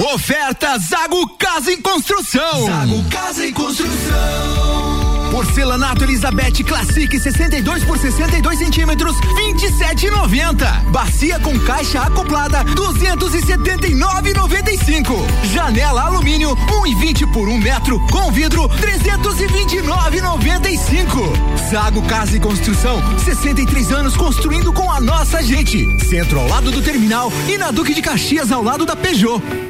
Oferta 0.00 0.78
Zago 0.78 1.28
Casa 1.36 1.70
em 1.70 1.82
Construção. 1.82 2.64
Zago 2.64 3.04
Casa 3.10 3.46
em 3.46 3.52
Construção. 3.52 5.28
Porcelanato 5.30 6.04
Elizabeth 6.04 6.64
Classic 6.66 7.20
62 7.20 7.84
por 7.84 7.98
62 7.98 8.58
centímetros, 8.58 9.14
27,90. 9.18 10.90
Bacia 10.90 11.38
com 11.40 11.58
caixa 11.60 12.00
acoplada, 12.00 12.64
279,95. 12.64 15.22
Janela 15.52 16.04
alumínio 16.04 16.56
1,20 16.56 17.30
por 17.30 17.46
1 17.46 17.58
metro, 17.58 18.00
com 18.10 18.32
vidro 18.32 18.70
329,95. 18.70 21.68
Zago 21.70 22.00
Casa 22.06 22.38
e 22.38 22.40
Construção, 22.40 23.02
63 23.18 23.92
anos 23.92 24.16
construindo 24.16 24.72
com 24.72 24.90
a 24.90 24.98
nossa 24.98 25.42
gente. 25.42 25.84
Centro 26.08 26.40
ao 26.40 26.48
lado 26.48 26.70
do 26.70 26.80
terminal 26.80 27.30
e 27.46 27.58
na 27.58 27.70
Duque 27.70 27.92
de 27.92 28.00
Caxias 28.00 28.50
ao 28.50 28.62
lado 28.62 28.86
da 28.86 28.96
Peugeot. 28.96 29.69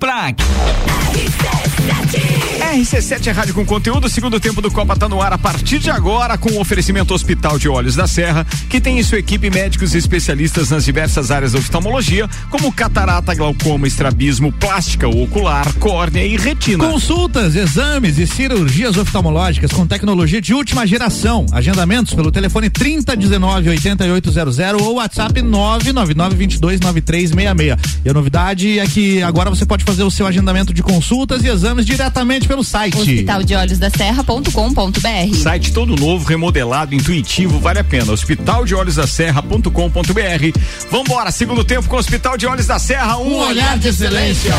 RC7 2.71 3.27
é 3.27 3.31
rádio 3.31 3.53
com 3.53 3.65
conteúdo, 3.65 4.07
segundo 4.09 4.39
tempo 4.39 4.61
do 4.61 4.71
Copa 4.71 4.95
tá 4.95 5.07
no 5.07 5.21
ar 5.21 5.33
a 5.33 5.37
partir 5.37 5.77
de 5.77 5.91
agora 5.91 6.37
com 6.37 6.51
o 6.51 6.59
oferecimento 6.59 7.13
Hospital 7.13 7.59
de 7.59 7.67
Olhos 7.67 7.95
da 7.95 8.07
Serra, 8.07 8.47
que 8.69 8.79
tem 8.79 8.97
em 8.97 9.03
sua 9.03 9.19
equipe 9.19 9.49
médicos 9.49 9.93
e 9.93 9.97
especialistas 9.97 10.69
nas 10.69 10.85
diversas 10.85 11.29
áreas 11.31 11.51
da 11.51 11.59
oftalmologia, 11.59 12.29
como 12.49 12.71
catarata, 12.71 13.35
glaucoma, 13.35 13.87
estrabismo, 13.87 14.51
plástica 14.53 15.07
ocular, 15.07 15.71
córnea 15.75 16.25
e 16.25 16.37
retina. 16.37 16.83
Consultas, 16.83 17.55
exames 17.55 18.17
e 18.17 18.25
cirurgias 18.25 18.97
oftalmológicas 18.97 19.71
com 19.71 19.85
tecnologia 19.85 20.41
de 20.41 20.53
última 20.53 20.87
geração. 20.87 21.45
Agendamentos 21.51 22.13
pelo 22.13 22.31
telefone 22.31 22.69
3019 22.69 23.69
8800 23.69 24.81
ou 24.81 24.95
WhatsApp 24.95 25.41
999 25.41 26.35
22 26.37 26.79
9366. 26.79 27.77
E 28.05 28.09
a 28.09 28.13
novidade 28.13 28.79
é 28.79 28.87
que 28.87 29.21
agora 29.21 29.49
você 29.49 29.65
pode 29.65 29.83
fazer 29.83 29.90
o 29.99 30.11
seu 30.11 30.27
agendamento 30.27 30.73
de 30.73 30.81
consultas 30.81 31.43
e 31.43 31.47
exames 31.47 31.85
diretamente 31.85 32.47
pelo 32.47 32.63
site. 32.63 32.97
Hospital 32.97 33.43
de 33.43 33.55
Olhos 33.55 33.79
da 33.79 33.89
Serra.com.br. 33.89 35.35
Site 35.35 35.73
todo 35.73 35.95
novo, 35.95 36.25
remodelado, 36.25 36.95
intuitivo, 36.95 37.59
vale 37.59 37.79
a 37.79 37.83
pena. 37.83 38.11
Hospital 38.11 38.65
de 38.65 38.75
Olhos 38.75 38.95
da 38.95 39.07
Serra.com.br. 39.07 40.59
Vambora, 40.89 41.31
segundo 41.31 41.63
tempo 41.63 41.87
com 41.87 41.95
o 41.95 41.99
Hospital 41.99 42.37
de 42.37 42.45
Olhos 42.45 42.67
da 42.67 42.79
Serra, 42.79 43.17
um, 43.17 43.33
Um 43.33 43.47
olhar 43.47 43.77
de 43.77 43.87
excelência. 43.89 44.53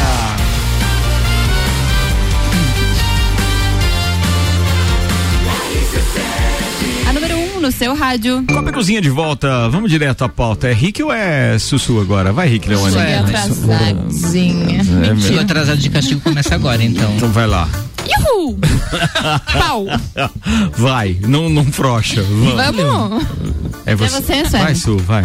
No 7.63 7.71
seu 7.71 7.95
rádio. 7.95 8.45
Copa 8.53 8.71
e 8.71 8.73
Cozinha 8.73 9.01
de 9.01 9.09
volta, 9.09 9.69
vamos 9.69 9.89
direto 9.89 10.25
à 10.25 10.29
pauta. 10.29 10.67
É 10.69 10.73
Rick 10.73 11.01
ou 11.01 11.13
é 11.13 11.57
Sussu 11.59 12.01
agora? 12.01 12.33
Vai, 12.33 12.49
Rick 12.49 12.69
Leone. 12.69 12.93
Cheguei 12.93 13.15
atrasadinha. 13.15 14.85
Chegou 14.85 15.01
Mentira. 15.15 15.43
atrasado 15.43 15.79
de 15.79 15.89
castigo 15.89 16.21
começa 16.21 16.55
agora, 16.55 16.83
então. 16.83 17.15
Então 17.15 17.31
vai 17.31 17.47
lá. 17.47 17.69
Uhul! 18.19 18.59
Pau! 19.53 19.87
Vai, 20.77 21.17
não, 21.27 21.49
não 21.49 21.65
frouxa. 21.65 22.23
Vamos! 22.23 23.25
É 23.87 23.95
você. 23.95 24.33
É 24.33 24.45
você. 24.45 24.59
Vai, 24.59 24.75
Su, 24.75 24.99
vai. 24.99 25.25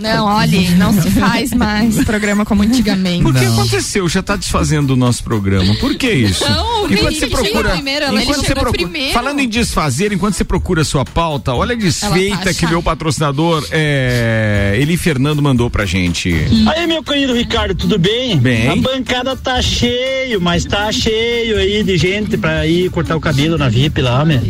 Não, 0.00 0.26
olha, 0.26 0.70
não 0.76 0.92
se 0.92 1.10
faz 1.10 1.52
mais 1.52 2.02
programa 2.04 2.44
como 2.44 2.62
antigamente. 2.62 3.22
Por 3.22 3.34
que 3.34 3.44
aconteceu? 3.44 4.08
Já 4.08 4.22
tá 4.22 4.36
desfazendo 4.36 4.94
o 4.94 4.96
nosso 4.96 5.22
programa. 5.22 5.74
Por 5.76 5.94
que 5.94 6.10
isso? 6.10 6.48
Não, 6.48 6.84
o 6.84 6.92
enquanto 6.92 7.18
você 7.18 7.26
procura, 7.26 7.70
primeiro, 7.70 8.04
ela 8.06 8.22
enquanto 8.22 8.40
você 8.40 8.54
procura, 8.54 8.72
primeiro. 8.72 9.12
falando 9.12 9.40
em 9.40 9.48
desfazer, 9.48 10.12
enquanto 10.12 10.34
você 10.34 10.44
procura 10.44 10.82
a 10.82 10.84
sua 10.84 11.04
pauta, 11.04 11.54
olha 11.54 11.74
a 11.74 11.78
desfeita 11.78 12.44
tá 12.44 12.54
que 12.54 12.66
meu 12.66 12.82
patrocinador 12.82 13.66
é, 13.70 14.76
Eli 14.80 14.96
Fernando 14.96 15.42
mandou 15.42 15.68
pra 15.68 15.84
gente. 15.84 16.34
Aí, 16.74 16.86
meu 16.86 17.02
querido 17.02 17.34
Ricardo, 17.34 17.74
tudo 17.74 17.98
bem? 17.98 18.38
Bem. 18.38 18.68
A 18.68 18.76
bancada 18.76 19.36
tá 19.36 19.60
cheio, 19.60 20.40
mas 20.40 20.64
tá 20.64 20.90
cheio 20.90 21.58
aí 21.58 21.82
de 21.82 21.96
gente 21.96 22.36
pra 22.36 22.66
ir 22.66 22.90
cortar 22.90 23.16
o 23.16 23.20
cabelo 23.20 23.58
na 23.58 23.68
VIP 23.68 24.00
lá, 24.00 24.24
meu. 24.24 24.40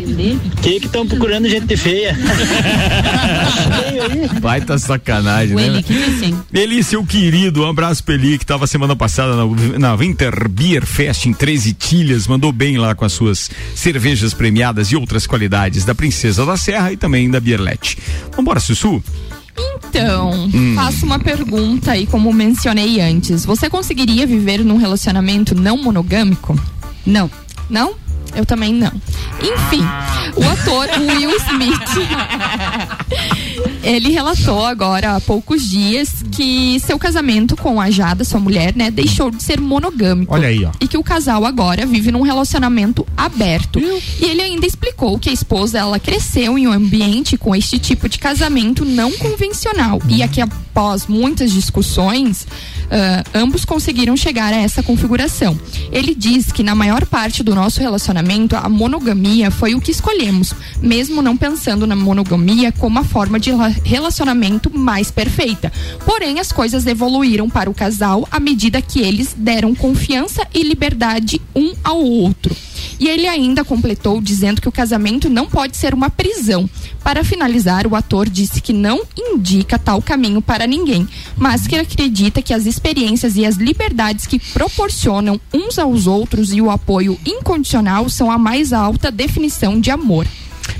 Que 0.61 0.79
que 0.79 0.85
estão 0.85 1.05
procurando 1.05 1.49
gente 1.49 1.75
feia? 1.75 2.17
Vai 4.39 4.61
tá 4.61 4.77
sacanagem, 4.77 5.40
O 5.49 5.55
né? 5.55 5.67
Eli 5.67 5.83
que 5.83 5.93
disse. 5.93 6.35
Eli, 6.53 6.83
seu 6.83 7.05
querido, 7.05 7.63
um 7.63 7.69
abraço 7.69 8.03
pra 8.03 8.13
Eli, 8.13 8.37
que 8.37 8.45
tava 8.45 8.67
semana 8.67 8.95
passada 8.95 9.35
na, 9.35 9.45
na 9.79 9.95
Winter 9.95 10.47
Beer 10.49 10.85
Fest 10.85 11.25
em 11.25 11.33
13 11.33 11.73
Tilhas, 11.73 12.27
mandou 12.27 12.51
bem 12.51 12.77
lá 12.77 12.93
com 12.93 13.05
as 13.05 13.13
suas 13.13 13.49
cervejas 13.75 14.33
premiadas 14.33 14.87
e 14.91 14.95
outras 14.95 15.25
qualidades 15.25 15.83
da 15.85 15.95
Princesa 15.95 16.45
da 16.45 16.55
Serra 16.57 16.91
e 16.91 16.97
também 16.97 17.29
da 17.29 17.39
Bierlet. 17.39 17.97
Vambora, 18.35 18.59
Sussu? 18.59 19.03
Então, 19.89 20.31
Hum. 20.53 20.73
faço 20.75 21.05
uma 21.05 21.19
pergunta 21.19 21.91
aí, 21.91 22.05
como 22.07 22.31
mencionei 22.31 23.01
antes. 23.01 23.43
Você 23.45 23.69
conseguiria 23.69 24.25
viver 24.25 24.63
num 24.63 24.77
relacionamento 24.77 25.53
não 25.53 25.77
monogâmico? 25.77 26.57
Não. 27.05 27.29
Não? 27.69 27.93
Eu 28.35 28.45
também 28.45 28.73
não. 28.73 28.91
Enfim, 29.41 29.83
o 30.35 30.43
ator 30.49 30.87
Will 30.99 31.31
Smith. 31.37 31.91
Ele 33.83 34.11
relatou 34.11 34.63
agora 34.63 35.15
há 35.15 35.21
poucos 35.21 35.67
dias 35.67 36.23
que 36.31 36.79
seu 36.79 36.99
casamento 36.99 37.55
com 37.57 37.81
a 37.81 37.89
Jada, 37.89 38.23
sua 38.23 38.39
mulher, 38.39 38.75
né, 38.75 38.91
deixou 38.91 39.31
de 39.31 39.41
ser 39.41 39.59
monogâmico. 39.59 40.33
Olha 40.33 40.47
aí, 40.47 40.63
ó. 40.63 40.71
E 40.79 40.87
que 40.87 40.97
o 40.97 41.03
casal 41.03 41.45
agora 41.45 41.85
vive 41.85 42.11
num 42.11 42.21
relacionamento 42.21 43.05
aberto. 43.17 43.79
E 43.79 44.23
ele 44.23 44.41
ainda 44.41 44.67
explicou 44.67 45.17
que 45.17 45.29
a 45.29 45.33
esposa 45.33 45.79
ela 45.79 45.99
cresceu 45.99 46.57
em 46.57 46.67
um 46.67 46.71
ambiente 46.71 47.37
com 47.37 47.55
este 47.55 47.79
tipo 47.79 48.07
de 48.07 48.19
casamento 48.19 48.85
não 48.85 49.11
convencional. 49.13 49.99
E 50.07 50.21
aqui 50.21 50.39
após 50.41 51.07
muitas 51.07 51.51
discussões, 51.51 52.47
ah, 52.91 53.23
ambos 53.33 53.63
conseguiram 53.65 54.15
chegar 54.17 54.53
a 54.53 54.57
essa 54.57 54.83
configuração. 54.83 55.57
Ele 55.91 56.13
diz 56.13 56.51
que 56.51 56.61
na 56.61 56.75
maior 56.75 57.05
parte 57.05 57.41
do 57.43 57.55
nosso 57.55 57.79
relacionamento 57.79 58.55
a 58.55 58.67
monogamia 58.69 59.49
foi 59.49 59.73
o 59.73 59.81
que 59.81 59.91
escolhemos, 59.91 60.53
mesmo 60.81 61.21
não 61.21 61.37
pensando 61.37 61.87
na 61.87 61.95
monogamia 61.95 62.71
como 62.71 62.99
a 62.99 63.03
forma 63.03 63.39
de 63.39 63.51
la- 63.51 63.69
relacionamento 63.83 64.69
mais 64.75 65.09
perfeita. 65.09 65.71
Porém, 66.05 66.39
as 66.39 66.51
coisas 66.51 66.85
evoluíram 66.85 67.49
para 67.49 67.69
o 67.69 67.73
casal 67.73 68.27
à 68.29 68.39
medida 68.39 68.81
que 68.81 68.99
eles 68.99 69.33
deram 69.37 69.73
confiança 69.73 70.45
e 70.53 70.63
liberdade 70.63 71.41
um 71.55 71.73
ao 71.83 72.03
outro. 72.03 72.55
E 72.99 73.07
ele 73.07 73.27
ainda 73.27 73.63
completou 73.63 74.21
dizendo 74.21 74.61
que 74.61 74.67
o 74.69 74.71
casamento 74.71 75.29
não 75.29 75.47
pode 75.47 75.75
ser 75.77 75.93
uma 75.93 76.09
prisão. 76.09 76.69
Para 77.03 77.23
finalizar, 77.23 77.87
o 77.87 77.95
ator 77.95 78.29
disse 78.29 78.61
que 78.61 78.71
não 78.71 79.01
indica 79.17 79.79
tal 79.79 80.01
caminho 80.01 80.41
para 80.41 80.67
ninguém, 80.67 81.07
mas 81.35 81.67
que 81.67 81.75
acredita 81.75 82.41
que 82.41 82.53
as 82.53 82.65
experiências 82.65 83.35
e 83.35 83.45
as 83.45 83.55
liberdades 83.55 84.25
que 84.25 84.39
proporcionam 84.39 85.39
uns 85.53 85.79
aos 85.79 86.05
outros 86.05 86.53
e 86.53 86.61
o 86.61 86.69
apoio 86.69 87.17
incondicional 87.25 88.09
são 88.09 88.31
a 88.31 88.37
mais 88.37 88.71
alta 88.71 89.11
definição 89.11 89.79
de 89.79 89.89
amor. 89.89 90.27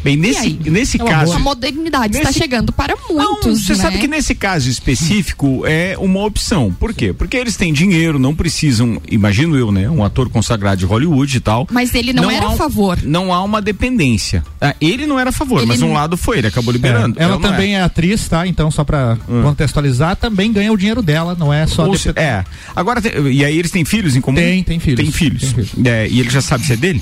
Bem, 0.03 0.17
nesse, 0.17 0.49
nesse 0.65 1.01
A 1.01 1.05
caso. 1.05 1.39
modernidade 1.39 2.15
está 2.17 2.29
Nesse- 2.29 2.39
chegando 2.39 2.71
para 2.71 2.95
muitos, 3.09 3.65
Você 3.65 3.73
né? 3.73 3.79
sabe 3.79 3.97
que 3.99 4.07
nesse 4.07 4.33
caso 4.35 4.69
específico 4.69 5.63
é 5.65 5.95
uma 5.99 6.23
opção. 6.25 6.71
Por 6.79 6.93
quê? 6.93 7.13
Porque 7.13 7.37
eles 7.37 7.55
têm 7.55 7.71
dinheiro, 7.71 8.17
não 8.19 8.33
precisam, 8.35 9.01
imagino 9.09 9.55
eu, 9.55 9.71
né? 9.71 9.89
Um 9.89 10.03
ator 10.03 10.29
consagrado 10.29 10.77
de 10.77 10.85
Hollywood 10.85 11.37
e 11.37 11.39
tal. 11.39 11.67
Mas 11.71 11.93
ele 11.93 12.13
não, 12.13 12.29
era 12.31 12.47
há 12.47 12.53
a 12.53 12.55
favor. 12.55 12.97
Não 13.03 13.33
há 13.33 13.43
uma 13.43 13.61
dependência. 13.61 14.43
Ah, 14.59 14.75
ele 14.81 15.05
não 15.05 15.19
era 15.19 15.29
a 15.29 15.33
favor, 15.33 15.59
Ele 15.59 15.67
mas 15.67 15.81
um 15.81 15.87
não- 15.87 15.93
lado 15.93 16.17
foi, 16.17 16.39
ele 16.39 16.47
acabou 16.47 16.71
liberando. 16.73 17.19
É, 17.19 17.23
ela 17.23 17.33
não 17.33 17.41
também 17.41 17.75
é. 17.75 17.81
atriz, 17.81 18.27
tá? 18.27 18.47
Então, 18.47 18.71
só 18.71 18.83
pra 18.83 19.17
contextualizar, 19.43 20.15
também 20.15 20.51
ganha 20.51 20.71
o 20.71 20.77
dinheiro 20.77 21.01
dela, 21.01 21.35
não 21.37 21.53
é 21.53 21.67
só. 21.67 21.85
Ou 21.87 21.97
se- 21.97 22.09
é. 22.15 22.43
Agora, 22.75 23.01
tem- 23.01 23.11
e 23.31 23.45
aí 23.45 23.57
eles 23.57 23.71
têm 23.71 23.85
filhos 23.85 24.15
em 24.15 24.21
comum? 24.21 24.35
Tem, 24.37 24.63
tem 24.63 24.79
filhos. 24.79 24.99
Tem 24.99 25.11
filhos. 25.11 25.41
Tem 25.53 25.65
filhos. 25.65 25.85
É, 25.85 26.07
e 26.07 26.19
ele 26.19 26.29
já 26.29 26.41
sabe 26.41 26.65
se 26.65 26.73
é 26.73 26.77
dele? 26.77 27.01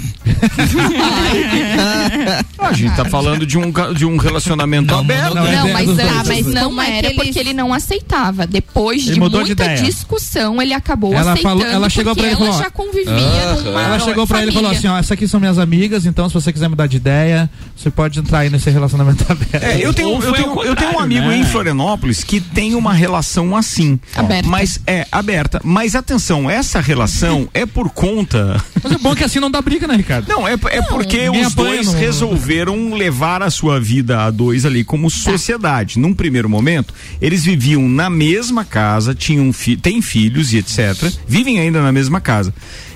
a 2.58 2.74
gente 2.74 2.89
tá 2.96 3.06
falando 3.06 3.46
de 3.46 3.58
um, 3.58 3.72
de 3.94 4.06
um 4.06 4.18
relacionamento 4.18 4.94
aberto. 4.96 5.36
Não, 5.36 5.46
é 5.48 5.74
mas, 5.74 5.86
dos 5.88 6.00
ah, 6.00 6.24
mas 6.26 6.46
não 6.48 6.82
é 6.82 6.98
era 7.00 7.08
eles- 7.08 7.18
porque 7.18 7.40
ele 7.40 7.54
não 7.54 7.74
aceitava. 7.74 8.46
Depois 8.48 9.02
Ele 9.04 9.08
de 9.08 9.14
de 9.14 9.20
muita 9.20 9.52
ideia. 9.52 9.78
discussão, 9.82 10.62
ele 10.62 10.74
acabou 10.74 11.14
Ela 11.14 11.32
aceitando 11.34 11.60
falou- 11.62 11.74
ela 11.74 11.90
chegou 11.90 12.16
pra 12.16 12.24
ele 12.26 12.34
e 12.34 12.36
ela 12.36 12.46
falou, 12.46 12.64
já 12.64 12.70
convivia 12.72 13.54
numa 13.64 13.82
Ela 13.84 14.00
chegou 14.00 14.28
pra 14.28 14.42
ele 14.42 14.52
e 14.52 14.54
falou 14.54 14.70
assim: 14.72 14.82
família. 14.82 14.96
ó, 14.96 15.00
essas 15.00 15.12
aqui 15.12 15.28
são 15.28 15.40
minhas 15.40 15.58
amigas, 15.58 16.06
então 16.06 16.28
se 16.28 16.34
você 16.34 16.52
quiser 16.54 16.68
mudar 16.68 16.88
de 16.88 16.98
ideia, 16.98 17.50
você 17.76 17.90
pode 17.92 18.20
entrar 18.20 18.40
aí 18.40 18.50
nesse 18.50 18.70
relacionamento 18.70 19.24
aberto. 19.30 19.64
É, 19.64 19.78
eu 19.84 19.94
tenho, 19.94 20.22
eu, 20.22 20.34
tenho, 20.34 20.64
eu 20.64 20.76
tenho 20.76 20.94
um 20.96 21.00
amigo 21.00 21.28
né? 21.28 21.38
em 21.38 21.44
Florianópolis 21.46 22.24
que 22.24 22.40
tem 22.40 22.76
uma 22.76 22.94
relação 22.94 23.56
assim. 23.56 24.00
Aberta. 24.16 24.48
Mas 24.50 24.80
é 24.88 25.06
aberta. 25.12 25.62
Mas 25.64 25.96
atenção, 25.96 26.50
essa 26.50 26.80
relação 26.80 27.48
é 27.54 27.66
por 27.66 27.90
conta. 27.90 28.62
Mas 28.84 28.92
o 28.94 29.00
bom 29.00 29.14
é 29.14 29.16
que 29.16 29.24
assim 29.24 29.40
não 29.40 29.52
dá 29.52 29.62
briga, 29.62 29.88
né, 29.88 29.96
Ricardo? 29.96 30.28
Não, 30.28 30.48
é, 30.48 30.54
é 30.54 30.82
porque 30.84 31.30
os 31.30 31.54
dois 31.54 31.88
no- 31.94 32.00
resolveram 32.80 32.94
levar 32.94 33.44
a 33.44 33.50
sua 33.50 33.80
vida 33.80 34.24
a 34.24 34.32
dois 34.32 34.66
ali 34.66 34.84
como 34.84 35.10
sociedade. 35.10 36.00
Num 36.00 36.14
primeiro 36.14 36.50
momento, 36.50 36.94
eles 37.22 37.44
viviam 37.44 37.88
na 37.88 38.10
mesma 38.10 38.64
casa, 38.64 39.14
tinham 39.14 39.52
fi 39.52 39.76
têm 39.76 40.02
filhos 40.02 40.54
e 40.54 40.58
etc. 40.58 41.12
Vivem 41.28 41.60
ainda 41.60 41.82
na 41.82 41.92
mesma 41.92 42.22
casa. 42.22 42.54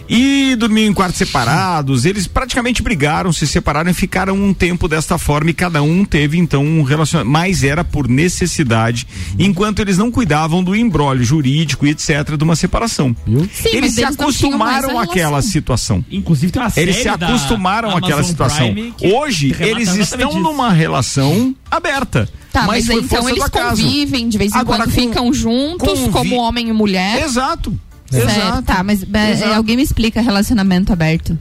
E 0.10 0.56
dormiam 0.58 0.90
em 0.90 0.94
quartos 0.94 1.18
separados, 1.18 2.06
eles 2.06 2.28
praticamente 2.28 2.84
brigaram, 2.84 3.32
se 3.32 3.48
separaram 3.48 3.90
e 3.90 3.94
ficaram 3.94 4.36
um 4.36 4.54
tempo 4.54 4.88
desta 4.88 5.18
forma 5.18 5.50
e 5.50 5.54
cada 5.54 5.82
um 5.82 6.04
teve 6.04 6.38
então 6.38 6.64
um 6.64 6.84
relacionamento, 6.84 7.32
mas 7.32 7.64
era 7.64 7.84
por 7.84 8.08
necessidade, 8.08 9.08
enquanto 9.40 9.80
eles 9.80 9.98
não 9.98 10.12
cuidavam 10.12 10.64
do 10.64 10.76
embrólio 10.76 11.24
jurídico 11.24 11.88
e 11.88 11.92
etc 11.92 12.36
de 12.38 12.44
uma 12.44 12.56
separação. 12.56 13.16
Sim, 13.26 13.70
eles 13.72 13.82
mas 13.82 13.94
se 13.96 14.04
acostumaram 14.04 15.00
àquela 15.00 15.42
situação. 15.42 16.04
Inclusive 16.12 16.52
tem 16.52 16.62
uma 16.62 16.70
série 16.70 16.92
Eles 16.92 17.02
se 17.02 17.08
acostumaram 17.10 17.96
àquela 17.96 18.24
situação. 18.24 18.76
Hoje, 19.02 19.56
eles 19.60 19.94
estão 19.96 20.30
isso. 20.32 20.40
numa 20.40 20.70
relação 20.72 21.56
aberta. 21.72 22.30
Tá, 22.52 22.68
mas, 22.68 22.86
foi 22.86 22.96
então 22.98 23.28
eles 23.28 23.48
convivem 23.50 24.30
de 24.30 24.38
vez 24.38 24.54
em 24.54 24.58
Agora, 24.58 24.84
quando, 24.84 24.94
com- 24.94 25.02
ficam 25.02 25.34
juntos 25.34 25.88
convi- 26.00 26.12
como 26.12 26.36
homem 26.36 26.70
e 26.70 26.74
mulher. 26.74 27.24
Exato. 27.24 27.74
Certo, 28.22 28.30
Exato. 28.38 28.62
Tá, 28.64 28.84
mas 28.84 29.04
é, 29.14 29.32
Exato. 29.32 29.54
alguém 29.54 29.76
me 29.78 29.84
explica 29.84 30.22
relacionamento 30.22 30.92
aberto. 30.94 31.38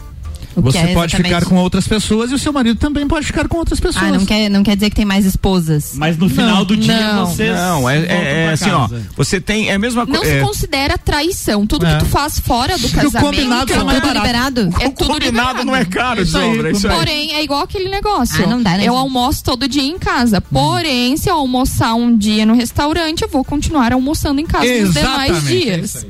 O 0.55 0.61
Você 0.61 0.77
é 0.77 0.81
pode 0.89 1.15
exatamente? 1.15 1.35
ficar 1.35 1.47
com 1.47 1.55
outras 1.57 1.89
pessoas 1.89 2.31
e 2.31 2.35
o 2.35 2.39
seu 2.39 2.53
marido 2.53 2.79
também 2.79 3.09
pode 3.09 3.25
ficar 3.25 3.49
com 3.49 3.57
outras 3.57 3.81
pessoas. 3.81 4.05
Ah, 4.05 4.13
não 4.13 4.27
quer, 4.27 4.51
não 4.51 4.63
quer 4.63 4.75
dizer 4.75 4.91
que 4.91 4.97
tem 4.97 5.05
mais 5.07 5.25
esposas. 5.25 5.93
Mas 5.95 6.19
no 6.19 6.29
final 6.29 6.63
do 6.63 6.77
dia 6.77 7.15
não. 7.15 7.25
vocês. 7.25 7.57
Não, 7.57 7.89
é, 7.89 7.99
é- 8.01 8.45
é 8.49 8.53
assim, 8.53 8.69
ó. 8.71 8.87
Você 9.17 9.41
tem. 9.41 9.71
É 9.71 9.75
a 9.77 9.79
mesma 9.79 10.05
Não 10.05 10.17
coisa. 10.17 10.31
se 10.31 10.41
considera 10.45 10.99
traição. 10.99 11.67
Tudo 11.67 11.87
É. 11.87 11.95
que 11.95 12.01
tu 12.01 12.11
faz 12.11 12.39
fora 12.39 12.77
do 12.77 12.83
Porque 12.87 13.07
o 13.07 13.11
casamento 13.13 13.25
combinado 13.35 13.73
é 13.73 13.77
não 13.79 13.91
é 13.91 13.95
tudo 13.95 14.07
barato. 14.09 14.27
liberado? 14.27 14.61
É 14.79 14.87
o 14.89 14.91
tudo 14.91 15.11
combinado 15.15 15.65
não 15.65 15.75
é 15.75 15.87
caro, 15.87 16.21
Isso 16.21 16.37
aí, 16.37 16.71
isso 16.71 16.87
aí. 16.87 16.99
Porém, 16.99 17.33
é 17.33 17.43
igual 17.43 17.63
aquele 17.63 17.89
negócio. 17.89 18.45
Ah, 18.45 18.47
não 18.47 18.63
dá, 18.63 18.77
né, 18.77 18.85
Eu 18.87 18.95
almoço 18.95 19.43
todo 19.43 19.67
dia 19.67 19.83
em 19.83 19.99
casa. 19.99 20.39
Porém, 20.43 21.17
se 21.17 21.31
eu 21.31 21.35
almoçar 21.37 21.95
um 21.95 22.15
dia 22.15 22.45
no 22.45 22.53
restaurante, 22.55 23.23
eu 23.23 23.29
vou 23.31 23.43
continuar 23.43 23.91
almoçando 23.95 24.39
em 24.39 24.45
casa 24.45 24.67
nos 24.67 24.93
demais 24.93 25.31
Exatamente, 25.31 25.71
é 25.71 25.77
dias. 25.79 26.07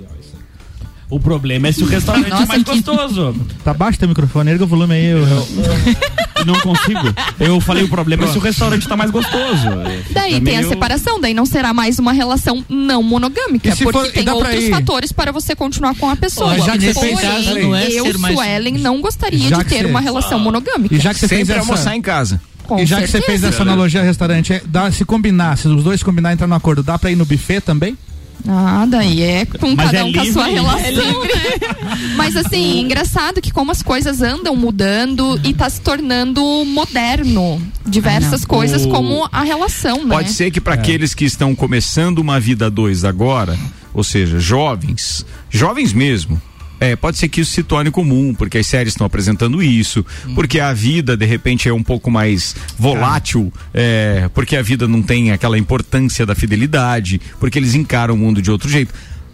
O 1.15 1.21
problema 1.21 1.69
é 1.69 1.73
se 1.73 1.83
o 1.83 1.87
restaurante 1.87 2.27
é 2.27 2.31
Nossa, 2.31 2.47
mais 2.47 2.63
que- 2.63 2.71
gostoso. 2.73 3.37
Tá 3.63 3.75
baixo 3.75 3.99
teu 3.99 4.09
microfone, 4.09 4.51
erga 4.51 4.65
o 4.65 4.67
volume 4.67 4.95
aí. 4.95 5.05
Eu, 5.11 5.19
eu- 5.19 5.49
Não 6.47 6.55
consigo. 6.61 7.01
Eu 7.39 7.61
falei 7.61 7.85
o 7.85 7.89
problema 7.89 8.25
é 8.25 8.29
se 8.29 8.39
o 8.39 8.41
restaurante 8.41 8.89
tá 8.89 8.97
mais 8.97 9.11
gostoso. 9.11 9.69
Daí 10.11 10.37
É 10.37 10.41
tem 10.41 10.57
a 10.57 10.61
meio- 10.61 10.69
separação, 10.71 11.21
daí 11.21 11.35
não 11.35 11.45
será 11.45 11.75
mais 11.75 11.99
uma 11.99 12.13
relação 12.15 12.65
não 12.67 13.03
monogâmica, 13.03 13.69
E 13.69 13.77
porque 13.77 13.93
for- 13.93 14.11
tem 14.11 14.29
outros 14.31 14.69
fatores 14.71 15.13
para 15.13 15.31
você 15.33 15.55
continuar 15.55 15.95
com 15.97 16.09
a 16.09 16.17
pessoa. 16.17 16.59
Já 16.59 16.73
que 16.79 16.81
você 16.87 16.95
Porém, 16.95 17.17
fez 17.17 17.29
casa, 17.31 17.55
não 17.61 17.77
é 17.77 17.89
eu, 17.93 18.19
mais- 18.19 18.35
Suelen, 18.35 18.79
não 18.79 19.01
gostaria 19.03 19.49
Já 19.51 19.59
de 19.59 19.65
ter 19.67 19.83
você- 19.83 19.91
uma 19.91 20.01
relação 20.01 20.39
monogâmica. 20.41 20.95
E 20.95 20.99
já 20.99 21.13
que 21.13 21.21
você 21.21 21.29
fez 21.29 21.49
essa. 21.51 21.61
almoçar 21.61 21.95
em 21.95 22.01
casa. 22.03 22.41
Com 22.65 22.79
e 22.79 22.87
já 22.87 22.97
que 23.03 23.07
você 23.07 23.13
certeza. 23.19 23.39
fez 23.43 23.55
essa 23.55 23.63
analogia 23.63 24.03
restaurante, 24.03 24.53
é, 24.55 24.63
dá, 24.65 24.91
se 24.91 25.05
combinar, 25.05 25.59
se 25.59 25.69
os 25.69 25.85
dois 25.85 26.03
combinar 26.03 26.31
e 26.31 26.35
entrar 26.35 26.47
no 26.47 26.55
acordo, 26.55 26.83
dá 26.83 26.99
pra 26.99 27.11
ir 27.11 27.17
no 27.17 27.27
buffet 27.27 27.61
também? 27.61 27.99
Ah, 28.49 28.85
daí 28.89 29.23
é 29.23 29.45
com 29.47 29.75
Mas 29.75 29.87
cada 29.87 29.99
é 29.99 30.05
um 30.05 30.13
com 30.13 30.21
a 30.21 30.25
sua 30.33 30.49
livre, 30.49 30.63
relação. 30.63 31.23
né? 31.23 31.29
Mas 32.17 32.37
assim, 32.37 32.81
engraçado 32.81 33.41
que 33.41 33.53
como 33.53 33.71
as 33.71 33.83
coisas 33.83 34.21
andam 34.21 34.57
mudando 34.57 35.41
e 35.45 35.55
tá 35.55 35.71
se 35.71 35.81
tornando 35.81 36.43
moderno. 36.67 37.63
Diversas 37.87 38.45
coisas 38.45 38.85
O- 38.85 38.89
como 38.89 39.29
a 39.31 39.43
relação, 39.43 40.05
né? 40.05 40.15
Pode 40.17 40.33
ser 40.33 40.51
que 40.51 40.61
para 40.61 40.75
aqueles 40.75 41.15
que 41.15 41.25
estão 41.25 41.55
começando 41.55 42.19
uma 42.19 42.41
vida 42.41 42.67
a 42.67 42.69
dois 42.69 43.05
agora, 43.05 43.57
ou 43.95 44.03
seja, 44.03 44.41
jovens, 44.41 45.25
jovens 45.51 45.93
mesmo. 45.93 46.41
É, 46.83 46.97
pode 46.97 47.17
ser 47.17 47.29
que 47.29 47.41
isso 47.41 47.53
se 47.53 47.63
torne 47.63 47.93
comum, 47.93 48.35
porque 48.35 48.59
as 48.59 48.67
séries 48.67 48.93
estão 48.93 49.07
apresentando 49.07 49.63
isso, 49.63 50.05
porque 50.35 50.59
a 50.59 50.73
vida, 50.73 51.17
de 51.17 51.25
repente, 51.25 51.69
é 51.69 51.73
um 51.73 51.83
pouco 51.83 52.11
mais 52.11 52.57
volátil, 52.77 53.53
é, 53.73 54.29
porque 54.35 54.57
a 54.57 54.63
vida 54.63 54.89
não 54.89 55.01
tem 55.01 55.31
aquela 55.31 55.57
importância 55.57 56.27
da 56.27 56.35
fidelidade, 56.35 57.21
porque 57.39 57.57
eles 57.57 57.77
encaram 57.77 58.15
o 58.15 58.19
mundo 58.19 58.43
de 58.43 58.51
outro 58.51 58.69
jeito. 58.69 58.93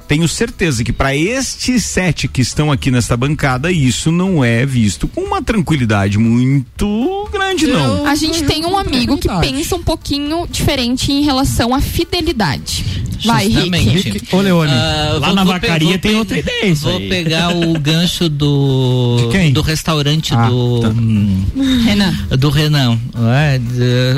Tenho 0.09 0.27
certeza 0.27 0.83
que 0.83 0.91
para 0.93 1.15
estes 1.15 1.85
sete 1.85 2.27
que 2.27 2.41
estão 2.41 2.73
aqui 2.73 2.91
nesta 2.91 3.15
bancada, 3.15 3.71
isso 3.71 4.11
não 4.11 4.43
é 4.43 4.65
visto 4.65 5.07
com 5.07 5.21
uma 5.21 5.43
tranquilidade 5.43 6.17
muito 6.19 7.29
grande, 7.31 7.67
não. 7.67 8.07
A 8.07 8.15
gente 8.15 8.43
tem 8.45 8.65
um 8.65 8.77
amigo 8.77 9.19
que 9.19 9.29
pensa 9.41 9.77
um 9.77 9.83
pouquinho 9.83 10.47
diferente 10.51 11.13
em 11.13 11.23
relação 11.23 11.75
à 11.75 11.81
fidelidade. 11.83 12.85
Vai, 13.25 13.51
Justamente. 13.51 13.89
Rick. 13.91 14.11
Rick, 14.13 14.35
ole, 14.37 14.53
ole. 14.53 14.71
Ah, 14.71 15.19
Lá 15.21 15.27
vou- 15.27 15.35
na 15.35 15.45
vou 15.45 15.53
vacaria 15.53 15.99
tem 15.99 16.15
outra 16.17 16.39
ideia, 16.39 16.75
Vou 16.77 16.97
aí. 16.99 17.09
pegar 17.09 17.55
o 17.55 17.73
gancho 17.81 18.29
do 18.29 19.17
De 19.27 19.29
quem? 19.37 19.53
do 19.53 19.61
restaurante 19.61 20.33
Ah, 20.35 20.49
do 20.49 20.81
tá. 20.81 20.89
hum, 20.89 21.45
Renan. 21.85 22.15
do 22.39 22.49
Renan. 22.49 22.99
é? 23.37 23.61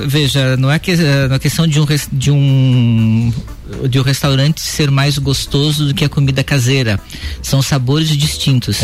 Veja, 0.07 0.57
não 0.59 0.70
é, 0.70 0.78
que, 0.78 0.95
não 0.97 1.34
é 1.34 1.38
questão 1.38 1.66
de 1.66 1.80
um 1.80 1.86
de 2.12 2.30
um 2.30 3.32
de 3.88 3.98
o 3.98 4.02
restaurante 4.02 4.60
ser 4.60 4.90
mais 4.90 5.18
gostoso 5.18 5.86
do 5.86 5.94
que 5.94 6.04
a 6.04 6.08
comida 6.08 6.42
caseira. 6.42 6.98
São 7.42 7.62
sabores 7.62 8.08
distintos, 8.08 8.78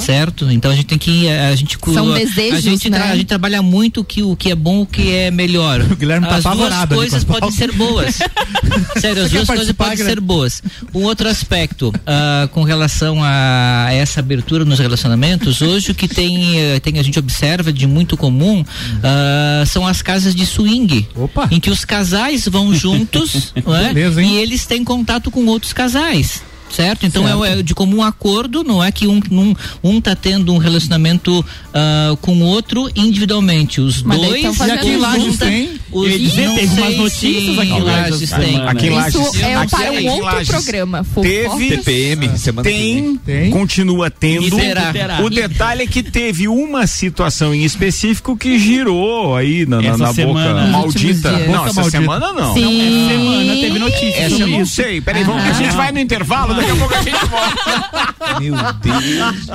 certo? 0.00 0.50
Então 0.50 0.70
a 0.70 0.74
gente 0.74 0.86
tem 0.86 0.98
que 0.98 1.28
a 1.28 1.54
gente 1.54 1.78
São 1.92 2.12
a 2.12 2.18
desejos, 2.18 2.62
gente, 2.62 2.90
tra- 2.90 3.06
né? 3.06 3.12
a 3.12 3.16
gente 3.16 3.26
trabalha 3.26 3.62
muito 3.62 4.00
o 4.00 4.04
que 4.04 4.22
o 4.22 4.36
que 4.36 4.50
é 4.50 4.54
bom, 4.54 4.82
o 4.82 4.86
que 4.86 5.12
é 5.12 5.30
melhor. 5.30 5.80
O 5.90 5.96
Guilherme 5.96 6.26
tá 6.26 6.36
as 6.36 6.44
duas 6.44 6.54
apavorado 6.54 6.94
ali 6.94 7.00
coisas 7.00 7.24
podem 7.24 7.50
ser 7.50 7.72
boas. 7.72 8.18
Sério, 9.00 9.24
as 9.24 9.30
duas 9.30 9.46
coisas 9.46 9.72
podem 9.72 9.96
ser 9.96 10.20
boas. 10.20 10.62
Um 10.94 11.02
outro 11.04 11.28
aspecto, 11.28 11.92
ah, 12.06 12.48
com 12.52 12.62
relação 12.62 13.18
a 13.22 13.88
essa 13.90 14.20
abertura 14.20 14.64
nos 14.64 14.78
relacionamentos, 14.78 15.60
hoje 15.62 15.90
o 15.90 15.94
que 15.94 16.06
tem, 16.06 16.58
eh, 16.60 16.80
tem 16.80 16.98
a 16.98 17.02
gente 17.02 17.18
observa 17.18 17.72
de 17.72 17.86
muito 17.86 18.16
comum 18.16 18.64
ah, 19.02 19.64
são 19.66 19.86
as 19.86 20.02
casas 20.02 20.34
de 20.34 20.46
swing, 20.46 21.08
em 21.50 21.58
que 21.60 21.70
os 21.70 21.84
casais 21.84 22.46
vão 22.46 22.74
juntos 22.74 23.52
não 23.64 23.74
é? 23.74 23.92
Beleza, 23.92 24.22
hein? 24.22 24.27
E 24.28 24.36
eles 24.36 24.66
têm 24.66 24.84
contato 24.84 25.30
com 25.30 25.46
outros 25.46 25.72
casais. 25.72 26.42
Certo? 26.70 27.06
Então 27.06 27.24
Certo. 27.24 27.44
É, 27.44 27.58
é 27.58 27.62
de 27.62 27.74
comum 27.74 28.02
acordo, 28.02 28.62
não 28.62 28.82
é 28.82 28.92
que 28.92 29.06
um, 29.06 29.20
um, 29.30 29.54
um 29.82 30.00
tá 30.00 30.14
tendo 30.14 30.52
um 30.52 30.58
relacionamento 30.58 31.44
ah, 31.74 32.16
com 32.20 32.32
o 32.36 32.42
outro 32.42 32.88
individualmente. 32.94 33.80
Os 33.80 34.02
Mas 34.02 34.18
dois. 34.20 34.42
tão 34.42 34.54
fazendo 34.54 34.76
E 34.76 34.78
aqui 34.78 34.88
em 34.90 34.96
Lages 34.96 35.24
junta- 35.24 35.46
tem? 35.46 35.70
Os, 35.90 36.18
dizer, 36.18 36.46
não 36.46 36.54
teve 36.54 36.80
umas 36.80 36.96
notícias 36.96 37.58
aqui 37.58 37.70
em 37.72 37.80
Lages 37.80 38.30
tem. 38.30 38.60
Aqui 38.68 38.86
em 38.86 38.90
Lages. 38.90 39.14
Isso 39.14 39.44
é 39.44 39.54
Aqui 39.56 39.70
para 39.70 39.92
um 39.92 40.06
outro 40.08 40.24
Lages. 40.24 40.48
programa. 40.48 41.06
Teve. 41.22 41.68
TPM, 41.78 42.38
semana. 42.38 42.68
Tem, 42.68 43.16
Tem. 43.24 43.50
continua 43.50 44.10
tendo. 44.10 44.58
E. 44.58 45.22
O 45.24 45.30
detalhe 45.30 45.82
é 45.82 45.86
que 45.86 46.02
teve 46.02 46.48
uma 46.48 46.86
situação 46.86 47.54
em 47.54 47.64
específico 47.64 48.36
que 48.36 48.58
girou 48.58 49.34
aí 49.36 49.66
na, 49.66 49.80
na, 49.80 49.96
na 49.96 50.12
boca 50.12 50.54
maldita. 50.70 51.30
Não, 51.30 51.66
essa 51.66 51.74
maldita. 51.74 51.90
semana 51.90 52.32
não. 52.32 52.54
Sim. 52.54 52.80
Essa 52.80 53.08
semana 53.08 53.54
teve 53.56 53.78
notícia 53.78 54.18
Essa 54.20 54.34
eu 54.42 54.46
não 54.46 54.62
isso. 54.62 54.74
sei. 54.74 55.00
Peraí, 55.00 55.24
vamos 55.24 55.42
que 55.42 55.48
a 55.50 55.52
gente 55.54 55.74
vai 55.74 55.92
no 55.92 55.98
intervalo, 55.98 56.54
daqui 56.58 56.70
a 56.70 56.76
pouco 56.76 56.94
a 56.94 57.02
gente 57.02 57.26
volta. 57.26 58.40
Meu 58.40 58.54
Deus. 58.82 59.46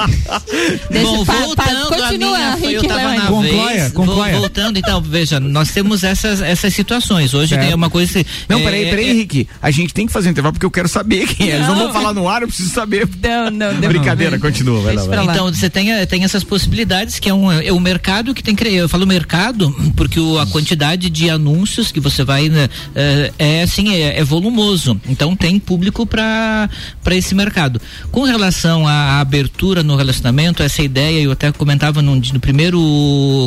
Deixa- 0.89 1.07
Bom, 1.07 1.23
voltando 1.23 1.87
continua, 1.89 2.35
a 2.37 2.39
minha, 2.39 2.57
foi, 2.57 2.75
eu 2.75 2.83
tava 2.87 3.13
na 3.15 3.21
Concloia, 3.27 3.67
vez, 3.81 3.91
concloia. 3.93 4.31
vou- 4.33 4.41
voltando, 4.41 4.77
então, 4.79 5.01
veja, 5.01 5.39
nós 5.39 5.71
temos 5.71 6.03
essas, 6.03 6.41
essas 6.41 6.73
situações. 6.73 7.33
Hoje 7.33 7.49
Certo. 7.49 7.61
tem 7.65 7.73
uma 7.73 7.89
coisa. 7.89 8.23
que- 8.23 8.29
Não, 8.49 8.59
é, 8.59 8.63
peraí, 8.63 8.85
peraí, 8.89 9.05
é- 9.05 9.11
Henrique. 9.11 9.47
A 9.61 9.71
gente 9.71 9.93
tem 9.93 10.05
que 10.07 10.13
fazer 10.13 10.29
intervalo 10.29 10.53
porque 10.53 10.65
eu 10.65 10.71
quero 10.71 10.87
saber 10.87 11.27
quem 11.27 11.49
é. 11.49 11.55
Eles 11.55 11.67
não 11.67 11.75
Não. 11.75 11.83
vão 11.85 11.93
falar 11.93 12.13
no 12.13 12.27
ar, 12.27 12.41
eu 12.41 12.47
preciso 12.47 12.69
saber. 12.71 13.07
Não, 13.21 13.49
não, 13.51 13.73
não. 13.73 13.87
Brincadeira, 13.87 14.37
continua, 14.39 14.81
vai 14.81 14.95
lá. 14.95 15.03
Vai. 15.03 15.25
Então, 15.25 15.51
você 15.53 15.69
tem, 15.69 15.87
tem 16.07 16.23
essas 16.23 16.43
possibilidades 16.43 17.19
que 17.19 17.29
é 17.29 17.33
um, 17.33 17.51
é 17.51 17.71
um 17.71 17.79
mercado 17.79 18.33
que 18.33 18.43
tem 18.43 18.55
que. 18.55 18.63
Eu 18.67 18.87
falo 18.89 19.05
mercado 19.05 19.73
porque 19.95 20.19
o- 20.19 20.39
a 20.39 20.45
quantidade 20.47 21.09
de 21.09 21.29
anúncios 21.29 21.91
que 21.91 21.99
você 21.99 22.23
vai. 22.23 22.43
né, 22.49 22.69
eh, 22.95 23.31
é 23.39 23.61
assim, 23.63 23.93
é, 23.95 24.19
é 24.19 24.23
volumoso. 24.23 24.99
Então, 25.07 25.35
tem 25.35 25.57
público 25.59 26.05
para 26.05 26.69
esse 27.11 27.35
mercado. 27.35 27.81
Com 28.11 28.23
relação 28.23 28.87
à 28.87 29.19
abertura 29.19 29.83
no 29.83 29.95
relacionamento, 29.95 30.63
essa 30.63 30.81
ideia, 30.81 31.21
eu 31.21 31.31
até 31.31 31.51
comentava 31.51 32.01
no, 32.01 32.15
no 32.15 32.39
primeiro 32.39 32.79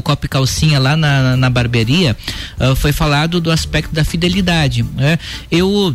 Copo 0.04 0.28
Calcinha 0.28 0.78
lá 0.78 0.96
na, 0.96 1.36
na 1.36 1.50
barbearia, 1.50 2.16
ah, 2.58 2.74
foi 2.74 2.92
falado 2.92 3.40
do 3.40 3.50
aspecto 3.50 3.94
da 3.94 4.04
fidelidade. 4.04 4.82
Né? 4.82 5.18
Eu. 5.50 5.94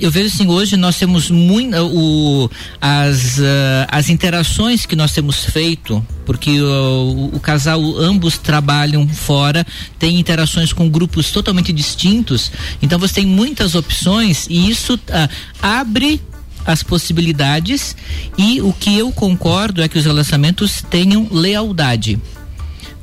Eu 0.00 0.12
vejo 0.12 0.28
assim, 0.28 0.46
hoje 0.46 0.76
nós 0.76 0.96
temos 0.96 1.28
muito 1.28 1.76
o, 1.76 2.48
as, 2.80 3.40
ah, 3.40 3.88
as 3.90 4.08
interações 4.08 4.86
que 4.86 4.94
nós 4.94 5.10
temos 5.10 5.44
feito, 5.46 6.06
porque 6.24 6.60
o, 6.62 7.30
o 7.32 7.40
casal, 7.40 7.82
ambos 7.98 8.38
trabalham 8.38 9.08
fora, 9.08 9.66
tem 9.98 10.20
interações 10.20 10.72
com 10.72 10.88
grupos 10.88 11.32
totalmente 11.32 11.72
distintos, 11.72 12.52
então 12.80 12.96
você 12.96 13.14
tem 13.14 13.26
muitas 13.26 13.74
opções 13.74 14.46
e 14.48 14.70
isso 14.70 14.96
ah, 15.10 15.28
abre 15.60 16.20
as 16.68 16.82
possibilidades 16.82 17.96
e 18.36 18.60
o 18.60 18.74
que 18.74 18.96
eu 18.96 19.10
concordo 19.10 19.82
é 19.82 19.88
que 19.88 19.98
os 19.98 20.04
relacionamentos 20.04 20.82
tenham 20.90 21.26
lealdade. 21.30 22.20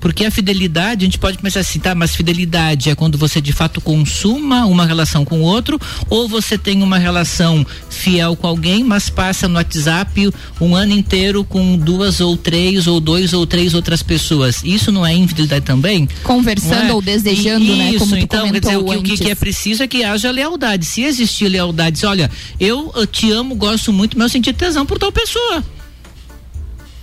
Porque 0.06 0.24
a 0.24 0.30
fidelidade, 0.30 1.04
a 1.04 1.08
gente 1.08 1.18
pode 1.18 1.40
pensar 1.40 1.62
assim, 1.62 1.80
tá, 1.80 1.96
mas 1.96 2.16
fidelidade 2.16 2.92
é 2.92 2.94
quando 2.94 3.18
você 3.18 3.42
de 3.42 3.52
fato 3.52 3.82
consuma 3.82 4.64
uma 4.68 4.86
relação 4.86 5.26
com 5.26 5.40
o 5.40 5.42
outro, 5.42 5.82
ou 6.12 6.30
você 6.30 6.60
tem 6.60 6.84
uma 6.84 7.00
relação 7.00 7.66
fiel 7.90 8.36
com 8.36 8.46
alguém, 8.46 8.84
mas 8.84 9.10
passa 9.10 9.48
no 9.48 9.56
WhatsApp 9.56 10.30
um 10.62 10.76
ano 10.76 10.94
inteiro 10.94 11.44
com 11.44 11.76
duas 11.76 12.22
ou 12.22 12.38
três, 12.38 12.86
ou 12.86 13.00
dois 13.00 13.34
ou 13.34 13.48
três 13.48 13.74
outras 13.74 14.04
pessoas. 14.04 14.62
Isso 14.64 14.92
não 14.92 15.04
é 15.04 15.12
infidelidade 15.12 15.66
também? 15.66 16.08
Conversando 16.22 16.92
é? 16.92 16.94
ou 16.94 17.02
desejando, 17.02 17.66
E- 17.66 17.76
né? 17.76 17.90
Isso, 17.90 17.98
Como 17.98 18.16
então, 18.16 18.52
quer 18.52 18.60
dizer, 18.60 18.78
o 18.78 18.86
que, 18.86 19.14
o 19.14 19.18
que- 19.18 19.32
é 19.32 19.34
preciso 19.34 19.82
é 19.82 19.88
que 19.88 20.04
haja 20.04 20.30
lealdade. 20.30 20.86
Se 20.86 21.02
existir 21.02 21.50
lealdade, 21.50 22.06
olha, 22.06 22.30
eu, 22.60 22.92
eu 22.96 23.08
te 23.08 23.32
amo, 23.32 23.56
gosto 23.56 23.92
muito, 23.92 24.16
mas 24.16 24.26
eu 24.26 24.30
senti 24.34 24.54
tesão 24.54 24.86
por 24.86 25.00
tal 25.00 25.12
pessoa. 25.12 25.64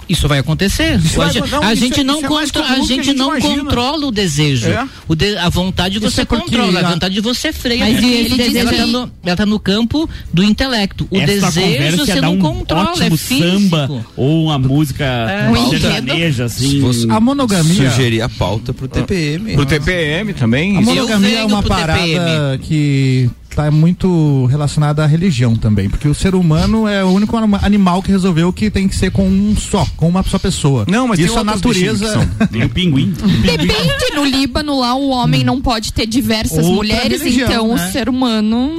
Isso 0.08 0.28
vai 0.28 0.38
acontecer. 0.38 0.98
Isso 0.98 1.20
a 1.20 1.24
vai- 1.24 1.32
gente, 1.34 1.50
não, 1.50 1.62
a 1.62 1.74
gente 1.74 2.00
é- 2.00 2.04
não, 2.04 2.18
é 2.18 2.22
comum 2.22 2.38
a 2.38 2.46
que 2.46 2.58
a 2.58 2.76
gente 2.76 3.04
gente 3.04 3.14
não 3.18 3.38
controla 3.40 4.06
o 4.06 4.10
desejo. 4.10 4.68
É. 4.68 4.86
O 5.08 5.14
de- 5.14 5.36
a 5.36 5.48
vontade 5.48 5.98
Isso 5.98 6.10
você 6.10 6.22
é 6.22 6.24
controla, 6.24 6.80
a 6.80 6.90
vontade 6.90 7.20
você 7.20 7.52
freia. 7.52 7.84
Mas 7.84 7.94
porque 7.94 8.06
e 8.06 8.14
ele 8.14 8.34
ela, 8.34 8.70
deseja- 8.70 8.76
tá 8.82 8.86
no, 8.86 9.12
ela 9.24 9.36
tá 9.36 9.46
no 9.46 9.58
campo 9.58 10.08
do 10.32 10.42
intelecto. 10.42 11.06
O 11.10 11.16
Essa 11.18 11.50
desejo 11.50 12.04
você 12.04 12.20
não 12.20 12.34
um 12.34 12.38
controla, 12.38 13.04
é 13.04 13.10
físico. 13.10 13.50
samba 13.52 14.06
ou 14.16 14.44
uma 14.44 14.58
música 14.58 15.04
Um 15.50 15.70
sertaneja, 15.70 16.48
Se 16.48 16.64
assim. 16.66 16.80
fosse 16.80 17.10
A 17.10 17.20
monogamia. 17.20 17.90
sugerir 17.90 18.22
a 18.22 18.28
pauta 18.28 18.72
pro 18.74 18.88
TPM. 18.88 19.54
Pro 19.54 19.66
TPM 19.66 20.32
também. 20.34 20.76
A 20.76 20.80
monogamia 20.80 21.38
é 21.40 21.44
uma 21.44 21.62
parada 21.62 21.98
TPM. 22.00 22.58
que 22.62 23.30
está 23.52 23.70
muito 23.70 24.46
relacionada 24.46 25.04
à 25.04 25.06
religião 25.06 25.54
também, 25.54 25.88
porque 25.88 26.08
o 26.08 26.14
ser 26.14 26.34
humano 26.34 26.88
é 26.88 27.04
o 27.04 27.08
único 27.08 27.36
anima- 27.36 27.60
animal 27.62 28.02
que 28.02 28.10
resolveu 28.10 28.52
que 28.52 28.70
tem 28.70 28.88
que 28.88 28.96
ser 28.96 29.10
com 29.10 29.26
um 29.28 29.54
só, 29.56 29.86
com 29.96 30.08
uma 30.08 30.22
só 30.22 30.38
pessoa. 30.38 30.84
Não, 30.88 31.06
mas 31.08 31.18
tem 31.18 31.26
isso 31.26 31.36
a 31.36 31.42
outros 31.42 31.56
natureza. 31.56 32.28
Tem 32.50 32.64
o 32.64 32.68
pinguim. 32.68 33.12
Depende, 33.42 34.14
no 34.14 34.24
Líbano 34.24 34.78
lá 34.80 34.94
o 34.94 35.08
homem 35.10 35.44
não 35.44 35.60
pode 35.60 35.92
ter 35.92 36.06
diversas 36.06 36.58
Outra 36.58 36.72
mulheres, 36.74 37.20
religião, 37.22 37.48
então 37.50 37.68
né? 37.68 37.74
o 37.88 37.92
ser 37.92 38.08
humano 38.08 38.70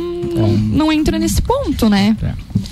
não 0.74 0.92
entra 0.92 1.20
nesse 1.20 1.42
ponto, 1.42 1.88
né? 1.90 2.16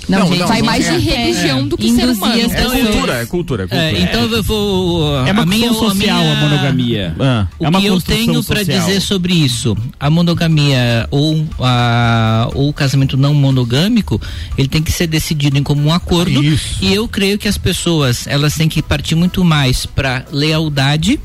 Não, 0.08 0.18
Não, 0.20 0.26
gente, 0.26 0.38
não, 0.40 0.48
Vai 0.48 0.58
não, 0.60 0.66
mais 0.66 0.86
é. 0.86 0.92
de 0.98 1.04
religião 1.04 1.68
do 1.68 1.76
que 1.78 1.90
ser 1.92 2.08
humano. 2.08 2.34
as 2.34 2.52
É 2.52 2.60
Então, 2.60 2.70
cultura, 2.70 3.14
é 3.22 3.26
cultura, 3.26 3.62
é 3.64 3.66
cultura. 3.66 3.82
É, 3.98 4.00
então 4.02 4.22
eu 4.24 4.42
vou. 4.42 5.26
É 5.26 5.32
uma 5.32 5.42
a 5.42 5.46
minha, 5.46 5.68
construção 5.68 5.90
a 5.90 5.94
minha- 5.94 6.12
social 6.14 6.32
a 6.32 6.40
monogamia. 6.40 7.14
Ah. 7.20 7.46
O 7.58 7.64
é 7.64 7.68
uma 7.68 7.80
que 7.80 7.86
eu 7.86 8.00
tenho 8.00 8.42
para 8.44 8.58
social. 8.64 8.80
dizer 8.86 9.00
sobre 9.00 9.32
isso, 9.34 9.76
a 9.98 10.10
monogamia 10.10 11.06
ou, 11.10 11.44
a, 11.60 12.48
ou 12.54 12.68
o 12.68 12.72
casamento 12.72 13.16
não 13.16 13.34
monogâmico, 13.34 14.20
ele 14.58 14.68
tem 14.68 14.82
que 14.82 14.90
ser 14.92 15.06
decidido 15.06 15.56
em 15.58 15.62
comum 15.62 15.92
acordo. 15.92 16.42
Isso. 16.42 16.78
E 16.82 16.92
eu 16.92 17.06
creio 17.08 17.38
que 17.38 17.48
as 17.48 17.56
pessoas 17.58 18.26
elas 18.26 18.54
têm 18.54 18.68
que 18.68 18.82
partir 18.82 19.14
muito 19.14 19.44
mais 19.44 19.86
para 19.86 20.24
lealdade 20.32 21.18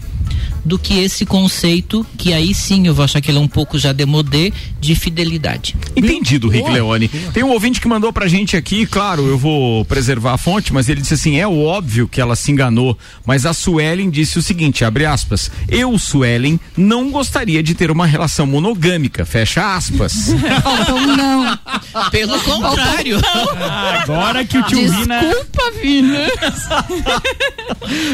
do 0.63 0.77
que 0.77 0.99
esse 0.99 1.25
conceito 1.25 2.05
que 2.17 2.33
aí 2.33 2.53
sim 2.53 2.87
eu 2.87 2.93
vou 2.93 3.05
achar 3.05 3.21
que 3.21 3.31
ele 3.31 3.37
é 3.37 3.41
um 3.41 3.47
pouco 3.47 3.77
já 3.79 3.93
demodé 3.93 4.51
de 4.79 4.95
fidelidade. 4.95 5.75
Entendido, 5.95 6.49
Rick. 6.49 6.69
Leone. 6.69 7.07
Tem 7.07 7.43
um 7.43 7.51
ouvinte 7.51 7.79
que 7.79 7.87
mandou 7.87 8.11
pra 8.11 8.27
gente 8.27 8.57
aqui, 8.57 8.85
claro, 8.85 9.25
eu 9.25 9.37
vou 9.37 9.85
preservar 9.85 10.33
a 10.33 10.37
fonte, 10.37 10.73
mas 10.73 10.89
ele 10.89 11.01
disse 11.01 11.13
assim: 11.13 11.37
é 11.37 11.47
óbvio 11.47 12.07
que 12.07 12.19
ela 12.19 12.35
se 12.35 12.51
enganou, 12.51 12.97
mas 13.25 13.45
a 13.45 13.53
Suelen 13.53 14.09
disse 14.09 14.37
o 14.37 14.41
seguinte: 14.41 14.83
abre 14.83 15.05
aspas, 15.05 15.49
eu, 15.69 15.97
Suelen, 15.97 16.59
não 16.75 17.09
gostaria 17.11 17.63
de 17.63 17.73
ter 17.73 17.89
uma 17.89 18.05
relação 18.05 18.45
monogâmica, 18.45 19.25
fecha 19.25 19.75
aspas. 19.75 20.33
Então 20.87 21.07
não. 21.17 21.59
Pelo 22.11 22.39
contrário. 22.41 23.19
Ah, 23.59 23.99
agora 24.03 24.45
que 24.45 24.57
o 24.57 24.63
tio 24.63 24.89
Vina. 24.91 25.19
Desculpa, 25.19 25.71
Vina. 25.81 26.27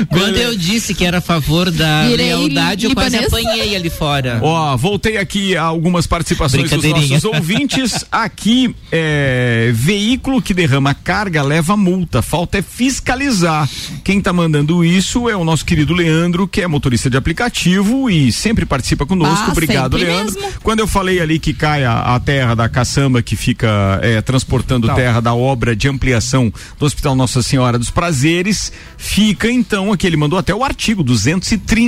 Quando 0.10 0.38
eu 0.38 0.56
disse 0.56 0.94
que 0.94 1.06
era 1.06 1.18
a 1.20 1.22
favor 1.22 1.70
da 1.72 2.03
lealdade, 2.08 2.86
eu 2.86 2.94
quase 2.94 3.18
apanhei 3.18 3.76
ali 3.76 3.90
fora. 3.90 4.40
Ó, 4.42 4.76
voltei 4.78 5.18
aqui 5.18 5.56
a 5.56 5.64
algumas 5.64 6.08
participações 6.08 6.70
dos 6.70 6.84
nossos 6.84 7.24
ouvintes. 7.26 8.06
Aqui, 8.12 8.76
é, 8.92 9.72
veículo 9.74 10.42
que 10.42 10.54
derrama 10.54 10.94
carga 10.94 11.42
leva 11.44 11.76
multa. 11.76 12.22
Falta 12.22 12.58
é 12.58 12.62
fiscalizar. 12.62 13.70
Quem 14.04 14.22
tá 14.22 14.32
mandando 14.32 14.84
isso 14.84 15.30
é 15.30 15.36
o 15.36 15.44
nosso 15.44 15.66
querido 15.66 15.94
Leandro, 15.94 16.48
que 16.48 16.62
é 16.62 16.68
motorista 16.68 17.10
de 17.10 17.18
aplicativo 17.18 18.10
e 18.10 18.32
sempre 18.32 18.66
participa 18.66 19.06
conosco. 19.06 19.46
Ah, 19.48 19.52
Obrigado, 19.52 19.98
Leandro. 19.98 20.40
mesmo. 20.40 20.54
Quando 20.62 20.80
eu 20.80 20.88
falei 20.88 21.20
ali 21.20 21.40
que 21.40 21.54
cai 21.54 21.84
a, 21.84 22.16
a 22.16 22.20
terra 22.20 22.56
da 22.56 22.70
caçamba 22.70 23.22
que 23.22 23.36
fica 23.36 24.00
é, 24.02 24.22
transportando 24.22 24.88
Tal. 24.88 24.96
terra 24.96 25.20
da 25.20 25.34
obra 25.34 25.76
de 25.76 25.88
ampliação 25.88 26.52
do 26.80 26.86
Hospital 26.86 27.16
Nossa 27.16 27.42
Senhora 27.42 27.78
dos 27.78 27.90
Prazeres, 27.90 28.72
fica 28.98 29.50
então 29.50 29.92
aqui, 29.92 30.08
ele 30.08 30.18
mandou 30.18 30.38
até 30.40 30.54
o 30.54 30.64
artigo 30.64 31.04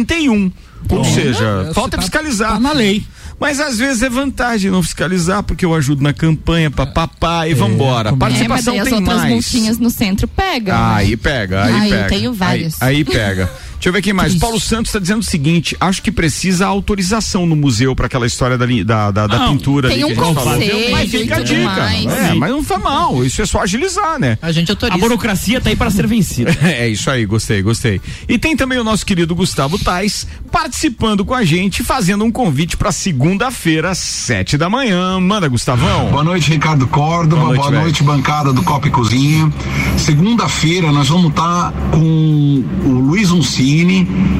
231. 0.05 0.51
Ou 0.87 0.99
Então, 0.99 1.03
seja, 1.03 1.67
é, 1.69 1.73
falta 1.73 1.97
tá- 1.97 2.01
fiscalizar. 2.03 2.53
tá 2.53 2.59
na 2.59 2.71
lei. 2.71 3.03
Mas 3.37 3.59
às 3.59 3.77
vezes 3.77 4.01
é 4.01 4.09
vantagem 4.09 4.71
não 4.71 4.81
fiscalizar, 4.81 5.43
porque 5.43 5.65
eu 5.65 5.73
ajudo 5.75 6.01
na 6.01 6.13
campanha, 6.13 6.71
papapá, 6.71 7.45
e 7.47 7.53
vambora. 7.53 8.09
É, 8.09 8.11
mas 8.11 8.19
Participação 8.19 8.73
daí 8.75 8.79
as 8.81 8.87
tem 8.87 8.97
outras 8.99 9.17
mais. 9.17 9.33
multinhas 9.33 9.77
no 9.77 9.89
centro 9.89 10.25
pegam. 10.25 10.73
né? 10.73 10.93
Aí 10.95 11.17
pega, 11.17 11.65
aí 11.65 11.73
Ah, 11.73 11.85
eu 11.87 11.91
pega. 11.97 12.07
tenho 12.07 12.33
vários. 12.33 12.81
Aí, 12.81 12.97
aí 12.97 13.03
pega. 13.03 13.51
Deixa 13.85 13.89
eu 13.89 13.93
ver 13.93 14.01
quem 14.01 14.13
mais. 14.13 14.33
Paulo 14.33 14.59
Santos 14.59 14.89
está 14.89 14.97
dizendo 14.97 15.21
o 15.21 15.25
seguinte: 15.25 15.77
acho 15.79 16.01
que 16.01 16.11
precisa 16.11 16.65
autorização 16.65 17.45
no 17.45 17.55
museu 17.55 17.95
para 17.95 18.07
aquela 18.07 18.25
história 18.25 18.57
da, 18.57 18.65
da, 18.65 19.11
da, 19.11 19.27
da 19.27 19.37
Não, 19.37 19.55
pintura 19.55 19.89
tem 19.89 20.03
ali 20.03 20.11
um 20.11 20.15
que 20.15 20.19
a 20.19 20.25
gente 20.25 20.43
falou. 20.43 20.89
Mas 20.89 21.11
fica 21.11 21.35
a 21.35 21.39
dica. 21.43 21.91
É, 22.11 22.33
mas 22.33 22.49
não 22.49 22.63
foi 22.63 22.77
mal. 22.79 23.23
Isso 23.23 23.43
é 23.43 23.45
só 23.45 23.61
agilizar, 23.61 24.17
né? 24.17 24.39
A 24.41 24.51
gente 24.51 24.71
A 24.71 24.73
autoriza. 24.73 24.97
burocracia 24.97 25.61
tá 25.61 25.69
aí 25.69 25.75
para 25.75 25.91
ser 25.91 26.07
vencida. 26.07 26.55
É 26.65 26.89
isso 26.89 27.09
aí, 27.11 27.25
gostei, 27.25 27.61
gostei. 27.61 28.01
E 28.27 28.39
tem 28.39 28.55
também 28.57 28.79
o 28.79 28.83
nosso 28.83 29.05
querido 29.05 29.35
Gustavo 29.35 29.77
Tais 29.77 30.25
participando 30.51 31.23
com 31.23 31.33
a 31.33 31.43
gente, 31.43 31.83
fazendo 31.83 32.23
um 32.25 32.31
convite 32.31 32.75
para 32.75 32.91
segunda-feira, 32.91 33.91
às 33.91 33.99
sete 33.99 34.57
da 34.57 34.67
manhã. 34.67 35.19
Manda, 35.19 35.47
Gustavão. 35.47 36.09
Boa 36.09 36.23
noite, 36.23 36.49
Ricardo 36.49 36.87
Córdoba. 36.87 37.43
Boa 37.43 37.55
Boa 37.55 37.71
noite, 37.71 37.83
noite, 37.83 38.03
velho. 38.03 38.17
bancada 38.17 38.51
do 38.51 38.63
Copa 38.63 38.87
e 38.87 38.91
Cozinha. 38.91 39.51
Segunda-feira 39.97 40.91
nós 40.91 41.07
vamos 41.07 41.29
estar 41.29 41.71
com 41.91 42.63
o 42.83 42.89
Luiz 42.89 43.31
Uncini, 43.31 43.74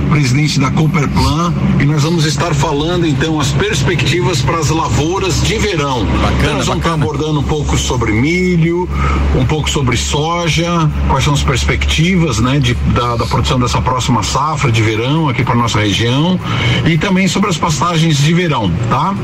presidente 0.10 0.60
da 0.60 0.72
Cooperplan, 0.72 1.54
e 1.80 1.86
nós 1.86 2.04
vamos 2.04 2.26
estar 2.26 2.54
falando 2.54 3.06
então 3.06 3.40
as 3.40 3.52
perspectivas 3.52 4.42
para 4.42 4.60
as 4.60 4.70
lavouras 4.70 5.42
de 5.42 5.58
verão. 5.58 6.06
Bacana, 6.06 6.54
nós 6.54 6.68
vamos 6.68 6.84
estar 6.84 6.94
abordando 6.94 7.40
um 7.40 7.44
pouco 7.44 7.78
sobre 7.78 8.12
milho, 8.12 8.88
um 9.36 9.46
pouco 9.46 9.70
sobre 9.70 9.98
soja, 9.98 10.90
quais 11.10 11.24
são 11.24 11.34
as 11.34 11.44
perspectivas, 11.44 12.40
né, 12.40 12.60
de, 12.60 12.74
da, 12.94 13.16
da 13.18 13.26
produção 13.26 13.60
dessa 13.60 13.82
próxima 13.82 14.24
safra 14.24 14.72
de 14.72 14.82
verão 14.82 15.28
aqui 15.28 15.44
para 15.44 15.56
nossa 15.56 15.80
região 15.80 16.40
e 16.86 16.98
também 16.98 17.28
sobre 17.28 17.50
as 17.50 17.58
pastagens 17.58 18.18
de 18.18 18.34
verão, 18.34 18.72
tá? 18.90 19.16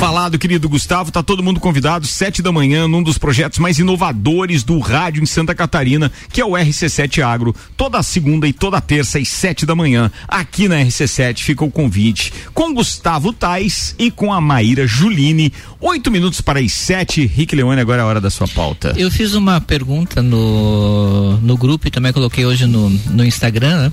Falado, 0.00 0.38
querido 0.38 0.66
Gustavo, 0.66 1.12
tá 1.12 1.22
todo 1.22 1.42
mundo 1.42 1.60
convidado, 1.60 2.06
sete 2.06 2.40
da 2.40 2.50
manhã, 2.50 2.88
num 2.88 3.02
dos 3.02 3.18
projetos 3.18 3.58
mais 3.58 3.78
inovadores 3.78 4.62
do 4.62 4.78
rádio 4.78 5.22
em 5.22 5.26
Santa 5.26 5.54
Catarina, 5.54 6.10
que 6.32 6.40
é 6.40 6.44
o 6.44 6.52
RC7 6.52 7.22
Agro. 7.22 7.54
Toda 7.76 8.02
segunda 8.02 8.48
e 8.48 8.52
toda 8.52 8.80
terça, 8.80 9.18
às 9.18 9.28
sete 9.30 9.64
da 9.64 9.74
manhã, 9.74 10.10
aqui 10.28 10.68
na 10.68 10.76
RC7, 10.76 11.38
fica 11.38 11.64
o 11.64 11.70
convite 11.70 12.32
com 12.52 12.74
Gustavo 12.74 13.32
Tais 13.32 13.94
e 13.98 14.10
com 14.10 14.32
a 14.32 14.40
Maíra 14.40 14.86
Juline. 14.86 15.52
Oito 15.80 16.10
minutos 16.10 16.40
para 16.40 16.60
as 16.60 16.72
sete. 16.72 17.26
Rick 17.26 17.54
Leone, 17.54 17.80
agora 17.80 18.02
é 18.02 18.04
a 18.04 18.06
hora 18.06 18.20
da 18.20 18.30
sua 18.30 18.48
pauta. 18.48 18.94
Eu 18.96 19.10
fiz 19.10 19.34
uma 19.34 19.60
pergunta 19.60 20.20
no, 20.20 21.36
no 21.38 21.56
grupo 21.56 21.88
e 21.88 21.90
também 21.90 22.12
coloquei 22.12 22.44
hoje 22.44 22.66
no, 22.66 22.90
no 22.90 23.24
Instagram. 23.24 23.84
né? 23.84 23.92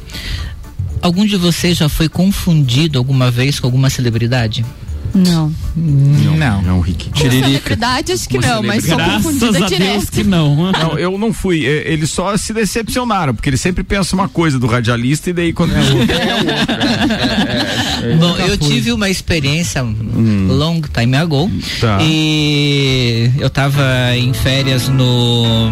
Algum 1.02 1.26
de 1.26 1.38
vocês 1.38 1.78
já 1.78 1.88
foi 1.88 2.10
confundido 2.10 2.98
alguma 2.98 3.30
vez 3.30 3.60
com 3.60 3.68
alguma 3.68 3.90
celebridade? 3.90 4.66
Não. 5.14 5.52
Não, 5.76 6.62
não, 6.62 6.80
Rick. 6.80 7.10
Com 7.10 7.18
celebridade, 7.30 8.12
acho 8.12 8.28
que 8.30 8.38
não, 8.38 8.62
mas 8.64 8.86
sou 8.86 8.98
confundida 8.98 9.66
a 9.66 9.70
Deus 9.70 10.10
que 10.10 10.24
não. 10.24 10.72
Não, 10.72 10.98
eu 11.00 11.18
não 11.18 11.34
fui. 11.34 11.66
É, 11.66 11.92
Eles 11.92 12.10
só 12.10 12.36
se 12.38 12.54
decepcionaram, 12.54 13.34
porque 13.34 13.50
eles 13.50 13.62
sempre 13.62 13.84
pensam 13.84 14.20
uma 14.20 14.28
coisa 14.30 14.60
do 14.60 14.68
radialista 14.68 15.30
e 15.30 15.34
daí 15.34 15.54
quando 15.54 15.74
é 15.76 15.80
outra, 15.80 16.16
é 16.16 16.36
outra. 16.36 18.18
Bom, 18.20 18.36
eu 18.38 18.58
tive 18.58 18.92
uma 18.92 19.10
experiência 19.10 19.82
long 19.84 20.82
time 20.82 21.16
ago 21.18 21.46
Hum. 21.46 21.60
Tá. 21.80 22.00
e 22.02 23.32
eu 23.40 23.50
tava 23.50 23.84
em 24.16 24.34
férias 24.34 24.88
no 24.90 25.72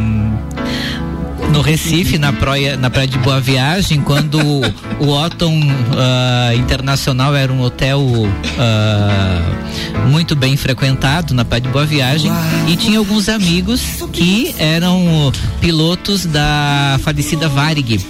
no 1.56 1.62
Recife, 1.62 2.18
na 2.18 2.34
praia, 2.34 2.76
na 2.76 2.90
praia 2.90 3.08
de 3.08 3.18
Boa 3.20 3.40
Viagem, 3.40 4.02
quando 4.02 4.38
o 5.00 5.08
Otton 5.08 5.62
ah, 5.98 6.54
Internacional 6.54 7.34
era 7.34 7.52
um 7.52 7.62
hotel 7.62 8.06
ah, 8.60 9.42
muito 10.10 10.36
bem 10.36 10.58
frequentado 10.58 11.34
na 11.34 11.46
praia 11.46 11.62
de 11.62 11.70
Boa 11.70 11.86
Viagem 11.86 12.30
e 12.68 12.76
tinha 12.76 13.00
alguns 13.00 13.30
amigos 13.30 13.82
que 14.12 14.54
eram 14.60 15.32
pilotos 15.62 16.26
da 16.26 17.00
falecida 17.02 17.48
Varig. 17.48 18.06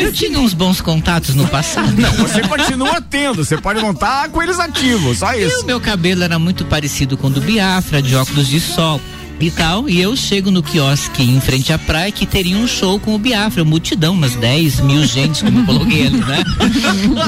Eu 0.00 0.12
tinha 0.12 0.38
uns 0.38 0.54
bons 0.54 0.80
contatos 0.80 1.34
no 1.34 1.48
passado. 1.48 2.00
Não, 2.00 2.12
você 2.12 2.42
continua 2.42 3.02
tendo, 3.02 3.44
você 3.44 3.56
pode 3.56 3.80
montar 3.80 4.28
com 4.28 4.40
eles 4.40 4.60
ativos, 4.60 5.18
só 5.18 5.34
E 5.34 5.44
isso. 5.48 5.62
o 5.62 5.66
meu 5.66 5.80
cabelo 5.80 6.22
era 6.22 6.38
muito 6.38 6.64
parecido 6.64 7.16
com 7.16 7.26
o 7.26 7.30
do 7.30 7.40
Biafra, 7.40 8.00
de 8.00 8.14
óculos 8.14 8.46
de 8.46 8.60
sol 8.60 9.00
e 9.40 9.50
tal. 9.50 9.88
E 9.88 10.00
eu 10.00 10.16
chego 10.16 10.50
no 10.50 10.62
quiosque 10.62 11.22
em 11.22 11.40
frente 11.40 11.72
à 11.72 11.78
praia 11.78 12.10
que 12.10 12.26
teria 12.26 12.56
um 12.56 12.66
show 12.66 12.98
com 12.98 13.14
o 13.14 13.18
Biafra, 13.18 13.64
multidão, 13.64 14.14
umas 14.14 14.34
10 14.34 14.80
mil 14.80 15.04
gente, 15.04 15.44
como 15.44 15.60
eu 15.60 15.66
coloquei 15.66 16.06
ali, 16.06 16.18
né? 16.18 16.44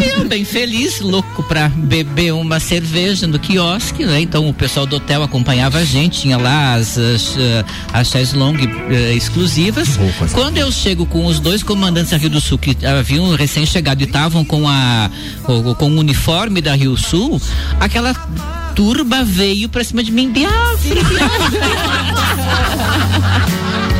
E 0.00 0.20
eu 0.20 0.28
bem 0.28 0.44
feliz, 0.44 1.00
louco 1.00 1.42
pra 1.44 1.68
beber 1.68 2.32
uma 2.32 2.60
cerveja 2.60 3.26
no 3.26 3.38
quiosque, 3.38 4.04
né? 4.04 4.20
Então 4.20 4.48
o 4.48 4.54
pessoal 4.54 4.86
do 4.86 4.96
hotel 4.96 5.22
acompanhava 5.22 5.78
a 5.78 5.84
gente, 5.84 6.20
tinha 6.20 6.36
lá 6.36 6.74
as, 6.74 6.98
as, 6.98 7.36
eh, 7.36 7.64
as 7.92 8.32
long 8.32 8.54
eh, 8.90 9.14
exclusivas. 9.14 9.98
Quando 10.32 10.58
eu 10.58 10.70
chego 10.70 11.06
com 11.06 11.26
os 11.26 11.40
dois 11.40 11.62
comandantes 11.62 12.10
da 12.10 12.16
Rio 12.16 12.30
do 12.30 12.40
Sul 12.40 12.58
que 12.58 12.76
haviam 12.84 13.34
recém-chegado 13.34 14.02
e 14.02 14.04
estavam 14.04 14.44
com 14.44 14.68
a 14.68 15.10
com 15.44 15.90
o 15.90 15.98
uniforme 15.98 16.60
da 16.60 16.74
Rio 16.74 16.96
Sul, 16.96 17.40
aquela 17.78 18.14
turba 18.74 19.22
veio 19.24 19.68
pra 19.68 19.84
cima 19.84 20.02
de 20.02 20.10
mim, 20.12 20.30
Biafra, 20.30 21.00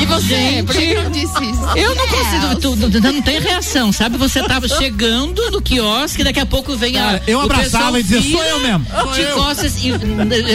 E 0.00 0.06
você? 0.06 0.62
Por 0.66 0.74
que 0.74 0.80
Gente, 0.80 1.02
não 1.02 1.10
disse 1.10 1.44
isso? 1.50 1.60
Eu 1.76 1.94
não 1.94 2.06
consigo, 2.08 2.56
tu, 2.60 2.90
tu- 2.90 3.00
não 3.12 3.22
tem 3.22 3.40
reação, 3.40 3.92
sabe? 3.92 4.16
Você 4.18 4.42
tava 4.42 4.66
chegando 4.68 5.50
no 5.50 5.60
quiosque, 5.62 6.22
daqui 6.24 6.40
a 6.40 6.46
pouco 6.46 6.76
vem 6.76 6.96
a. 6.98 7.02
Cara, 7.02 7.22
eu 7.26 7.38
o 7.38 7.42
abraçava 7.42 7.98
e 8.00 8.02
dizia, 8.02 8.22
"Sou 8.22 8.44
eu 8.44 8.60
mesmo, 8.60 8.86
sou 9.02 9.16
eu." 9.16 9.34
costas 9.36 9.74
e 9.82 9.88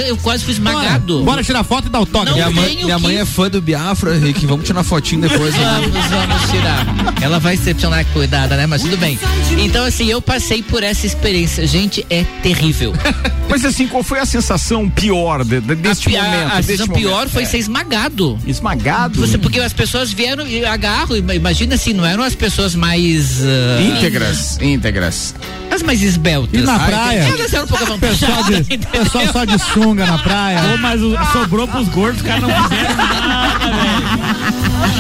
eu 0.08 0.18
quase 0.18 0.44
fui 0.44 0.54
esmagado. 0.54 1.24
Bora 1.24 1.44
tirar 1.44 1.64
foto 1.64 1.88
e 1.88 1.90
dar 1.90 2.00
autógrafo. 2.00 2.38
Não 2.40 2.48
Minha 2.52 2.62
mãe, 2.62 2.76
minha 2.84 2.96
que- 2.98 3.02
mãe 3.04 3.18
é 3.18 3.26
fã 3.26 3.50
do 3.50 3.62
Biafra, 3.62 4.18
Rick. 4.18 4.46
Vamos 4.46 4.66
tirar 4.66 4.84
fotinho 4.84 5.22
depois. 5.22 5.54
né? 5.56 5.64
Vamos, 5.82 6.06
vamos 6.08 6.52
tirar. 6.52 6.86
Ela 7.22 7.40
vai 7.40 7.56
decepcionar 7.58 8.06
cuidada, 8.14 8.56
né? 8.56 8.66
Mas 8.68 8.82
tudo 8.82 8.98
bem. 8.98 9.18
Então, 9.58 9.86
assim, 9.86 10.08
eu 10.10 10.22
passei 10.22 10.62
por 10.62 10.84
essa 10.84 11.06
experiência. 11.06 11.66
Gente, 11.68 12.06
é 12.10 12.24
terrível. 12.44 12.94
Mas 13.48 13.64
assim, 13.64 13.88
qual 13.88 14.02
foi 14.04 14.20
a 14.20 14.26
sensação 14.26 14.90
pior 14.90 15.44
de, 15.46 15.62
de, 15.62 15.76
deste 15.76 16.16
a, 16.16 16.20
a- 16.20 16.24
momento? 16.26 16.52
a 16.52 16.56
deste 16.56 16.66
sensação 16.72 16.88
momento? 16.88 17.08
pior 17.08 17.30
foi 17.30 17.44
É. 17.44 17.46
ser 17.46 17.58
esmagado. 17.60 18.40
Esmagado? 18.46 19.15
Você, 19.16 19.38
porque 19.38 19.60
as 19.60 19.74
pessoas 19.74 20.12
vieram 20.12 20.46
e 20.48 20.66
agarro, 20.66 21.16
ima- 21.16 21.34
imagina 21.36 21.76
assim, 21.76 21.94
não 21.94 22.06
eram 22.06 22.24
as 22.24 22.36
pessoas 22.36 22.76
mais. 22.76 23.42
ah, 23.44 23.82
Íntegras, 23.82 24.58
íntegras. 24.62 25.34
As 25.72 25.82
mais 25.82 26.02
esbeltas. 26.02 26.60
E 26.60 26.64
na 26.64 26.76
Ai, 26.78 26.88
praia? 26.90 27.20
Elas 27.22 27.54
eram 27.54 27.66
um 27.66 27.68
pouco 27.68 27.98
Pessoal, 28.00 28.44
de, 28.44 28.78
pessoal 28.78 29.28
só 29.32 29.46
de 29.46 29.58
sunga 29.60 30.06
na 30.06 30.18
praia. 30.20 30.60
Pô, 30.62 30.78
mas 30.78 31.02
o- 31.02 31.16
sobrou 31.34 31.68
pros 31.68 31.88
gordos, 31.90 32.22
os 32.22 32.28
caras 32.28 32.42
não 32.44 32.50
fizeram 32.70 32.96
nada, 32.96 33.60
velho. 33.60 34.96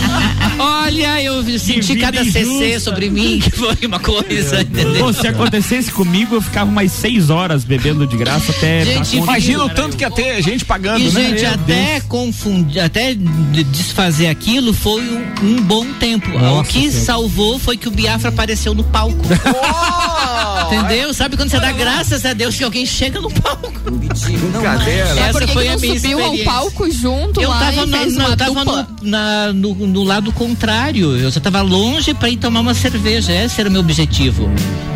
Olha, 0.58 1.22
eu 1.22 1.44
senti 1.60 1.96
cada 1.98 2.24
CC 2.24 2.42
injusta. 2.42 2.80
sobre 2.80 3.10
mim, 3.10 3.40
que 3.40 3.52
foi 3.52 3.76
uma 3.86 4.00
coisa, 4.00 4.62
entendeu? 4.64 5.04
Pô, 5.06 5.14
se 5.14 5.28
acontecesse 5.28 5.92
comigo, 5.92 6.36
eu 6.36 6.42
ficava 6.42 6.72
mais 6.72 6.92
seis 6.94 7.30
horas 7.30 7.64
bebendo 7.66 8.08
de 8.08 8.16
graça 8.16 8.52
até. 8.52 8.86
Gente, 8.86 9.18
Imagina 9.18 9.66
o 9.66 9.70
tanto 9.70 9.98
que 9.98 10.04
ia 10.04 10.12
ter 10.12 10.42
gente 10.42 10.64
pagando, 10.64 11.02
E, 11.02 11.12
né? 11.12 11.22
gente, 11.30 11.42
Meu 11.42 11.52
até 11.54 12.00
confundir, 12.08 12.80
até 12.82 13.14
de- 13.14 13.64
desfazer 14.06 14.28
aquilo 14.28 14.74
foi 14.74 15.02
um, 15.02 15.26
um 15.44 15.62
bom 15.62 15.86
tempo. 15.94 16.30
o 16.30 16.40
Nossa 16.40 16.70
que 16.72 16.82
Senhora. 16.90 17.06
salvou 17.06 17.58
foi 17.60 17.76
que 17.78 17.88
o 17.88 17.92
Biafra 17.92 18.30
apareceu 18.30 18.74
no 18.74 18.84
palco. 18.84 19.16
Entendeu? 20.68 21.14
Sabe 21.14 21.36
quando 21.38 21.50
você 21.50 21.60
dá 21.60 21.72
graças 21.72 22.26
a 22.26 22.34
Deus 22.34 22.56
que 22.56 22.64
alguém 22.64 22.86
chega 22.86 23.20
no 23.20 23.30
palco? 23.32 23.72
Brincadeira. 23.92 25.20
Essa 25.20 25.40
que 25.46 25.54
foi 25.54 25.64
que 25.66 25.70
a 25.70 25.78
minha 25.78 25.96
subiu 26.00 26.24
ao 26.24 26.38
palco 26.40 26.92
junto 26.92 27.42
Eu 27.42 27.50
lá 27.50 27.60
tava, 27.60 27.84
e 27.84 27.86
no, 27.86 27.98
fez 27.98 28.16
não, 28.16 28.26
uma 28.26 28.34
eu 28.34 28.38
tava 28.38 28.66
no, 28.66 28.88
na- 29.02 29.54
no, 29.54 29.74
no 29.76 30.04
lado 30.04 30.32
contrário. 30.32 31.18
Eu 31.18 31.32
só 31.32 31.40
tava 31.40 31.62
longe 31.62 32.14
pra 32.14 32.30
ir 32.30 32.38
tomar 32.38 32.60
uma 32.62 32.74
cerveja. 32.74 33.32
Esse 33.32 33.60
era 33.60 33.70
o 33.70 33.72
meu 33.72 33.82
objetivo. 33.82 34.50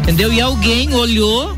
Entendeu? 0.04 0.32
E 0.34 0.42
alguém 0.42 0.94
olhou. 0.94 1.58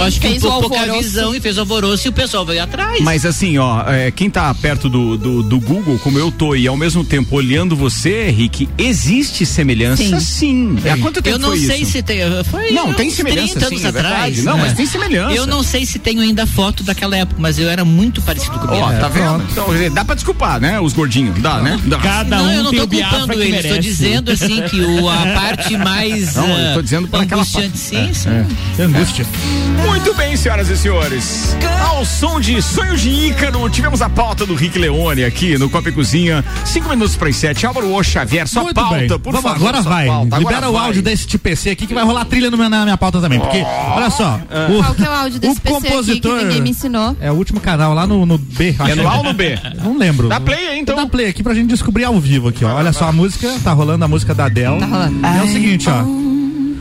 Acho 0.00 0.20
que 0.20 0.26
um 0.28 0.40
pouco 0.40 0.68
pouca 0.68 0.92
visão 0.92 1.34
e 1.34 1.40
fez 1.40 1.58
alvoroço 1.58 2.06
e 2.06 2.10
o 2.10 2.12
pessoal 2.12 2.44
veio 2.44 2.62
atrás. 2.62 3.00
Mas 3.00 3.24
assim, 3.26 3.58
ó, 3.58 3.82
é, 3.88 4.10
quem 4.10 4.28
tá 4.30 4.52
perto 4.54 4.88
do, 4.88 5.16
do, 5.16 5.42
do 5.42 5.60
Google, 5.60 5.98
como 5.98 6.18
eu 6.18 6.30
tô, 6.30 6.54
e 6.54 6.66
ao 6.66 6.76
mesmo 6.76 7.04
tempo 7.04 7.36
olhando 7.36 7.76
você, 7.76 8.30
Rick, 8.30 8.68
existe 8.78 9.44
semelhança? 9.46 10.20
Sim. 10.20 10.76
Há 10.90 10.96
quanto 10.98 11.22
tempo 11.22 11.36
eu 11.36 11.38
não 11.38 11.50
foi 11.50 11.60
sei 11.60 11.82
isso? 11.82 11.92
se 11.92 12.02
tem. 12.02 12.20
Foi 12.44 12.70
Não, 12.72 12.92
tem 12.94 13.10
semelhança, 13.10 13.54
30 13.60 13.66
anos 13.66 13.80
sim, 13.80 13.86
é 13.86 13.88
atrás. 13.88 14.44
Não, 14.44 14.56
né? 14.56 14.62
mas 14.62 14.72
tem 14.74 14.86
semelhança. 14.86 15.34
Eu 15.34 15.46
não 15.46 15.62
sei 15.62 15.86
se 15.86 15.98
tenho 15.98 16.20
ainda 16.20 16.46
foto 16.46 16.82
daquela 16.82 17.16
época, 17.16 17.36
mas 17.40 17.58
eu 17.58 17.68
era 17.68 17.84
muito 17.84 18.20
parecido 18.22 18.58
com 18.58 18.66
o 18.66 18.78
Ó, 18.78 18.92
tá 18.92 19.08
vendo? 19.08 19.44
Então, 19.50 19.66
dá 19.92 20.04
pra 20.04 20.14
desculpar, 20.14 20.60
né? 20.60 20.80
Os 20.80 20.92
gordinhos. 20.92 21.38
Dá, 21.40 21.60
né? 21.60 21.78
Dá. 21.84 21.98
Cada 21.98 22.36
Não, 22.38 22.44
um 22.46 22.50
eu 22.50 22.62
não 22.64 22.72
tô 22.72 22.88
culpando 22.88 23.32
eles, 23.34 23.62
tô 23.62 23.68
merece. 23.68 23.78
dizendo 23.80 24.30
assim 24.30 24.62
que 24.62 24.80
o, 24.80 25.08
a 25.08 25.26
parte 25.34 25.76
mais 25.78 26.34
Não, 26.34 26.48
eu 26.48 26.72
tô 26.74 26.78
ah, 26.78 26.82
dizendo 26.82 27.06
aquela 27.12 27.42
angustiante, 27.42 27.68
parte. 27.70 27.78
sim, 27.78 28.14
sim. 28.14 28.56
Que 28.76 28.82
angústia. 28.82 29.26
Muito 29.86 30.14
bem, 30.14 30.36
senhoras 30.36 30.68
e 30.68 30.76
senhores. 30.76 31.56
Ao 31.88 32.04
som 32.04 32.40
de 32.40 32.60
Sonhos 32.62 33.00
de 33.00 33.10
Ícaro, 33.10 33.68
tivemos 33.70 34.00
a 34.02 34.08
pauta 34.08 34.44
do 34.46 34.54
Rick 34.54 34.78
Leone 34.78 35.24
aqui 35.24 35.56
no 35.58 35.68
Copa 35.68 35.88
e 35.88 35.92
Cozinha. 35.92 36.44
Cinco 36.64 36.88
minutos 36.88 37.16
para 37.16 37.28
as 37.28 37.36
sete. 37.36 37.66
Álvaro 37.66 37.92
O 37.94 38.02
Xavier, 38.02 38.46
sua 38.48 38.62
Muito 38.62 38.74
pauta, 38.74 38.96
bem. 38.96 39.08
por 39.08 39.32
Vamos, 39.32 39.42
favor. 39.42 39.68
Agora 39.68 39.82
vai. 39.82 40.06
pauta. 40.06 40.36
Agora 40.36 40.40
Libera 40.54 40.70
o 40.70 40.72
vai. 40.72 40.86
áudio 40.86 41.02
desse 41.02 41.26
TPC 41.26 41.70
aqui 41.70 41.86
que 41.86 41.94
vai 41.94 42.04
rolar 42.04 42.24
trilha 42.24 42.50
no 42.50 42.56
meu- 42.56 42.68
na 42.70 42.84
minha 42.84 42.96
pauta 42.96 43.20
também. 43.20 43.38
Porque, 43.38 43.58
olha 43.94 44.10
só. 44.10 44.40
O, 44.70 44.82
Qual 44.82 44.94
que 44.94 45.04
é 45.04 45.08
o 45.08 45.12
áudio 45.12 45.38
desse 45.40 45.58
o 45.58 45.60
PC 45.60 45.76
aqui 45.76 45.84
que 45.84 45.90
compositor. 45.90 46.36
ninguém 46.36 46.60
me 46.62 46.70
ensinou? 46.70 47.16
É 47.20 47.30
o 47.30 47.34
último 47.34 47.60
canal 47.60 47.92
lá 47.94 48.06
no, 48.06 48.24
no 48.26 48.38
B. 48.38 48.74
É 48.88 48.94
no 48.94 49.06
A 49.08 49.16
ou 49.18 49.24
no 49.24 49.32
B? 49.34 49.58
Não 49.82 49.96
lembro. 49.98 50.28
Dá 50.28 50.40
play 50.40 50.66
aí, 50.68 50.78
então. 50.80 50.96
Dá 50.96 51.06
play 51.06 51.26
aqui 51.28 51.42
pra 51.42 51.54
gente 51.54 51.68
descobrir 51.68 52.04
ao 52.04 52.18
vivo 52.18 52.48
aqui, 52.48 52.64
ó. 52.64 52.74
Olha 52.74 52.92
só 52.92 53.06
a 53.08 53.12
música, 53.12 53.48
tá 53.62 53.72
rolando 53.72 54.04
a 54.04 54.08
música 54.08 54.34
da 54.34 54.46
Adele. 54.46 54.78
Tá 54.78 54.86
rolando. 54.86 55.26
É 55.26 55.42
o 55.42 55.48
seguinte, 55.48 55.88
ó. 55.88 56.31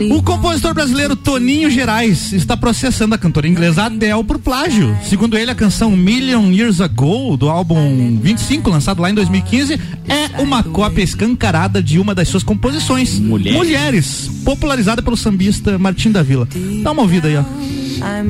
O 0.09 0.23
compositor 0.23 0.73
brasileiro 0.73 1.15
Toninho 1.15 1.69
Gerais 1.69 2.33
está 2.33 2.57
processando 2.57 3.13
a 3.13 3.17
cantora 3.17 3.47
inglesa 3.47 3.83
Adele 3.83 4.23
por 4.23 4.39
plágio. 4.39 4.97
Segundo 5.03 5.37
ele, 5.37 5.51
a 5.51 5.55
canção 5.55 5.91
Million 5.91 6.49
Years 6.51 6.81
Ago, 6.81 7.37
do 7.37 7.49
álbum 7.49 8.17
25, 8.19 8.69
lançado 8.69 9.01
lá 9.01 9.09
em 9.11 9.13
2015, 9.13 9.79
é 10.07 10.41
uma 10.41 10.63
cópia 10.63 11.03
escancarada 11.03 11.83
de 11.83 11.99
uma 11.99 12.15
das 12.15 12.27
suas 12.27 12.41
composições. 12.43 13.19
Mulheres. 13.19 13.57
Mulheres, 13.57 14.31
popularizada 14.43 15.01
pelo 15.01 15.17
sambista 15.17 15.77
Martim 15.77 16.11
da 16.11 16.23
Vila. 16.23 16.47
Dá 16.81 16.91
uma 16.91 17.03
ouvida 17.03 17.27
aí, 17.27 17.37
ó. 17.37 17.43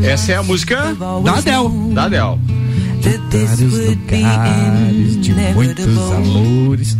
Essa 0.03 0.33
é 0.33 0.35
a 0.35 0.43
música 0.43 0.95
Da 1.23 1.33
Adele. 1.37 1.93
da 1.93 2.03
Adele. 2.03 2.39
Vários 3.01 3.59
lugares 3.61 5.21
de 5.21 5.33
muitos 5.53 5.97
amores. 6.11 6.97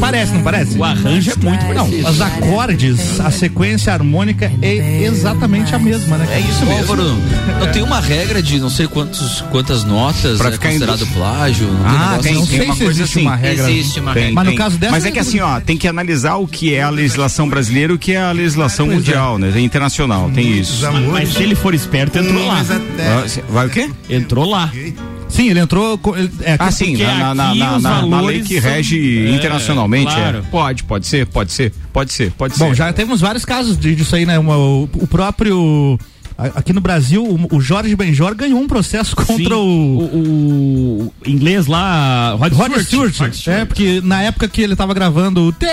parece, 0.00 0.32
não 0.32 0.42
parece? 0.42 0.78
O 0.78 0.84
arranjo 0.84 1.32
é 1.32 1.36
muito 1.50 1.64
Não, 1.66 1.74
parecido. 1.90 2.08
os 2.08 2.20
acordes, 2.20 3.20
a 3.20 3.30
sequência 3.30 3.92
harmônica 3.92 4.50
é 4.62 5.02
exatamente 5.04 5.74
a 5.74 5.78
mesma, 5.78 6.16
né? 6.18 6.26
É 6.30 6.40
isso 6.40 6.64
mesmo. 6.64 6.92
Álvaro, 6.92 7.16
não 7.60 7.72
tem 7.72 7.82
uma 7.82 8.00
regra 8.00 8.42
de 8.42 8.58
não 8.58 8.70
sei 8.70 8.86
quantos, 8.86 9.42
quantas 9.50 9.84
notas 9.84 10.38
Pra 10.38 10.48
é 10.48 10.52
ficar 10.52 10.68
em 10.68 10.78
considerado 10.78 11.06
plágio? 11.12 11.66
Não 11.68 11.86
Ah, 11.86 12.18
tem, 12.22 12.34
não 12.34 12.42
assim? 12.42 12.58
tem 12.58 12.66
uma 12.66 12.74
se 12.76 12.84
coisa 12.84 13.02
existe 13.02 13.18
assim. 13.18 13.26
uma 13.26 13.36
regra. 13.36 13.70
Existe 13.70 14.00
uma 14.00 14.12
Tem, 14.12 14.22
regra. 14.24 14.34
Mas 14.34 14.44
no 14.44 14.50
tem. 14.50 14.58
caso 14.58 14.78
dessa- 14.78 14.92
Mas 14.92 15.04
é 15.04 15.10
que 15.10 15.18
assim, 15.18 15.40
ó, 15.40 15.60
tem 15.60 15.76
que 15.76 15.88
analisar 15.88 16.36
o 16.36 16.46
que 16.46 16.74
é 16.74 16.82
a 16.82 16.90
legislação 16.90 17.48
brasileira 17.48 17.92
e 17.92 17.96
o 17.96 17.98
que 17.98 18.12
é 18.12 18.20
a 18.20 18.32
legislação 18.32 18.86
Pois 18.86 18.96
é. 18.96 19.00
mundial, 19.00 19.38
né? 19.38 19.60
Internacional, 19.60 20.30
tem 20.34 20.58
isso. 20.58 20.84
Mas 21.12 21.30
se 21.34 21.42
ele 21.42 21.54
for 21.54 21.74
esperto, 21.74 22.18
entrou 22.18 22.46
lá. 22.46 22.64
Vai 23.50 23.66
o 23.66 23.70
quê? 23.70 23.90
Entrou 24.08 24.48
lá. 24.48 24.70
Sim, 25.28 25.50
ele 25.50 25.60
entrou. 25.60 26.00
É, 26.42 26.56
Ah, 26.58 26.70
sim, 26.70 26.96
na, 26.96 27.34
na, 27.34 27.54
na, 27.54 28.06
na- 28.06 28.20
lei 28.20 28.40
que 28.42 28.58
rege 28.58 29.26
É, 29.26 29.30
internacionalmente. 29.30 30.12
claro. 30.14 30.38
é. 30.38 30.42
Pode, 30.42 30.84
pode 30.84 31.06
ser, 31.06 31.26
pode 31.26 31.52
ser, 31.52 31.72
pode 31.92 32.12
ser, 32.12 32.30
pode 32.32 32.58
Bom, 32.58 32.68
ser. 32.70 32.74
já 32.76 32.92
temos 32.92 33.20
vários 33.20 33.44
casos 33.44 33.76
de- 33.78 33.94
disso 33.94 34.14
aí, 34.16 34.24
né? 34.24 34.38
O 34.38 34.88
próprio. 35.10 35.98
Aqui 36.38 36.72
no 36.72 36.80
Brasil, 36.80 37.24
o, 37.24 37.56
o 37.56 37.60
Jorge 37.60 37.94
Benjor 37.96 38.34
ganhou 38.34 38.60
um 38.60 38.66
processo 38.68 39.16
contra 39.16 39.36
Sim, 39.36 39.52
o. 39.52 39.56
o, 39.58 41.12
o 41.26 41.30
inglês 41.30 41.66
lá, 41.66 42.32
Rod, 42.38 42.52
Roger 42.52 42.84
Stewart. 42.84 43.12
Stewart. 43.14 43.18
Rod 43.30 43.34
Stewart. 43.34 43.60
É, 43.60 43.64
porque 43.64 44.00
na 44.04 44.22
época 44.22 44.46
que 44.48 44.60
ele 44.60 44.76
tava 44.76 44.92
gravando 44.94 45.40
o 45.48 45.52
tê, 45.52 45.66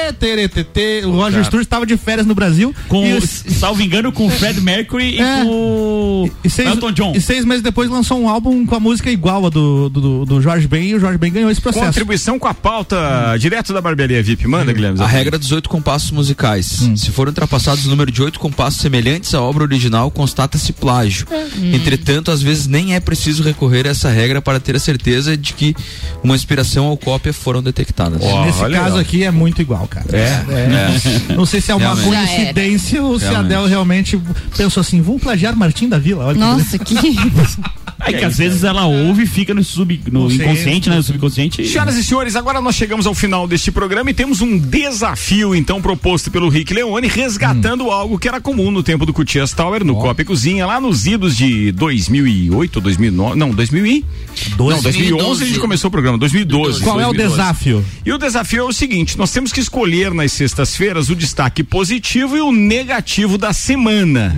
o 1.05 1.11
Roger 1.11 1.33
Certo. 1.33 1.45
Stewart 1.47 1.65
estava 1.65 1.85
de 1.85 1.97
férias 1.97 2.25
no 2.25 2.33
Brasil. 2.35 2.73
Com, 2.87 3.05
e, 3.05 3.13
o- 3.13 3.21
salvo 3.27 3.81
engano, 3.81 4.11
com 4.11 4.27
o 4.27 4.29
Fred 4.29 4.59
Mercury 4.61 5.19
É. 5.19 5.41
e 5.41 5.45
com 5.45 5.49
o 5.51 6.31
e 6.43 6.49
seis, 6.49 6.69
Elton 6.69 6.91
John. 6.91 7.13
e 7.15 7.21
seis 7.21 7.43
meses 7.45 7.61
depois 7.61 7.89
lançou 7.89 8.19
um 8.19 8.29
álbum 8.29 8.65
com 8.65 8.75
a 8.75 8.79
música 8.79 9.09
igual 9.11 9.45
a 9.45 9.49
do, 9.49 9.89
do, 9.89 10.25
do 10.25 10.41
Jorge 10.41 10.67
Ben 10.67 10.87
e 10.89 10.95
o 10.95 10.99
Jorge 10.99 11.17
Ben 11.17 11.31
ganhou 11.31 11.49
esse 11.51 11.61
processo. 11.61 11.85
Contribuição 11.87 12.39
com 12.39 12.47
a 12.47 12.53
pauta 12.53 13.35
direto 13.39 13.73
da 13.73 13.81
barbearia 13.81 14.21
VIP. 14.23 14.47
Manda, 14.47 14.71
Guilherme. 14.71 15.01
A 15.01 15.07
regra 15.07 15.37
dos 15.37 15.51
oito 15.51 15.69
compassos 15.69 16.11
musicais. 16.11 16.65
Se 16.95 17.11
for 17.11 17.27
ultrapassados 17.27 17.85
o 17.85 17.89
número 17.89 18.11
de 18.11 18.21
oito 18.21 18.39
compassos 18.39 18.79
semelhantes 18.81 19.33
à 19.33 19.41
obra 19.41 19.63
original, 19.63 20.09
constata-se 20.53 20.73
plágio. 20.73 21.27
Entretanto, 21.73 22.31
às 22.31 22.41
vezes 22.41 22.67
nem 22.67 22.95
é 22.95 22.99
preciso 22.99 23.43
recorrer 23.43 23.87
a 23.87 23.89
essa 23.89 24.09
regra 24.09 24.41
para 24.41 24.59
ter 24.59 24.75
a 24.75 24.79
certeza 24.79 25.35
de 25.35 25.53
que 25.53 25.75
uma 26.23 26.35
inspiração 26.35 26.85
ou 26.85 26.97
cópia 26.97 27.33
foram 27.33 27.61
detectadas. 27.61 28.21
Nesse 28.45 28.69
caso 28.69 28.97
aqui 28.97 29.23
é 29.23 29.31
muito 29.31 29.61
igual, 29.61 29.87
cara. 29.87 30.05
É. 30.15 31.33
Não 31.35 31.45
sei 31.45 31.59
se 31.59 31.71
é 31.71 31.75
uma 31.75 31.95
Realmente. 31.95 32.27
coincidência 32.27 33.03
ou 33.03 33.19
se 33.19 33.25
a. 33.25 33.43
Adele 33.43 33.67
realmente 33.67 34.19
pensou 34.55 34.79
assim, 34.79 35.01
vou 35.01 35.19
plagiar 35.19 35.55
Martim 35.55 35.89
da 35.89 35.97
Vila. 35.97 36.25
Olha 36.25 36.33
que 36.33 36.39
Nossa, 36.39 36.79
que. 36.79 36.95
É 38.05 38.13
que 38.13 38.25
às 38.25 38.37
vezes 38.37 38.63
ela 38.63 38.85
ouve 38.85 39.23
e 39.23 39.25
fica 39.25 39.53
no, 39.53 39.63
sub, 39.63 39.99
no 40.11 40.21
Consciente. 40.21 40.43
inconsciente, 40.43 40.89
né? 40.89 40.95
No 40.97 41.03
subconsciente. 41.03 41.67
Senhoras 41.67 41.95
e 41.95 42.03
senhores, 42.03 42.35
agora 42.35 42.59
nós 42.59 42.75
chegamos 42.75 43.05
ao 43.05 43.13
final 43.13 43.47
deste 43.47 43.71
programa 43.71 44.09
e 44.09 44.13
temos 44.13 44.41
um 44.41 44.57
desafio, 44.57 45.55
então, 45.55 45.81
proposto 45.81 46.29
pelo 46.29 46.49
Rick 46.49 46.73
Leone, 46.73 47.07
resgatando 47.07 47.89
algo 47.89 48.19
que 48.19 48.27
era 48.27 48.41
comum 48.41 48.71
no 48.71 48.83
tempo 48.83 49.05
do 49.05 49.13
Cutias 49.13 49.53
Tower, 49.53 49.85
no 49.85 49.95
Copa 49.95 50.21
e 50.21 50.25
Cozinha, 50.25 50.42
lá 50.65 50.79
nos 50.79 51.05
idos 51.05 51.35
de 51.35 51.71
2008, 51.71 52.81
2009, 52.81 53.35
não, 53.35 53.51
2000 53.51 53.85
e... 53.85 54.05
Não, 54.57 54.81
2011 54.81 55.43
a 55.43 55.47
gente 55.47 55.59
começou 55.59 55.87
o 55.87 55.91
programa, 55.91 56.17
2012. 56.17 56.81
Qual 56.81 56.99
é 56.99 57.07
o 57.07 57.13
2012. 57.13 57.35
desafio? 57.37 57.85
E 58.05 58.11
o 58.11 58.17
desafio 58.17 58.59
é 58.59 58.63
o 58.63 58.73
seguinte: 58.73 59.17
nós 59.17 59.31
temos 59.31 59.51
que 59.51 59.59
escolher 59.59 60.13
nas 60.13 60.31
sextas-feiras 60.31 61.09
o 61.09 61.15
destaque 61.15 61.63
positivo 61.63 62.35
e 62.35 62.41
o 62.41 62.51
negativo 62.51 63.37
da 63.37 63.53
semana. 63.53 64.35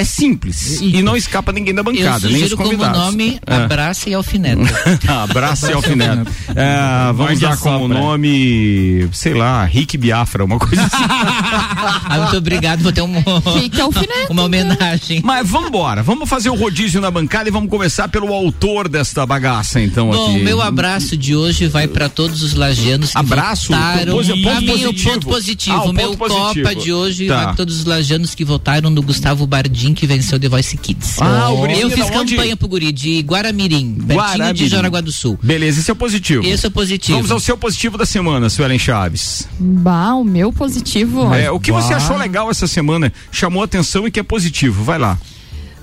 É 0.00 0.04
simples. 0.04 0.80
E 0.80 1.02
não 1.02 1.16
escapa 1.16 1.50
ninguém 1.52 1.74
da 1.74 1.80
Eu 1.80 1.84
bancada, 1.84 2.26
nem 2.28 2.36
os 2.36 2.50
sugiro 2.50 2.56
como 2.56 2.70
convidados. 2.70 2.98
nome 2.98 3.40
É. 3.46 3.54
Abraça 3.54 4.08
e 4.08 4.14
Alfineta. 4.14 4.62
Abraço 5.22 5.66
e 5.66 5.72
alfinete. 5.72 6.30
É, 6.54 7.12
vamos 7.12 7.40
dar 7.40 7.56
como 7.56 7.86
sopra. 7.88 7.98
nome, 8.00 9.08
sei 9.12 9.34
lá, 9.34 9.64
Rick 9.64 9.96
Biafra, 9.98 10.44
uma 10.44 10.58
coisa 10.58 10.82
assim. 10.82 11.04
Ah, 12.10 12.18
muito 12.18 12.36
obrigado, 12.36 12.82
vou 12.82 12.92
ter 12.92 13.02
um, 13.02 13.14
Fica 13.60 13.82
alfinete. 13.82 14.30
uma 14.30 14.44
homenagem. 14.44 15.20
Mas 15.24 15.48
vamos 15.48 15.68
embora, 15.68 16.02
vamos 16.02 16.28
fazer 16.28 16.48
o 16.50 16.54
rodízio 16.54 17.00
na 17.00 17.10
bancada 17.10 17.48
e 17.48 17.52
vamos 17.52 17.68
começar 17.70 18.08
pelo 18.08 18.32
autor 18.32 18.88
desta 18.88 19.24
bagaça, 19.26 19.80
então. 19.80 20.10
Bom, 20.10 20.30
aqui. 20.34 20.42
meu 20.42 20.60
abraço 20.62 21.16
de 21.16 21.34
hoje 21.36 21.66
vai 21.66 21.86
para 21.88 22.08
todos 22.08 22.42
os 22.42 22.54
lajanos 22.54 23.10
que 23.12 23.18
Abraço? 23.18 23.72
votaram. 23.72 24.12
Posi- 24.14 24.32
ponto 24.32 24.42
Pra 24.42 24.60
mim, 24.60 24.66
o 24.68 24.72
positivo. 24.72 25.10
ponto 25.12 25.26
positivo. 25.26 25.76
Ah, 25.76 25.82
o 25.84 25.92
meu 25.92 26.16
ponto 26.16 26.18
positivo. 26.18 26.68
Copa 26.68 26.74
de 26.80 26.92
hoje 26.92 27.26
Tá. 27.26 27.34
vai 27.36 27.44
para 27.46 27.54
todos 27.54 27.78
os 27.78 27.84
lajanos 27.84 28.34
que 28.34 28.44
votaram 28.44 28.90
no 28.90 29.02
Gustavo 29.02 29.46
Que 29.94 30.06
venceu 30.06 30.38
The 30.38 30.48
Voice 30.48 30.76
Kids. 30.76 31.20
Ah, 31.20 31.50
o 31.50 31.56
gurizinho 31.58 31.86
Eu 31.86 31.90
fiz 31.90 32.10
da 32.10 32.18
onde? 32.20 32.34
campanha 32.36 32.56
pro 32.56 32.68
guri 32.68 32.92
de 32.92 33.20
Guaramirim, 33.20 33.94
pertinho 33.94 34.16
Guaramirim. 34.18 34.54
de 34.54 34.68
Jaraguá 34.68 35.00
do 35.00 35.12
Sul. 35.12 35.38
Beleza, 35.42 35.80
esse 35.80 35.90
é 35.90 35.92
o 35.92 35.96
positivo. 35.96 36.46
Esse 36.46 36.66
é 36.66 36.68
o 36.68 36.72
positivo. 36.72 37.16
Vamos 37.18 37.30
ao 37.30 37.40
seu 37.40 37.56
positivo 37.56 37.96
da 37.98 38.06
semana, 38.06 38.48
Suelen 38.50 38.78
Chaves. 38.78 39.48
Bah, 39.58 40.14
o 40.14 40.24
meu 40.24 40.52
positivo. 40.52 41.32
É, 41.34 41.50
o 41.50 41.58
que 41.60 41.72
você 41.72 41.90
Bah. 41.90 41.96
achou 41.96 42.16
legal 42.16 42.50
essa 42.50 42.66
semana, 42.66 43.12
chamou 43.32 43.62
atenção 43.62 44.06
e 44.06 44.10
que 44.10 44.20
é 44.20 44.22
positivo, 44.22 44.82
vai 44.84 44.98
lá. 44.98 45.18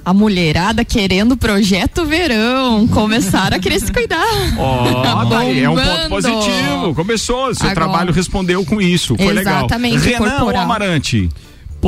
A 0.03 0.13
mulherada 0.13 0.85
querendo 0.85 1.35
projeto 1.35 2.05
verão. 2.05 2.87
Começaram 2.87 3.57
a 3.57 3.59
querer 3.59 3.79
se 3.79 3.91
cuidar. 3.91 4.23
Ó, 4.55 5.25
daí 5.25 5.63
é 5.63 5.67
um 5.69 5.75
ponto 5.75 6.09
positivo. 6.09 6.93
Começou, 6.93 7.55
seu 7.55 7.63
Agora. 7.69 7.73
trabalho 7.73 8.13
respondeu 8.13 8.63
com 8.63 8.79
isso. 8.79 9.15
Foi 9.15 9.35
Exatamente, 9.39 9.97
legal. 10.05 10.21
Renan 10.21 10.35
corporal. 10.37 10.63
Amarante. 10.63 11.27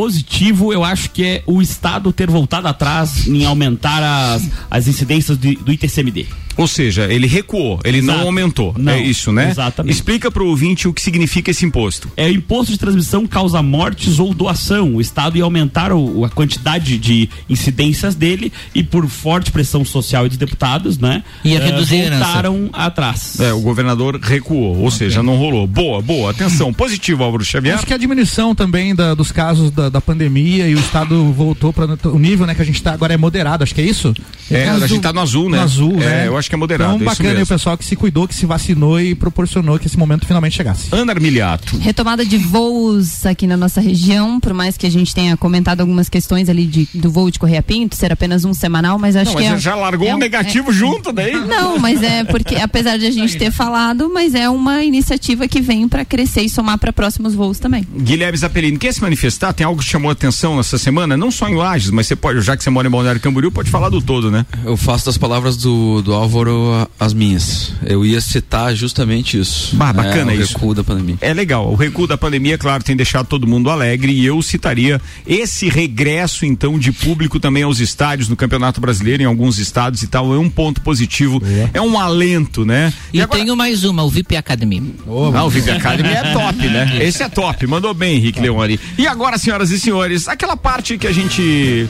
Positivo, 0.02 0.72
eu 0.72 0.84
acho 0.84 1.10
que 1.10 1.26
é 1.26 1.44
o 1.48 1.60
Estado 1.60 2.14
ter 2.14 2.30
voltado 2.30 2.68
atrás 2.68 3.26
em 3.26 3.44
aumentar 3.46 4.04
as, 4.04 4.48
as 4.70 4.88
incidências 4.88 5.36
de- 5.40 5.56
do 5.56 5.72
ITCMD. 5.74 6.28
Ou 6.58 6.68
seja, 6.68 7.06
ele 7.12 7.28
recuou, 7.28 7.80
ele 7.84 8.02
não 8.02 8.14
Exato. 8.16 8.28
aumentou. 8.28 8.76
Não, 8.78 8.92
é 8.94 9.00
isso, 9.02 9.32
né? 9.32 9.50
exatamente. 9.52 9.94
Explica 9.94 10.32
pro 10.32 10.48
ouvinte 10.48 10.88
o 10.88 10.94
que 10.94 11.02
significa 11.02 11.52
esse 11.52 11.66
imposto. 11.66 12.12
É, 12.18 12.26
o 12.28 12.32
imposto 12.32 12.72
de 12.72 12.80
transmissão 12.80 13.26
causa 13.28 13.62
mortes 13.62 14.20
ou 14.20 14.34
doação. 14.34 14.96
O 14.96 15.02
Estado 15.02 15.38
ia 15.38 15.44
aumentar 15.44 15.92
o- 15.94 16.26
a 16.26 16.30
quantidade 16.30 16.98
de 16.98 17.30
incidências 17.50 18.16
dele 18.16 18.52
e 18.74 18.84
por 18.84 19.08
forte 19.08 19.52
pressão 19.52 19.86
social 19.86 20.26
e 20.26 20.30
dos 20.30 20.38
deputados, 20.38 20.98
né? 20.98 21.24
Ia 21.44 21.60
eh, 21.60 21.66
reduzir 21.66 21.96
a 21.96 22.06
herança. 22.06 22.24
voltaram 22.26 22.70
atrás. 22.74 23.40
É, 23.40 23.54
o 23.54 23.62
governador 23.62 24.20
recuou, 24.22 24.78
ou 24.78 24.92
seja, 24.92 25.22
não 25.24 25.36
rolou. 25.38 25.68
Boa, 25.68 26.02
boa. 26.02 26.32
Atenção, 26.32 26.74
positivo, 26.74 27.24
Álvaro 27.24 27.44
Xavier. 27.46 27.76
Acho 27.76 27.86
que 27.86 27.94
a 27.94 27.98
diminuição 27.98 28.56
também 28.56 28.96
da- 28.96 29.14
dos 29.14 29.32
casos 29.32 29.72
da, 29.72 29.90
da 29.90 30.02
pandemia 30.02 30.68
e 30.68 30.76
o 30.76 30.80
Estado 30.80 31.32
voltou 31.34 31.72
para 31.74 31.98
o 32.10 32.20
nível 32.20 32.46
né, 32.46 32.56
que 32.56 32.62
a 32.62 32.66
gente 32.66 32.76
está 32.76 32.94
agora 32.94 33.14
é 33.14 33.18
moderado, 33.18 33.64
acho 33.64 33.76
que 33.76 33.82
é 33.82 33.86
isso? 33.86 34.14
É, 34.50 34.68
a 34.68 34.74
Azul. 34.74 34.88
gente 34.88 35.02
tá 35.02 35.12
no 35.14 35.20
azul, 35.20 35.50
né? 35.50 35.58
No 35.58 35.64
azul, 35.64 35.94
É, 36.02 36.06
né? 36.06 36.28
eu 36.28 36.38
acho 36.38 36.47
que 36.50 36.56
é 36.56 36.58
moderado, 36.58 36.96
Então 36.96 37.08
é 37.08 37.12
isso 37.14 37.22
bacana 37.24 37.44
o 37.44 37.48
pessoal 37.48 37.78
que 37.78 37.86
se 37.86 37.96
cuidou, 37.96 38.28
que 38.28 38.36
se 38.36 38.46
vacinou 38.46 39.00
e 39.00 39.16
proporcionou 39.16 39.78
que 39.80 39.88
esse 39.88 39.98
momento 39.98 40.26
finalmente 40.26 40.56
chegasse. 40.56 40.88
Ana 40.92 41.14
Armiliato. 41.14 41.78
Retomada 41.78 42.26
de 42.26 42.38
voos 42.38 43.26
aqui 43.26 43.48
na 43.48 43.58
nossa 43.58 43.80
região, 43.82 44.40
por 44.40 44.54
mais 44.54 44.78
que 44.78 44.86
a 44.86 44.92
gente 44.92 45.14
tenha 45.14 45.36
comentado 45.38 45.82
algumas 45.82 46.10
questões 46.10 46.50
ali 46.50 46.66
de, 46.66 46.88
do 46.94 47.10
voo 47.10 47.30
de 47.32 47.40
Correia 47.40 47.62
Pinto, 47.62 47.96
ser 47.96 48.12
apenas 48.12 48.46
um 48.46 48.54
semanal, 48.54 48.98
mas 49.00 49.16
acho 49.16 49.32
Não, 49.32 49.38
que 49.38 49.44
mas 49.50 49.58
é, 49.58 49.60
já 49.60 49.76
largou 49.76 50.08
é 50.08 50.14
um 50.14 50.16
um- 50.16 50.20
negativo 50.20 50.72
junto 50.72 51.12
daí? 51.12 51.34
Não, 51.34 51.78
mas 51.80 52.02
é 52.04 52.24
porque, 52.24 52.56
apesar 52.56 52.98
de 52.98 53.06
a 53.06 53.12
gente 53.12 53.38
ter 53.38 53.52
falado, 53.52 54.10
mas 54.14 54.34
é 54.36 54.50
uma 54.50 54.84
iniciativa 54.84 55.48
que 55.48 55.62
vem 55.62 55.88
para 55.88 56.04
crescer 56.06 56.42
e 56.42 56.50
somar 56.50 56.78
para 56.78 56.92
próximos 56.94 57.34
voos 57.36 57.60
também. 57.60 57.86
Guilherme 57.96 58.38
Zapelini, 58.38 58.78
quer 58.78 58.94
se 58.94 59.02
manifestar? 59.02 59.54
Tem 59.54 59.66
algo 59.66 59.82
que 59.82 59.88
chamou 59.88 60.10
a 60.10 60.14
atenção 60.14 60.58
nessa 60.58 60.78
semana? 60.78 61.16
Não 61.18 61.32
só 61.32 61.48
em 61.48 61.56
Lages, 61.56 61.90
mas 61.92 62.08
você 62.08 62.16
pode, 62.16 62.42
já 62.42 62.56
que 62.58 62.64
você 62.64 62.70
mora 62.70 62.88
em 62.88 62.92
Balneário 62.92 63.20
Camboriú, 63.22 63.52
pode 63.52 63.70
falar 63.70 63.90
do 63.90 64.02
todo, 64.02 64.30
né? 64.32 64.46
Eu 64.66 64.78
faço 64.78 65.06
das 65.06 65.18
palavras 65.18 65.58
do, 65.58 66.02
do 66.02 66.14
Álvaro 66.14 66.37
corroborou 66.38 66.74
a- 66.76 66.88
as 67.00 67.14
minhas. 67.14 67.72
Eu 67.84 68.06
ia 68.06 68.22
citar 68.22 68.76
justamente 68.76 69.40
isso. 69.40 69.76
Bah, 69.76 69.92
bacana 69.92 70.32
é, 70.34 70.38
o 70.38 70.42
isso. 70.42 70.54
recuo 70.54 70.74
da 70.76 70.84
pandemia. 70.84 71.18
É 71.22 71.34
legal. 71.34 71.72
O 71.72 71.76
recuo 71.76 72.06
da 72.06 72.18
pandemia, 72.18 72.58
claro, 72.58 72.84
tem 72.84 72.96
deixado 72.96 73.26
todo 73.28 73.48
mundo 73.48 73.70
alegre 73.70 74.12
e 74.12 74.26
eu 74.26 74.42
citaria 74.42 75.02
esse 75.26 75.70
regresso, 75.70 76.46
então, 76.46 76.78
de 76.78 76.92
público 76.92 77.40
também 77.40 77.64
aos 77.64 77.80
estádios 77.80 78.30
no 78.30 78.36
Campeonato 78.36 78.80
Brasileiro, 78.80 79.24
em 79.24 79.26
alguns 79.26 79.58
estados 79.58 80.04
e 80.04 80.08
tal, 80.08 80.34
é 80.34 80.38
um 80.38 80.50
ponto 80.50 80.82
positivo, 80.82 81.42
é 81.74 81.82
um 81.82 82.00
alento, 82.00 82.64
né? 82.66 82.94
E, 83.14 83.26
tenho 83.28 83.56
mais 83.56 83.84
uma, 83.84 84.04
o 84.04 84.10
VIP 84.10 84.36
Academy. 84.36 84.94
Ah, 85.34 85.44
o 85.44 85.50
VIP 85.50 85.70
Academy 85.72 86.10
é 86.10 86.34
top, 86.34 86.68
né? 86.68 86.98
Esse 87.02 87.24
é 87.24 87.30
top. 87.30 87.66
Mandou 87.68 87.94
bem, 87.94 88.18
Henrique 88.18 88.40
Leone. 88.40 88.80
E 88.98 89.08
agora, 89.08 89.38
senhoras 89.38 89.72
e 89.72 89.80
senhores, 89.80 90.28
aquela 90.28 90.56
parte 90.56 90.98
que 90.98 91.08
a 91.08 91.12
gente 91.12 91.88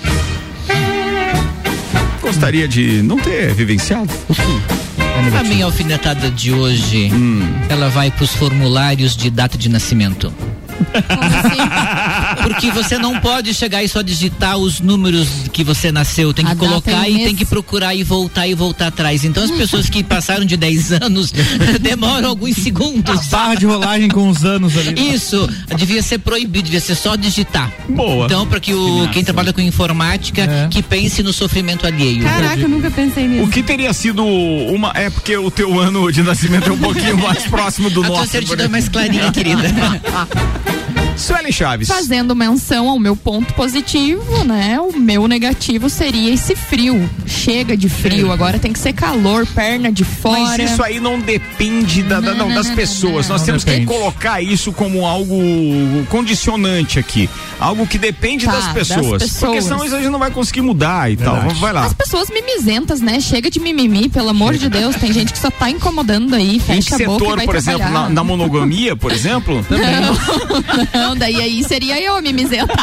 gostaria 2.28 2.68
de 2.68 3.02
não 3.02 3.18
ter 3.18 3.54
vivenciado. 3.54 4.10
A 5.40 5.44
minha 5.44 5.64
alfinetada 5.64 6.30
de 6.30 6.52
hoje, 6.52 7.10
Hum. 7.14 7.42
ela 7.70 7.88
vai 7.90 8.12
pros 8.12 8.32
formulários 8.34 9.16
de 9.16 9.30
data 9.30 9.58
de 9.58 9.70
nascimento. 9.70 10.34
Porque 12.48 12.72
você 12.72 12.98
não 12.98 13.20
pode 13.20 13.54
chegar 13.54 13.84
e 13.84 13.88
só 13.90 14.02
digitar 14.02 14.58
os 14.58 14.80
números 14.80 15.28
que 15.52 15.64
você 15.64 15.92
nasceu. 15.92 16.34
Tem 16.34 16.46
que 16.46 16.52
A 16.52 16.56
colocar 16.56 17.08
e 17.10 17.14
mês. 17.14 17.26
tem 17.28 17.36
que 17.36 17.46
procurar 17.46 17.94
e 17.96 18.04
voltar 18.04 18.48
e 18.48 18.54
voltar 18.54 18.88
atrás. 18.88 19.24
Então 19.24 19.44
as 19.44 19.52
pessoas 19.52 19.90
que 19.90 20.04
passaram 20.04 20.46
de 20.46 20.56
10 20.58 20.92
anos 21.04 21.32
demoram 21.82 22.30
alguns 22.30 22.56
segundos. 22.58 23.28
Barra 23.28 23.56
de 23.56 23.66
rolagem 23.66 24.08
com 24.10 24.30
os 24.30 24.44
anos 24.46 24.78
ali. 24.78 25.14
Isso, 25.14 25.50
devia 25.78 26.02
ser 26.02 26.20
proibido, 26.20 26.66
devia 26.66 26.80
ser 26.82 26.96
só 26.96 27.16
digitar. 27.16 27.72
Boa. 27.90 28.26
Então, 28.26 28.46
para 28.48 28.60
que 28.60 28.74
o 28.74 29.08
quem 29.12 29.24
trabalha 29.24 29.52
com 29.54 29.62
informática 29.62 30.68
que 30.70 30.82
pense 30.82 31.22
no 31.24 31.34
sofrimento 31.34 31.86
alheio. 31.86 32.24
Caraca, 32.24 32.60
eu 32.62 32.70
nunca 32.70 32.90
pensei 32.92 33.28
nisso. 33.28 33.44
O 33.44 33.48
que 33.50 33.62
teria 33.64 33.94
sido 33.94 34.24
uma. 34.26 34.92
É 34.96 35.10
porque 35.10 35.36
o 35.38 35.50
teu 35.52 35.80
ano 35.80 36.12
de 36.12 36.22
nascimento 36.24 36.70
é 36.70 36.74
um 36.74 36.78
pouquinho 36.78 37.18
mais 37.18 37.44
próximo 37.44 37.90
do 37.90 38.02
A 38.04 38.06
tua 38.08 38.16
nosso. 38.20 38.32
certidão 38.32 38.66
é 38.66 38.70
mais 38.70 38.88
clarinha, 38.90 39.32
querida. 39.32 39.64
Suelen 41.18 41.52
Chaves. 41.52 41.88
Fazendo 41.88 42.36
menção 42.36 42.88
ao 42.88 43.00
meu 43.00 43.16
ponto 43.16 43.54
positivo, 43.56 44.44
né? 44.44 44.80
O 44.80 44.98
meu 44.98 45.28
negativo 45.28 45.90
seria 45.90 46.32
esse 46.34 46.56
frio. 46.56 47.10
Chega 47.26 47.76
de 47.76 47.90
frio, 47.90 48.32
agora 48.32 48.60
tem 48.60 48.72
que 48.72 48.80
ser 48.80 48.94
calor, 48.94 49.46
perna 49.48 49.92
de 49.92 50.04
fora. 50.04 50.40
Mas 50.58 50.72
isso 50.72 50.84
aí 50.84 51.00
não 51.00 51.20
depende 51.20 52.04
da- 52.04 52.20
da- 52.20 52.34
não, 52.34 52.48
Não, 52.50 52.56
das 52.56 52.68
não, 52.68 52.76
pessoas. 52.76 53.28
não, 53.28 53.34
Nós 53.34 53.42
não. 53.42 53.46
temos 53.48 53.64
que 53.64 53.86
colocar 53.86 54.42
isso 54.42 54.72
como 54.72 55.06
algo 55.06 55.36
condicionante 56.10 57.00
aqui. 57.00 57.28
Algo 57.60 57.88
que 57.88 57.98
depende 57.98 58.46
Tá, 58.46 58.52
das, 58.52 58.66
das 58.66 58.74
pessoas. 58.74 59.04
Porque 59.34 59.56
pessoas. 59.56 59.64
senão 59.64 59.84
isso 59.84 59.96
a 59.96 60.00
gente 60.00 60.12
não 60.12 60.20
vai 60.20 60.30
conseguir 60.30 60.62
mudar 60.62 61.12
e 61.12 61.18
tal. 61.18 61.50
Vai 61.56 61.74
lá. 61.74 61.86
As 61.86 61.94
pessoas 61.94 62.30
mimizentas, 62.30 63.02
né? 63.02 63.20
Chega 63.20 63.50
de 63.50 63.60
mimimi, 63.60 64.08
pelo 64.10 64.30
amor 64.30 64.56
de 64.56 64.70
Deus. 64.70 64.96
Tem 64.96 65.12
gente 65.12 65.34
que 65.34 65.40
só 65.40 65.50
tá 65.50 65.70
incomodando 65.70 66.36
aí, 66.36 66.58
Em 66.58 66.60
que 66.60 66.66
fecha 66.66 66.96
a 66.96 66.98
boca 67.00 67.12
e 67.12 67.18
setor, 67.20 67.36
vai 67.38 67.46
por 67.46 67.56
exemplo, 67.56 67.80
na, 67.80 67.86
trabalhar. 67.90 68.10
na 68.12 68.24
monogamia, 68.24 68.96
por 68.96 69.12
exemplo? 69.12 69.66
Não, 70.94 71.07
daí 71.16 71.36
aí 71.42 71.64
seria 71.64 72.02
eu, 72.02 72.22
mimizenta. 72.22 72.74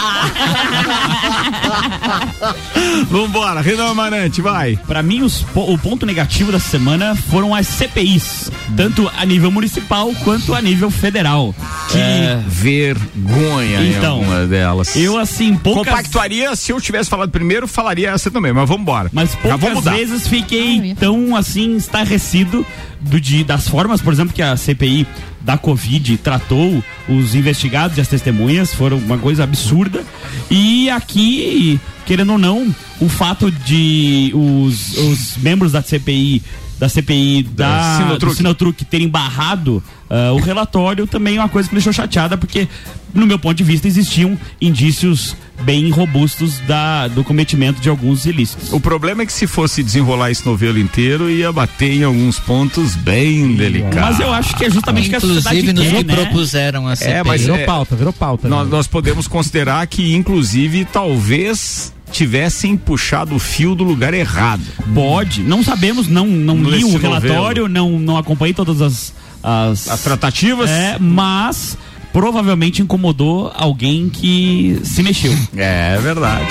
Vambora, 3.11 3.61
Renan 3.61 3.91
Amarante, 3.91 4.41
vai. 4.41 4.79
Pra 4.87 5.03
mim, 5.03 5.22
os 5.22 5.45
o 5.55 5.77
ponto 5.79 6.05
negativo 6.07 6.51
da 6.53 6.59
semana 6.59 7.14
foram 7.14 7.55
as 7.55 7.66
CPIs, 7.66 8.51
tanto 8.77 9.11
a 9.16 9.25
nível 9.25 9.51
municipal 9.51 10.12
quanto 10.25 10.55
a 10.55 10.61
nível 10.61 10.91
federal. 10.91 11.55
Que 11.91 11.99
É, 11.99 12.43
vergonha 12.47 13.83
Então, 13.85 14.18
em 14.18 14.20
alguma 14.25 14.47
delas. 14.47 14.97
eu, 14.97 15.18
assim, 15.18 15.55
poucas- 15.57 15.85
Compactuaria, 15.95 16.55
se 16.57 16.72
eu 16.72 16.81
tivesse 16.81 17.09
falado 17.11 17.31
primeiro, 17.31 17.66
falaria 17.68 18.11
essa 18.11 18.31
também, 18.31 18.53
mas 18.53 18.68
vamos 18.68 18.83
embora. 18.83 19.11
Mas 19.12 19.35
poucas 19.35 19.85
vezes 19.85 20.27
fiquei 20.29 20.95
tão 20.99 21.37
assim 21.37 21.77
estarrecido 21.77 22.64
do, 23.05 23.21
de, 23.21 23.45
das 23.45 23.69
formas, 23.69 24.01
por 24.01 24.13
exemplo, 24.13 24.35
que 24.35 24.43
a 24.43 24.57
CPI 24.57 25.07
da 25.41 25.59
Covid 25.59 26.17
tratou 26.19 26.83
os 27.09 27.35
investigados 27.35 27.99
e 27.99 28.01
as 28.01 28.09
testemunhas, 28.09 28.73
foram 28.73 28.97
uma 28.97 29.19
coisa 29.19 29.45
absurda. 29.45 30.03
E 30.51 30.89
aqui, 30.91 31.79
querendo 32.07 32.33
ou 32.33 32.39
não, 32.39 32.75
o 33.01 33.09
fato 33.09 33.51
de 33.51 34.33
os, 34.35 34.97
os 34.97 35.37
membros 35.37 35.73
da 35.73 35.83
CPI 35.83 36.43
da 36.79 36.89
CPI 36.89 37.43
Da 37.45 37.66
da, 37.68 37.97
Sinotruc. 37.99 38.33
do 38.33 38.37
Sinotruc 38.37 38.85
terem 38.85 39.09
barrado 39.09 39.83
ah, 40.14 40.33
o 40.33 40.37
relatório 40.39 41.07
também 41.07 41.37
é 41.37 41.41
uma 41.41 41.49
coisa 41.49 41.68
que 41.68 41.75
me 41.75 41.79
deixou 41.79 41.93
chateada, 41.93 42.37
porque, 42.37 42.68
no 43.12 43.27
meu 43.27 43.39
ponto 43.39 43.57
de 43.57 43.64
vista, 43.64 43.89
existiam 43.89 44.39
indícios 44.61 45.35
bem 45.62 45.91
robustos 45.91 46.59
da, 46.61 47.09
do 47.09 47.25
cometimento 47.25 47.81
de 47.81 47.89
alguns 47.89 48.27
ilícitos. 48.27 48.72
O 48.72 48.81
problema 48.81 49.22
é 49.22 49.27
que 49.27 49.33
se 49.33 49.47
fosse 49.47 49.83
desenrolar 49.83 50.31
esse 50.31 50.45
novelo 50.45 50.79
inteiro, 50.79 51.31
ia 51.31 51.51
bater 51.53 51.93
em 51.93 52.05
alguns 52.05 52.39
pontos 52.39 52.95
bem 52.97 53.55
delicados. 53.55 54.18
Mas 54.18 54.20
eu 54.20 54.33
acho 54.33 54.57
que 54.57 54.64
é 54.64 54.70
justamente 54.70 55.09
que 55.09 55.16
a 55.16 55.20
sociedade 55.20 55.61
Inclusive, 55.61 55.93
nos 55.95 56.05
quer, 56.05 56.05
né? 56.05 56.25
propuseram 56.25 56.87
a 56.89 56.97
CPI. 56.97 57.12
É, 57.12 57.25
mas 57.25 57.41
Virou 57.41 57.57
é- 57.57 57.64
pauta, 57.64 57.97
virou 57.97 58.12
pauta. 58.12 58.49
Nós, 58.49 58.66
né? 58.68 58.77
nós 58.77 58.87
podemos 58.87 59.27
considerar 59.27 59.87
que, 59.87 60.14
inclusive, 60.14 60.85
talvez 60.85 61.94
tivessem 62.13 62.77
puxado 62.77 63.35
o 63.35 63.39
fio 63.39 63.75
do 63.75 63.85
lugar 63.85 64.15
errado. 64.15 64.63
Pode, 64.95 65.43
não 65.43 65.63
sabemos, 65.63 66.07
não, 66.09 66.27
não 66.27 66.63
li 66.63 66.85
o 66.85 66.97
relatório, 66.97 67.69
não, 67.69 67.99
não 67.99 68.17
acompanhei 68.17 68.55
todas 68.55 68.81
as, 68.81 69.13
as, 69.43 69.89
As 69.89 70.01
tratativas? 70.03 70.71
É, 70.71 70.97
mas 71.01 71.77
provavelmente 72.13 72.81
incomodou 72.81 73.51
alguém 73.57 74.09
que 74.09 74.81
se 74.85 75.03
mexeu. 75.03 75.37
É 75.57 75.99
verdade. 76.01 76.47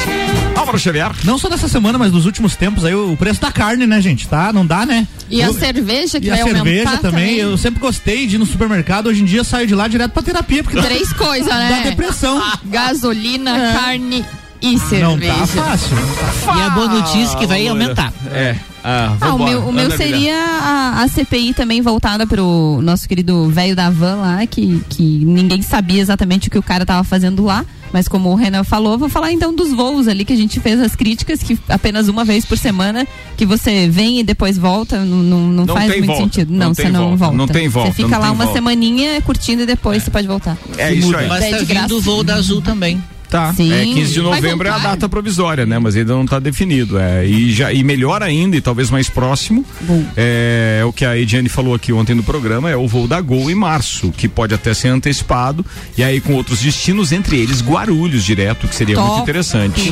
Álvaro 0.57 0.77
Xavier. 0.77 1.11
Não 1.23 1.37
só 1.37 1.47
dessa 1.47 1.69
semana, 1.69 1.97
mas 1.97 2.11
nos 2.11 2.25
últimos 2.25 2.55
tempos 2.57 2.83
aí 2.83 2.93
o 2.93 3.15
preço 3.15 3.39
da 3.39 3.49
carne, 3.49 3.87
né, 3.87 4.01
gente? 4.01 4.27
Tá? 4.27 4.51
Não 4.51 4.65
dá, 4.65 4.85
né? 4.85 5.07
E 5.29 5.41
a 5.41 5.45
Eu- 5.47 5.53
cerveja 5.53 6.19
que 6.19 6.27
E 6.27 6.31
a 6.31 6.35
vai 6.35 6.43
cerveja 6.43 6.89
aumentar 6.89 6.97
também, 7.01 7.35
eu 7.37 7.57
sempre 7.57 7.79
gostei 7.79 8.27
de 8.27 8.35
ir 8.35 8.39
no 8.39 8.45
supermercado, 8.45 9.07
hoje 9.07 9.21
em 9.21 9.25
dia 9.25 9.43
saio 9.45 9.65
de 9.65 9.73
lá 9.73 9.87
direto 9.87 10.11
pra 10.11 10.21
terapia, 10.21 10.61
porque 10.63 10.81
Três 10.81 11.13
coisas, 11.13 11.47
né? 11.47 11.81
dá 11.81 11.89
depressão. 11.89 12.43
Gasolina, 12.65 13.73
carne 13.73 14.25
e 14.63 14.79
cerveja. 14.79 15.33
Não 15.33 15.39
tá 15.39 15.47
fácil. 15.47 15.97
E 16.57 16.61
a 16.61 16.69
boa 16.69 16.87
notícia 16.87 17.35
é 17.35 17.39
que 17.39 17.45
vai 17.45 17.67
aumentar. 17.67 18.13
É. 18.31 18.55
Ah, 18.85 19.15
Ah, 19.21 19.33
o 19.35 19.39
meu, 19.43 19.61
o 19.67 19.71
meu 19.71 19.89
seria 19.91 20.35
a, 20.35 21.03
a 21.03 21.07
CPI 21.07 21.53
também 21.53 21.81
voltada 21.81 22.25
pro 22.27 22.79
nosso 22.81 23.07
querido 23.07 23.47
velho 23.49 23.75
da 23.75 23.89
van 23.89 24.15
lá, 24.17 24.45
que, 24.45 24.81
que 24.89 25.03
ninguém 25.23 25.61
sabia 25.61 26.01
exatamente 26.01 26.47
o 26.47 26.51
que 26.51 26.57
o 26.57 26.63
cara 26.63 26.85
tava 26.85 27.03
fazendo 27.03 27.43
lá. 27.45 27.65
Mas 27.93 28.07
como 28.07 28.29
o 28.31 28.35
Renan 28.35 28.63
falou, 28.63 28.97
vou 28.97 29.07
falar 29.07 29.31
então 29.31 29.53
dos 29.55 29.71
voos 29.71 30.07
ali 30.07 30.25
que 30.25 30.33
a 30.33 30.35
gente 30.35 30.59
fez 30.59 30.81
as 30.81 30.95
críticas, 30.95 31.43
que 31.43 31.57
apenas 31.69 32.07
uma 32.07 32.25
vez 32.25 32.43
por 32.43 32.57
semana, 32.57 33.07
que 33.37 33.45
você 33.45 33.87
vem 33.87 34.19
e 34.19 34.23
depois 34.23 34.57
volta, 34.57 35.05
não, 35.05 35.17
não, 35.17 35.39
não 35.47 35.65
Não 35.67 35.75
faz 35.75 35.89
muito 35.91 36.07
volta, 36.07 36.23
sentido. 36.23 36.51
não 36.51 36.67
Não, 36.69 36.73
você 36.73 36.89
não 36.89 37.01
volta, 37.09 37.17
volta. 37.17 37.37
não 37.37 37.47
tem 37.47 37.67
volta, 37.69 37.89
Você 37.91 37.95
fica 37.95 38.09
não 38.15 38.19
lá 38.19 38.31
uma 38.31 38.45
volta. 38.45 38.53
semaninha 38.53 39.21
curtindo 39.21 39.61
e 39.61 39.65
depois 39.67 40.01
você 40.03 40.09
pode 40.09 40.27
voltar. 40.27 40.57
É 40.77 40.91
isso 40.91 41.15
aí. 41.15 41.27
Mas 41.27 41.39
Daí 41.41 41.51
tá 41.51 41.81
vindo 41.81 41.97
o 41.97 42.01
voo 42.01 42.23
da 42.23 42.33
Azul 42.35 42.61
também. 42.63 43.01
Tá. 43.33 43.51
Sim. 43.51 43.73
É 43.73 43.83
15 43.83 44.13
de 44.13 44.21
novembro 44.21 44.67
é 44.67 44.71
a 44.71 44.77
data 44.77 45.09
provisória, 45.09 45.65
né? 45.65 45.79
Mas 45.79 45.95
ainda 45.95 46.13
não 46.13 46.23
está 46.23 46.37
definido. 46.37 46.99
É. 46.99 47.25
E, 47.25 47.51
já, 47.51 47.73
e 47.73 47.83
melhor 47.83 48.21
ainda, 48.21 48.55
e 48.55 48.61
talvez 48.61 48.91
mais 48.91 49.09
próximo, 49.09 49.65
é, 50.15 50.77
é 50.81 50.85
o 50.85 50.93
que 50.93 51.03
a 51.03 51.17
Ediane 51.17 51.49
falou 51.49 51.73
aqui 51.73 51.91
ontem 51.91 52.13
no 52.13 52.21
programa, 52.21 52.69
é 52.69 52.75
o 52.77 52.87
voo 52.87 53.07
da 53.07 53.19
Gol 53.19 53.49
em 53.49 53.55
março, 53.55 54.11
que 54.15 54.27
pode 54.27 54.53
até 54.53 54.71
ser 54.75 54.89
antecipado, 54.89 55.65
e 55.97 56.03
aí 56.03 56.21
com 56.21 56.33
outros 56.35 56.59
destinos, 56.61 57.11
entre 57.11 57.37
eles 57.39 57.59
Guarulhos 57.63 58.23
direto, 58.23 58.67
que 58.67 58.75
seria 58.75 58.95
muito 58.99 59.09
Top. 59.09 59.21
interessante. 59.23 59.91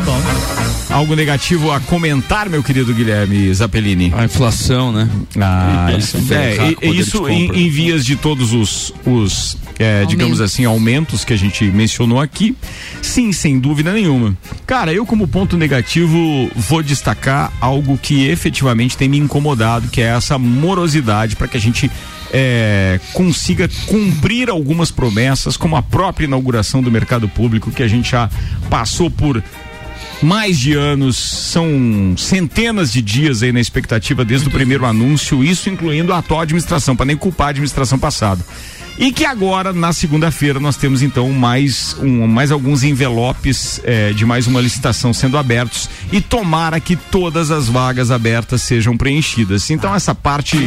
Algo 0.92 1.16
negativo 1.16 1.72
a 1.72 1.80
comentar, 1.80 2.48
meu 2.48 2.62
querido 2.62 2.94
Guilherme 2.94 3.52
Zappellini? 3.56 4.14
A 4.16 4.26
inflação, 4.26 4.92
né? 4.92 5.10
Ah, 5.40 5.88
E 5.94 5.98
isso, 5.98 6.18
é, 6.32 6.70
e- 6.70 6.76
poder 6.76 6.92
de 6.94 7.00
isso 7.00 7.28
em, 7.28 7.50
em 7.66 7.70
vias 7.72 8.06
de 8.06 8.16
todos 8.16 8.54
os, 8.54 8.94
os 9.04 9.58
é, 9.80 10.06
digamos 10.06 10.40
assim, 10.42 10.64
aumentos 10.66 11.26
que 11.26 11.34
a 11.34 11.38
gente 11.38 11.64
mencionou 11.66 12.20
aqui. 12.20 12.56
Sim, 13.02 13.31
sem 13.34 13.60
dúvida 13.60 13.94
nenhuma. 13.94 14.36
Cara, 14.66 14.94
eu 14.94 15.06
como 15.06 15.28
ponto 15.28 15.58
negativo 15.58 16.50
vou 16.56 16.82
destacar 16.82 17.52
algo 17.60 17.98
que 17.98 18.28
efetivamente 18.28 18.98
tem 18.98 19.10
me 19.10 19.18
incomodado, 19.18 19.90
que 19.90 20.02
é 20.02 20.06
essa 20.06 20.38
morosidade 20.38 21.36
para 21.36 21.48
que 21.48 21.58
a 21.58 21.62
gente 21.62 21.90
é, 22.34 23.00
consiga 23.14 23.70
cumprir 23.88 24.50
algumas 24.50 24.92
promessas, 24.92 25.58
como 25.58 25.76
a 25.76 25.84
própria 25.84 26.26
inauguração 26.26 26.82
do 26.82 26.92
mercado 26.92 27.28
público, 27.28 27.72
que 27.72 27.84
a 27.84 27.88
gente 27.88 28.12
já 28.12 28.30
passou 28.70 29.10
por 29.10 29.44
mais 30.22 30.60
de 30.60 30.74
anos, 30.74 31.18
são 31.18 32.14
centenas 32.16 32.94
de 32.94 33.02
dias 33.02 33.42
aí 33.42 33.52
na 33.52 33.60
expectativa 33.60 34.24
desde 34.24 34.48
o 34.48 34.52
primeiro 34.52 34.86
anúncio, 34.86 35.44
isso 35.44 35.70
incluindo 35.70 36.14
a 36.14 36.20
atual 36.20 36.42
administração, 36.42 36.96
para 36.96 37.08
nem 37.08 37.18
culpar 37.18 37.48
a 37.48 37.50
administração 37.50 37.98
passada. 37.98 38.44
E 38.98 39.12
que 39.12 39.26
agora, 39.26 39.74
na 39.74 39.94
segunda-feira, 39.94 40.60
nós 40.60 40.76
temos 40.76 41.02
então 41.02 41.30
mais, 41.32 41.96
um, 42.00 42.28
mais 42.28 42.52
alguns 42.52 42.84
envelopes 42.84 43.82
eh, 43.84 44.14
de 44.14 44.26
mais 44.26 44.48
uma 44.48 44.62
licitação 44.62 45.14
sendo 45.14 45.38
abertos 45.38 45.90
e 46.12 46.22
tomara 46.22 46.80
que 46.80 46.96
todas 46.96 47.50
as 47.52 47.68
vagas 47.68 48.12
abertas 48.12 48.62
sejam 48.62 48.96
preenchidas. 48.96 49.70
Então 49.70 49.94
essa 49.96 50.14
parte 50.14 50.58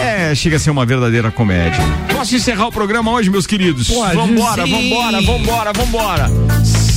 é, 0.00 0.34
chega 0.34 0.56
a 0.56 0.58
ser 0.58 0.70
uma 0.70 0.84
verdadeira 0.84 1.30
comédia. 1.30 1.80
Posso 2.12 2.34
encerrar 2.36 2.66
o 2.66 2.72
programa 2.72 3.10
hoje, 3.10 3.30
meus 3.30 3.46
queridos? 3.46 3.88
Pode. 3.88 4.16
Vambora, 4.16 4.66
Sim. 4.66 4.72
vambora, 4.72 5.22
vambora, 5.22 5.72
vambora. 5.72 6.91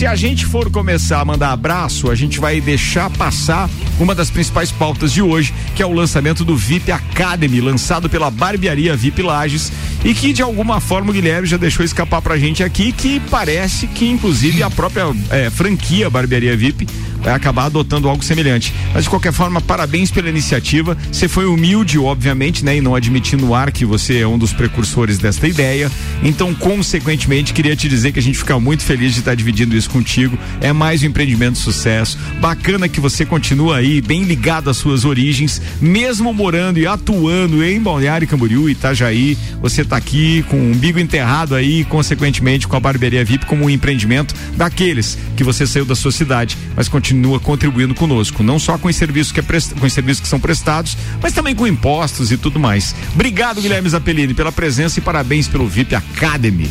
Se 0.00 0.06
a 0.06 0.16
gente 0.16 0.46
for 0.46 0.70
começar 0.70 1.20
a 1.20 1.24
mandar 1.26 1.52
abraço, 1.52 2.10
a 2.10 2.14
gente 2.14 2.40
vai 2.40 2.58
deixar 2.58 3.10
passar 3.10 3.68
uma 3.98 4.14
das 4.14 4.30
principais 4.30 4.72
pautas 4.72 5.12
de 5.12 5.20
hoje, 5.20 5.52
que 5.76 5.82
é 5.82 5.86
o 5.86 5.92
lançamento 5.92 6.42
do 6.42 6.56
VIP 6.56 6.90
Academy, 6.90 7.60
lançado 7.60 8.08
pela 8.08 8.30
barbearia 8.30 8.96
VIP 8.96 9.20
Lages 9.20 9.70
e 10.02 10.14
que 10.14 10.32
de 10.32 10.40
alguma 10.40 10.80
forma 10.80 11.10
o 11.10 11.12
Guilherme 11.12 11.46
já 11.46 11.58
deixou 11.58 11.84
escapar 11.84 12.22
pra 12.22 12.38
gente 12.38 12.64
aqui, 12.64 12.92
que 12.92 13.20
parece 13.30 13.86
que 13.88 14.08
inclusive 14.08 14.62
a 14.62 14.70
própria 14.70 15.04
é, 15.28 15.50
franquia 15.50 16.08
Barbearia 16.08 16.56
VIP 16.56 16.88
vai 17.22 17.34
acabar 17.34 17.66
adotando 17.66 18.08
algo 18.08 18.24
semelhante. 18.24 18.72
Mas 18.92 19.04
de 19.04 19.10
qualquer 19.10 19.32
forma, 19.32 19.60
parabéns 19.60 20.10
pela 20.10 20.28
iniciativa. 20.28 20.96
Você 21.10 21.28
foi 21.28 21.44
humilde, 21.44 21.98
obviamente, 21.98 22.64
né, 22.64 22.76
e 22.76 22.80
não 22.80 22.94
admitindo 22.94 23.44
no 23.44 23.54
ar 23.54 23.70
que 23.70 23.84
você 23.84 24.18
é 24.18 24.26
um 24.26 24.38
dos 24.38 24.52
precursores 24.52 25.18
desta 25.18 25.46
ideia. 25.46 25.90
Então, 26.22 26.54
consequentemente, 26.54 27.52
queria 27.52 27.76
te 27.76 27.88
dizer 27.88 28.12
que 28.12 28.18
a 28.18 28.22
gente 28.22 28.38
fica 28.38 28.58
muito 28.58 28.82
feliz 28.82 29.12
de 29.12 29.20
estar 29.20 29.34
dividindo 29.34 29.76
isso 29.76 29.90
contigo. 29.90 30.38
É 30.60 30.72
mais 30.72 31.02
um 31.02 31.06
empreendimento 31.06 31.54
de 31.54 31.60
sucesso. 31.60 32.18
Bacana 32.40 32.88
que 32.88 33.00
você 33.00 33.24
continua 33.24 33.76
aí 33.76 34.00
bem 34.00 34.24
ligado 34.24 34.70
às 34.70 34.76
suas 34.76 35.04
origens, 35.04 35.60
mesmo 35.80 36.32
morando 36.32 36.78
e 36.78 36.86
atuando 36.86 37.62
em 37.64 37.80
Balneário 37.80 38.26
Camboriú, 38.26 38.68
Itajaí. 38.68 39.36
Você 39.60 39.82
está 39.82 39.96
aqui 39.96 40.44
com 40.48 40.56
o 40.56 40.70
umbigo 40.72 40.98
enterrado 40.98 41.54
aí, 41.54 41.84
consequentemente 41.84 42.66
com 42.66 42.76
a 42.76 42.80
barbearia 42.80 43.24
VIP 43.24 43.46
como 43.46 43.64
um 43.64 43.70
empreendimento 43.70 44.34
daqueles 44.56 45.18
que 45.36 45.44
você 45.44 45.66
saiu 45.66 45.84
da 45.84 45.94
sua 45.94 46.12
cidade, 46.12 46.56
mas 46.76 46.88
continua 46.88 47.09
contribuindo 47.40 47.94
conosco, 47.94 48.42
não 48.42 48.58
só 48.58 48.78
com 48.78 48.88
os 48.88 48.96
serviços 48.96 49.32
que, 49.32 49.40
é 49.40 49.42
com 49.42 49.86
os 49.86 49.92
serviços 49.92 50.20
que 50.20 50.28
são 50.28 50.40
prestados, 50.40 50.96
mas 51.22 51.32
também 51.32 51.54
com 51.54 51.66
impostos 51.66 52.30
e 52.32 52.36
tudo 52.36 52.58
mais. 52.58 52.94
Obrigado, 53.14 53.60
Guilherme 53.60 53.88
Zappellini, 53.88 54.34
pela 54.34 54.52
presença 54.52 54.98
e 54.98 55.02
parabéns 55.02 55.48
pelo 55.48 55.66
VIP 55.66 55.94
Academy. 55.94 56.70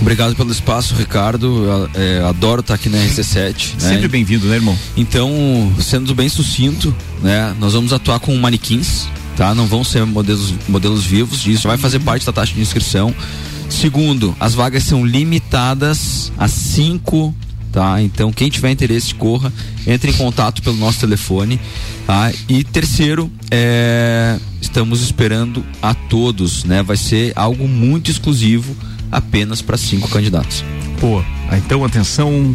Obrigado 0.00 0.34
pelo 0.34 0.50
espaço, 0.50 0.94
Ricardo. 0.94 1.90
É, 1.94 2.24
adoro 2.26 2.60
estar 2.60 2.74
aqui 2.74 2.88
na 2.88 2.98
RC7. 2.98 3.74
Né? 3.74 3.88
Sempre 3.88 4.08
bem-vindo, 4.08 4.46
né, 4.46 4.56
irmão? 4.56 4.76
Então, 4.96 5.30
sendo 5.78 6.14
bem 6.14 6.28
sucinto, 6.28 6.94
né? 7.22 7.54
Nós 7.60 7.74
vamos 7.74 7.92
atuar 7.92 8.18
com 8.18 8.34
manequins, 8.36 9.06
tá? 9.36 9.54
Não 9.54 9.66
vão 9.66 9.84
ser 9.84 10.06
modelos, 10.06 10.54
modelos 10.66 11.04
vivos, 11.04 11.46
isso 11.46 11.68
vai 11.68 11.76
fazer 11.76 11.98
parte 12.00 12.24
da 12.24 12.32
taxa 12.32 12.54
de 12.54 12.60
inscrição. 12.62 13.14
Segundo, 13.68 14.34
as 14.40 14.54
vagas 14.54 14.84
são 14.84 15.04
limitadas 15.04 16.32
a 16.38 16.48
cinco 16.48 17.34
tá? 17.72 18.00
Então 18.02 18.32
quem 18.32 18.50
tiver 18.50 18.70
interesse 18.70 19.14
corra, 19.14 19.52
entre 19.86 20.10
em 20.10 20.14
contato 20.14 20.62
pelo 20.62 20.76
nosso 20.76 21.00
telefone, 21.00 21.60
tá? 22.06 22.32
E 22.48 22.64
terceiro, 22.64 23.30
é, 23.50 24.38
estamos 24.60 25.02
esperando 25.02 25.64
a 25.82 25.94
todos, 25.94 26.64
né? 26.64 26.82
Vai 26.82 26.96
ser 26.96 27.32
algo 27.36 27.66
muito 27.68 28.10
exclusivo, 28.10 28.76
apenas 29.10 29.62
para 29.62 29.76
cinco 29.76 30.08
candidatos. 30.08 30.64
Pô, 31.00 31.22
então 31.56 31.84
atenção. 31.84 32.54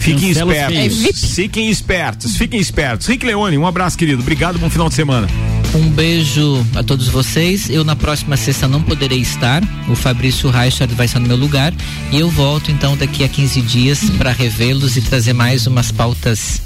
Fiquem 0.00 0.30
espertos. 0.30 1.34
Fiquem 1.34 1.70
espertos, 1.70 2.36
fiquem 2.36 2.60
espertos. 2.60 3.06
Rick 3.06 3.24
Leone, 3.24 3.58
um 3.58 3.66
abraço, 3.66 3.98
querido. 3.98 4.22
Obrigado, 4.22 4.58
bom 4.58 4.70
final 4.70 4.88
de 4.88 4.94
semana. 4.94 5.28
Um 5.74 5.88
beijo 5.90 6.66
a 6.74 6.82
todos 6.82 7.08
vocês. 7.08 7.68
Eu 7.68 7.84
na 7.84 7.94
próxima 7.94 8.36
sexta 8.36 8.66
não 8.66 8.82
poderei 8.82 9.20
estar. 9.20 9.62
O 9.88 9.94
Fabrício 9.94 10.50
Reichard 10.50 10.92
vai 10.94 11.06
estar 11.06 11.20
no 11.20 11.28
meu 11.28 11.36
lugar. 11.36 11.72
E 12.10 12.18
eu 12.18 12.28
volto 12.30 12.72
então 12.72 12.96
daqui 12.96 13.22
a 13.22 13.28
15 13.28 13.60
dias 13.62 14.10
para 14.18 14.32
revê-los 14.32 14.96
e 14.96 15.02
trazer 15.02 15.34
mais 15.34 15.66
umas 15.66 15.92
pautas 15.92 16.62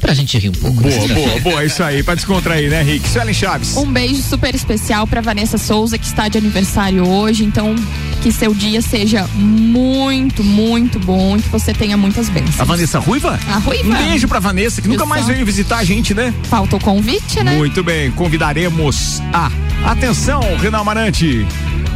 pra 0.00 0.14
gente 0.14 0.38
rir 0.38 0.48
um 0.48 0.52
pouco. 0.52 0.82
Boa, 0.82 1.08
boa, 1.08 1.40
boa, 1.40 1.64
isso 1.64 1.82
aí, 1.82 2.02
pra 2.02 2.14
descontrair, 2.14 2.70
né, 2.70 2.82
Rick? 2.82 3.08
Suelen 3.08 3.34
Chaves. 3.34 3.76
Um 3.76 3.86
beijo 3.86 4.22
super 4.22 4.54
especial 4.54 5.06
pra 5.06 5.20
Vanessa 5.20 5.58
Souza, 5.58 5.98
que 5.98 6.06
está 6.06 6.28
de 6.28 6.38
aniversário 6.38 7.06
hoje, 7.06 7.44
então 7.44 7.74
que 8.22 8.32
seu 8.32 8.52
dia 8.52 8.82
seja 8.82 9.26
muito, 9.34 10.44
muito 10.44 10.98
bom 10.98 11.36
e 11.36 11.42
que 11.42 11.48
você 11.48 11.72
tenha 11.72 11.96
muitas 11.96 12.28
bênçãos. 12.28 12.60
A 12.60 12.64
Vanessa 12.64 12.98
Ruiva? 12.98 13.38
A 13.48 13.58
Ruiva. 13.58 13.88
Um 13.88 14.06
beijo 14.06 14.28
pra 14.28 14.38
Vanessa, 14.40 14.82
que 14.82 14.88
nunca 14.88 15.06
mais 15.06 15.26
veio 15.26 15.44
visitar 15.44 15.78
a 15.78 15.84
gente, 15.84 16.14
né? 16.14 16.34
Falta 16.44 16.76
o 16.76 16.80
convite, 16.80 17.42
né? 17.42 17.56
Muito 17.56 17.82
bem, 17.82 18.10
convidaremos 18.10 19.22
a. 19.32 19.50
Atenção, 19.84 20.40
Renan 20.60 20.78
Amarante. 20.78 21.46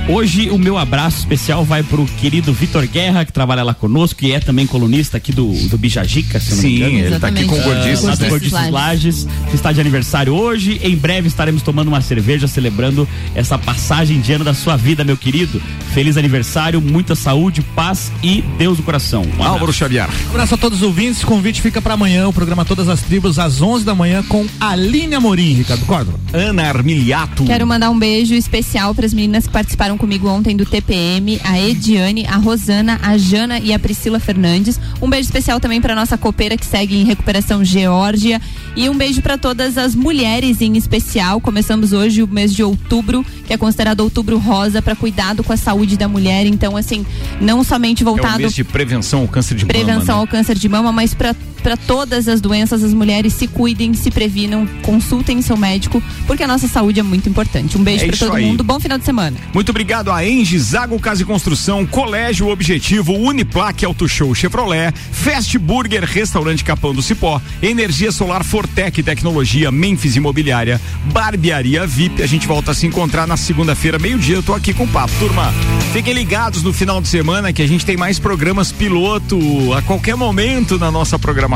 Hoje 0.06 0.50
o 0.50 0.58
meu 0.58 0.76
abraço 0.76 1.20
especial 1.20 1.64
vai 1.64 1.82
pro 1.82 2.04
querido 2.04 2.52
Vitor 2.52 2.86
Guerra, 2.86 3.24
que 3.24 3.32
trabalha 3.32 3.62
lá 3.62 3.72
conosco, 3.72 4.22
e 4.22 4.32
é 4.32 4.38
também 4.38 4.66
colunista 4.66 5.16
aqui 5.16 5.32
do, 5.32 5.50
do 5.68 5.78
Bijajica, 5.78 6.38
se 6.38 6.56
Sim, 6.56 6.78
não 6.78 6.86
me 6.86 6.92
engano. 6.92 7.14
ele 7.14 7.20
tá 7.20 7.28
aqui 7.28 7.44
com 7.46 7.58
o 7.58 7.62
Gordices, 7.62 8.04
uh, 8.04 8.20
né? 8.20 8.28
Gordices 8.28 8.70
Lages, 8.70 9.26
que 9.48 9.56
está 9.56 9.72
de 9.72 9.80
aniversário 9.80 10.34
hoje. 10.34 10.78
Em 10.84 10.94
breve 10.94 11.26
estaremos 11.26 11.62
tomando 11.62 11.88
uma 11.88 12.02
cerveja 12.02 12.46
celebrando 12.46 13.08
essa 13.34 13.56
passagem 13.56 14.20
de 14.20 14.30
ano 14.34 14.44
da 14.44 14.52
sua 14.52 14.76
vida, 14.76 15.02
meu 15.04 15.16
querido. 15.16 15.60
Feliz 15.94 16.18
aniversário, 16.18 16.82
muita 16.82 17.14
saúde, 17.14 17.62
paz 17.74 18.12
e 18.22 18.42
Deus 18.58 18.76
no 18.76 18.84
coração. 18.84 19.24
Um 19.38 19.42
Álvaro 19.42 19.72
Xavier. 19.72 20.10
Um 20.26 20.30
abraço 20.30 20.54
a 20.54 20.58
todos 20.58 20.82
os 20.82 20.84
ouvintes. 20.84 21.22
O 21.22 21.26
convite 21.26 21.62
fica 21.62 21.80
para 21.80 21.94
amanhã, 21.94 22.28
o 22.28 22.32
programa 22.32 22.62
Todas 22.66 22.90
as 22.90 23.00
Tribos, 23.00 23.38
às 23.38 23.62
11 23.62 23.86
da 23.86 23.94
manhã, 23.94 24.22
com 24.28 24.46
Aline 24.60 25.14
Amorim, 25.14 25.54
Ricardo 25.54 25.86
Córdova. 25.86 26.20
Ana 26.30 26.64
Armiliato. 26.68 27.44
Quero 27.44 27.66
mandar 27.66 27.88
um 27.88 27.98
beijo 27.98 28.34
especial 28.34 28.94
para 28.94 29.06
as 29.06 29.14
meninas 29.14 29.46
que 29.46 29.52
participaram 29.52 29.93
comigo 29.96 30.28
ontem 30.28 30.56
do 30.56 30.64
TPM, 30.64 31.40
a 31.44 31.60
Ediane, 31.60 32.26
a 32.26 32.36
Rosana, 32.36 32.98
a 33.02 33.16
Jana 33.16 33.58
e 33.58 33.72
a 33.72 33.78
Priscila 33.78 34.20
Fernandes. 34.20 34.80
Um 35.00 35.08
beijo 35.08 35.26
especial 35.26 35.60
também 35.60 35.80
para 35.80 35.94
nossa 35.94 36.16
copeira 36.16 36.56
que 36.56 36.66
segue 36.66 36.96
em 36.96 37.04
recuperação 37.04 37.64
Geórgia 37.64 38.40
e 38.76 38.88
um 38.88 38.96
beijo 38.96 39.22
para 39.22 39.38
todas 39.38 39.78
as 39.78 39.94
mulheres 39.94 40.60
em 40.60 40.76
especial. 40.76 41.40
Começamos 41.40 41.92
hoje 41.92 42.22
o 42.22 42.26
mês 42.26 42.54
de 42.54 42.62
outubro, 42.62 43.24
que 43.46 43.52
é 43.52 43.56
considerado 43.56 44.00
outubro 44.00 44.38
rosa 44.38 44.82
para 44.82 44.96
cuidado 44.96 45.42
com 45.44 45.52
a 45.52 45.56
saúde 45.56 45.96
da 45.96 46.08
mulher. 46.08 46.46
Então, 46.46 46.76
assim, 46.76 47.06
não 47.40 47.62
somente 47.62 48.02
voltado 48.02 48.34
é 48.34 48.36
o 48.36 48.40
mês 48.40 48.54
de 48.54 48.64
prevenção 48.64 49.20
ao 49.20 49.28
câncer 49.28 49.54
de 49.54 49.64
prevenção 49.64 49.86
mama. 49.86 50.00
Prevenção 50.00 50.16
né? 50.16 50.20
ao 50.20 50.26
câncer 50.26 50.58
de 50.58 50.68
mama, 50.68 50.92
mas 50.92 51.14
para 51.14 51.34
para 51.64 51.78
todas 51.78 52.28
as 52.28 52.42
doenças, 52.42 52.84
as 52.84 52.92
mulheres 52.92 53.32
se 53.32 53.48
cuidem, 53.48 53.94
se 53.94 54.10
previnam, 54.10 54.66
consultem 54.82 55.40
seu 55.40 55.56
médico, 55.56 56.00
porque 56.26 56.42
a 56.42 56.46
nossa 56.46 56.68
saúde 56.68 57.00
é 57.00 57.02
muito 57.02 57.26
importante. 57.26 57.78
Um 57.78 57.82
beijo 57.82 58.04
É 58.04 58.08
para 58.08 58.18
todo 58.18 58.34
aí. 58.34 58.44
mundo, 58.44 58.62
bom 58.62 58.78
final 58.78 58.98
de 58.98 59.04
semana. 59.06 59.34
Muito 59.54 59.70
obrigado 59.70 60.12
a 60.12 60.24
Engie, 60.28 60.58
Zago 60.58 61.00
Casa 61.00 61.22
e 61.22 61.24
Construção, 61.24 61.86
Colégio 61.86 62.48
Objetivo, 62.48 63.14
Uniplaque 63.14 63.84
Auto 63.84 64.06
Show 64.06 64.34
Chevrolet, 64.34 64.92
Fast 65.10 65.56
Burger, 65.58 66.04
Restaurante 66.04 66.62
Capão 66.62 66.94
do 66.94 67.00
Cipó, 67.00 67.40
Energia 67.62 68.12
Solar 68.12 68.44
Fortec 68.44 69.02
Tecnologia, 69.02 69.72
Memphis 69.72 70.16
Imobiliária, 70.16 70.78
Barbearia 71.12 71.86
VIP. 71.86 72.22
A 72.22 72.26
gente 72.26 72.46
volta 72.46 72.72
a 72.72 72.74
se 72.74 72.86
encontrar 72.86 73.26
na 73.26 73.38
segunda-feira, 73.38 73.98
meio-dia. 73.98 74.36
Eu 74.36 74.42
tô 74.42 74.52
aqui 74.52 74.74
com 74.74 74.84
o 74.84 74.88
papo. 74.88 75.14
Turma, 75.18 75.50
fiquem 75.94 76.12
ligados 76.12 76.62
no 76.62 76.72
final 76.74 77.00
de 77.00 77.08
semana 77.08 77.52
que 77.54 77.62
a 77.62 77.66
gente 77.66 77.86
tem 77.86 77.96
mais 77.96 78.18
programas 78.18 78.70
piloto 78.70 79.38
a 79.72 79.80
qualquer 79.80 80.14
momento 80.16 80.78
na 80.78 80.90
nossa 80.90 81.18
programação, 81.18 81.53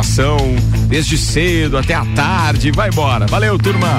desde 0.89 1.17
cedo 1.17 1.79
até 1.79 1.95
a 1.95 2.05
tarde. 2.15 2.71
Vai 2.71 2.89
embora. 2.89 3.27
Valeu, 3.27 3.59
turma. 3.59 3.99